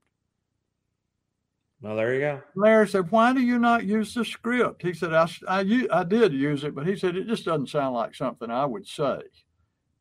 Well, 1.82 1.96
there 1.96 2.14
you 2.14 2.20
go. 2.20 2.42
Larry 2.56 2.90
said, 2.90 3.10
"Why 3.10 3.32
do 3.32 3.40
you 3.40 3.58
not 3.58 3.86
use 3.86 4.14
the 4.14 4.26
script?" 4.26 4.82
He 4.82 4.94
said, 4.94 5.14
"I, 5.14 5.30
I, 5.48 5.88
I 5.90 6.04
did 6.04 6.34
use 6.34 6.66
it, 6.66 6.76
but 6.76 6.86
he 6.86 6.98
said 6.98 7.16
it 7.16 7.28
just 7.28 7.46
doesn't 7.46 7.70
sound 7.70 7.96
like 7.96 8.14
something 8.14 8.52
I 8.52 8.66
would 8.66 8.86
say." 8.86 9.20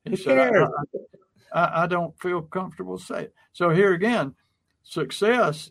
He 0.03 0.11
Who 0.11 0.17
said, 0.17 0.39
I, 0.41 0.67
I, 1.53 1.85
I, 1.85 1.87
don't 1.87 2.21
feel 2.21 2.43
comfortable 2.43 2.99
saying." 2.99 3.29
So 3.53 3.71
here 3.71 3.93
again, 3.93 4.35
success 4.83 5.71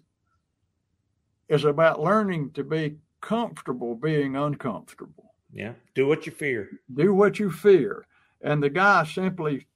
is 1.49 1.63
about 1.63 2.01
learning 2.01 2.51
to 2.51 2.63
be 2.63 2.97
comfortable 3.21 3.95
being 3.95 4.35
uncomfortable. 4.35 5.33
Yeah. 5.51 5.73
Do 5.95 6.07
what 6.07 6.25
you 6.25 6.31
fear. 6.31 6.69
Do 6.93 7.13
what 7.13 7.39
you 7.39 7.51
fear. 7.51 8.05
And 8.41 8.61
the 8.61 8.69
guy 8.69 9.03
simply 9.05 9.67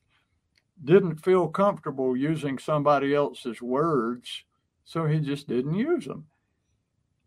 didn't 0.84 1.24
feel 1.24 1.47
comfortable 1.47 2.15
using 2.15 2.57
somebody 2.57 3.15
else's 3.15 3.61
words, 3.61 4.43
so 4.84 5.05
he 5.05 5.19
just 5.19 5.47
didn't 5.47 5.76
use 5.76 6.05
them. 6.05 6.26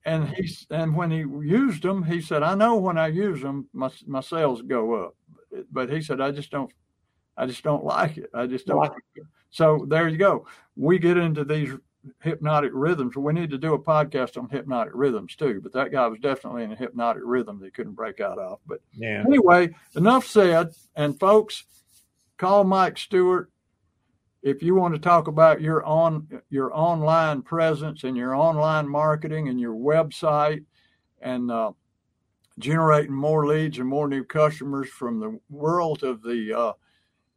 And 0.04 0.28
he 0.28 0.54
and 0.70 0.94
when 0.94 1.10
he 1.10 1.18
used 1.18 1.82
them, 1.82 2.02
he 2.02 2.20
said, 2.20 2.42
"I 2.42 2.54
know 2.54 2.76
when 2.76 2.98
I 2.98 3.06
use 3.06 3.40
them, 3.40 3.68
my 3.72 3.90
my 4.06 4.20
sales 4.20 4.60
go 4.60 4.94
up." 4.94 5.16
But 5.72 5.90
he 5.90 6.02
said, 6.02 6.20
"I 6.20 6.30
just 6.30 6.50
don't, 6.50 6.70
I 7.36 7.46
just 7.46 7.62
don't 7.62 7.84
like 7.84 8.18
it. 8.18 8.30
I 8.34 8.46
just 8.46 8.66
don't." 8.66 8.78
Like 8.78 8.92
so 9.50 9.86
there 9.88 10.08
you 10.08 10.18
go. 10.18 10.46
We 10.76 10.98
get 10.98 11.16
into 11.16 11.44
these 11.44 11.70
hypnotic 12.20 12.70
rhythms. 12.74 13.16
We 13.16 13.32
need 13.32 13.50
to 13.50 13.58
do 13.58 13.74
a 13.74 13.78
podcast 13.78 14.36
on 14.36 14.48
hypnotic 14.48 14.92
rhythms 14.94 15.36
too. 15.36 15.60
But 15.62 15.72
that 15.72 15.92
guy 15.92 16.06
was 16.06 16.20
definitely 16.20 16.64
in 16.64 16.72
a 16.72 16.76
hypnotic 16.76 17.22
rhythm 17.24 17.58
that 17.58 17.66
he 17.66 17.70
couldn't 17.70 17.94
break 17.94 18.20
out 18.20 18.38
of. 18.38 18.60
But 18.66 18.80
yeah. 18.92 19.22
anyway, 19.26 19.74
enough 19.96 20.26
said. 20.26 20.70
And 20.96 21.18
folks, 21.18 21.64
call 22.36 22.64
Mike 22.64 22.98
Stewart 22.98 23.50
if 24.44 24.62
you 24.62 24.74
want 24.74 24.94
to 24.94 25.00
talk 25.00 25.26
about 25.26 25.62
your 25.62 25.84
on 25.84 26.28
your 26.50 26.70
online 26.76 27.40
presence 27.42 28.04
and 28.04 28.16
your 28.16 28.36
online 28.36 28.86
marketing 28.86 29.48
and 29.48 29.58
your 29.58 29.74
website 29.74 30.62
and 31.22 31.50
uh, 31.50 31.72
generating 32.58 33.14
more 33.14 33.46
leads 33.46 33.78
and 33.78 33.88
more 33.88 34.06
new 34.06 34.22
customers 34.22 34.88
from 34.90 35.18
the 35.18 35.40
world 35.48 36.04
of 36.04 36.22
the 36.22 36.52
uh, 36.56 36.72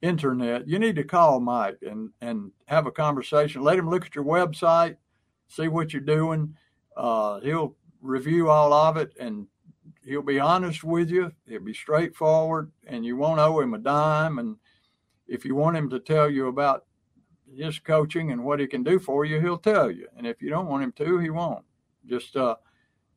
internet, 0.02 0.68
you 0.68 0.80
need 0.80 0.96
to 0.96 1.04
call 1.04 1.40
Mike 1.40 1.80
and 1.82 2.12
and 2.22 2.52
have 2.68 2.86
a 2.88 2.92
conversation. 2.92 3.62
Let 3.62 3.80
him 3.80 3.90
look 3.90 4.06
at 4.06 4.16
your 4.16 4.26
website, 4.26 4.98
see 5.48 5.68
what 5.68 5.94
you're 5.94 6.02
doing. 6.02 6.56
Uh, 6.96 7.40
he'll 7.42 7.76
review 8.02 8.50
all 8.50 8.74
of 8.74 8.98
it 8.98 9.12
and 9.20 9.48
he'll 10.08 10.22
be 10.22 10.40
honest 10.40 10.84
with 10.84 11.10
you. 11.10 11.32
He'll 11.48 11.62
be 11.62 11.74
straightforward, 11.74 12.72
and 12.88 13.06
you 13.06 13.18
won't 13.18 13.40
owe 13.40 13.60
him 13.60 13.74
a 13.74 13.78
dime. 13.78 14.40
And 14.40 14.56
if 15.28 15.46
you 15.46 15.54
want 15.54 15.78
him 15.78 15.90
to 15.90 16.00
tell 16.00 16.30
you 16.30 16.48
about 16.48 16.86
his 17.56 17.80
coaching 17.80 18.32
and 18.32 18.44
what 18.44 18.60
he 18.60 18.68
can 18.68 18.84
do 18.84 19.00
for 19.00 19.26
you, 19.26 19.40
he'll 19.40 19.58
tell 19.58 19.92
you. 19.92 20.08
And 20.18 20.26
if 20.26 20.42
you 20.42 20.50
don't 20.50 20.68
want 20.68 20.84
him 20.84 20.94
to, 20.94 21.20
he 21.20 21.30
won't. 21.30 21.66
Just 22.06 22.36
uh, 22.38 22.56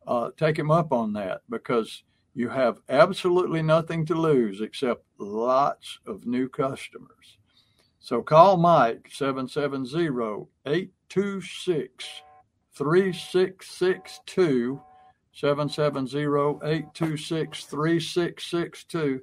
uh, 0.06 0.30
take 0.36 0.58
him 0.58 0.70
up 0.70 0.92
on 0.92 1.12
that 1.14 1.42
because 1.48 2.02
you 2.34 2.48
have 2.48 2.80
absolutely 2.88 3.62
nothing 3.62 4.04
to 4.06 4.14
lose 4.14 4.60
except 4.60 5.04
lots 5.18 5.98
of 6.06 6.26
new 6.26 6.48
customers. 6.48 7.38
So 7.98 8.22
call 8.22 8.56
Mike 8.56 9.10
770 9.12 10.46
826 10.66 12.22
3662. 12.72 14.80
770 15.32 16.18
826 16.18 17.64
3662. 17.64 19.20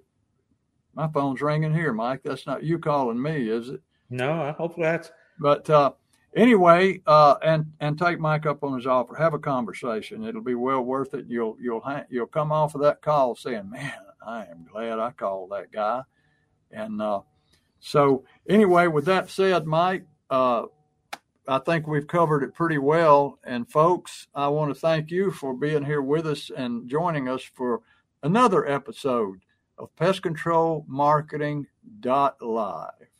My 0.94 1.08
phone's 1.08 1.42
ringing 1.42 1.74
here, 1.74 1.94
Mike. 1.94 2.22
That's 2.24 2.48
not 2.48 2.64
you 2.64 2.80
calling 2.80 3.22
me, 3.22 3.50
is 3.50 3.70
it? 3.70 3.82
No, 4.10 4.42
I 4.42 4.52
hope 4.52 4.76
that's. 4.78 5.12
But 5.40 5.70
uh, 5.70 5.92
anyway, 6.38 7.02
uh, 7.06 7.36
and 7.44 7.66
and 7.80 7.98
take 7.98 8.20
Mike 8.20 8.46
up 8.46 8.64
on 8.64 8.76
his 8.76 8.88
offer. 8.88 9.16
Have 9.16 9.34
a 9.34 9.40
conversation. 9.40 10.24
It'll 10.24 10.42
be 10.42 10.56
well 10.56 10.82
worth 10.82 11.14
it. 11.14 11.26
You'll 11.28 11.58
you'll 11.60 11.84
you'll 12.10 12.28
come 12.28 12.52
off 12.52 12.76
of 12.76 12.82
that 12.82 13.02
call 13.02 13.36
saying, 13.36 13.70
"Man, 13.70 13.94
I 14.26 14.46
am 14.46 14.66
glad 14.72 15.00
I 15.00 15.12
called 15.12 15.52
that 15.52 15.72
guy." 15.72 16.04
And 16.72 17.02
uh, 17.02 17.22
so, 17.80 18.24
anyway, 18.48 18.88
with 18.88 19.06
that 19.06 19.30
said, 19.30 19.66
Mike, 19.66 20.06
uh, 20.30 20.64
I 21.48 21.60
think 21.60 21.88
we've 21.88 22.08
covered 22.08 22.44
it 22.44 22.54
pretty 22.54 22.78
well. 22.78 23.40
And 23.46 23.70
folks, 23.70 24.28
I 24.36 24.48
want 24.50 24.74
to 24.74 24.80
thank 24.80 25.12
you 25.12 25.32
for 25.32 25.54
being 25.54 25.86
here 25.86 26.02
with 26.02 26.28
us 26.28 26.52
and 26.56 26.90
joining 26.90 27.30
us 27.30 27.42
for 27.42 27.82
another 28.24 28.68
episode 28.68 29.40
of 29.78 29.96
Pest 29.96 30.24
Control 30.24 30.86
Marketing 30.88 31.68
Live. 32.42 33.17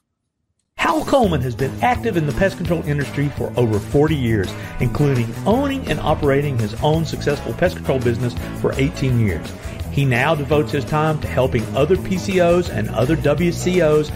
Hal 0.88 1.04
Coleman 1.04 1.42
has 1.42 1.54
been 1.54 1.84
active 1.84 2.16
in 2.16 2.26
the 2.28 2.32
pest 2.32 2.56
control 2.56 2.82
industry 2.84 3.28
for 3.36 3.52
over 3.58 3.78
40 3.78 4.16
years, 4.16 4.50
including 4.80 5.36
owning 5.46 5.86
and 5.90 6.00
operating 6.00 6.58
his 6.58 6.76
own 6.76 7.04
successful 7.04 7.52
pest 7.52 7.76
control 7.76 8.00
business 8.00 8.34
for 8.62 8.72
18 8.78 9.20
years. 9.20 9.52
He 9.92 10.06
now 10.06 10.34
devotes 10.34 10.72
his 10.72 10.86
time 10.86 11.20
to 11.20 11.28
helping 11.28 11.66
other 11.76 11.98
PCOs 11.98 12.70
and 12.70 12.88
other 12.92 13.18
WCOs 13.18 14.14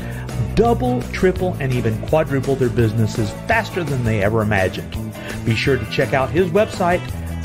double, 0.55 1.01
triple, 1.11 1.57
and 1.59 1.73
even 1.73 2.01
quadruple 2.07 2.55
their 2.55 2.69
businesses 2.69 3.31
faster 3.49 3.83
than 3.83 4.05
they 4.05 4.23
ever 4.23 4.41
imagined. 4.41 4.95
Be 5.43 5.55
sure 5.55 5.77
to 5.77 5.85
check 5.91 6.13
out 6.13 6.29
his 6.29 6.51
website, 6.51 7.01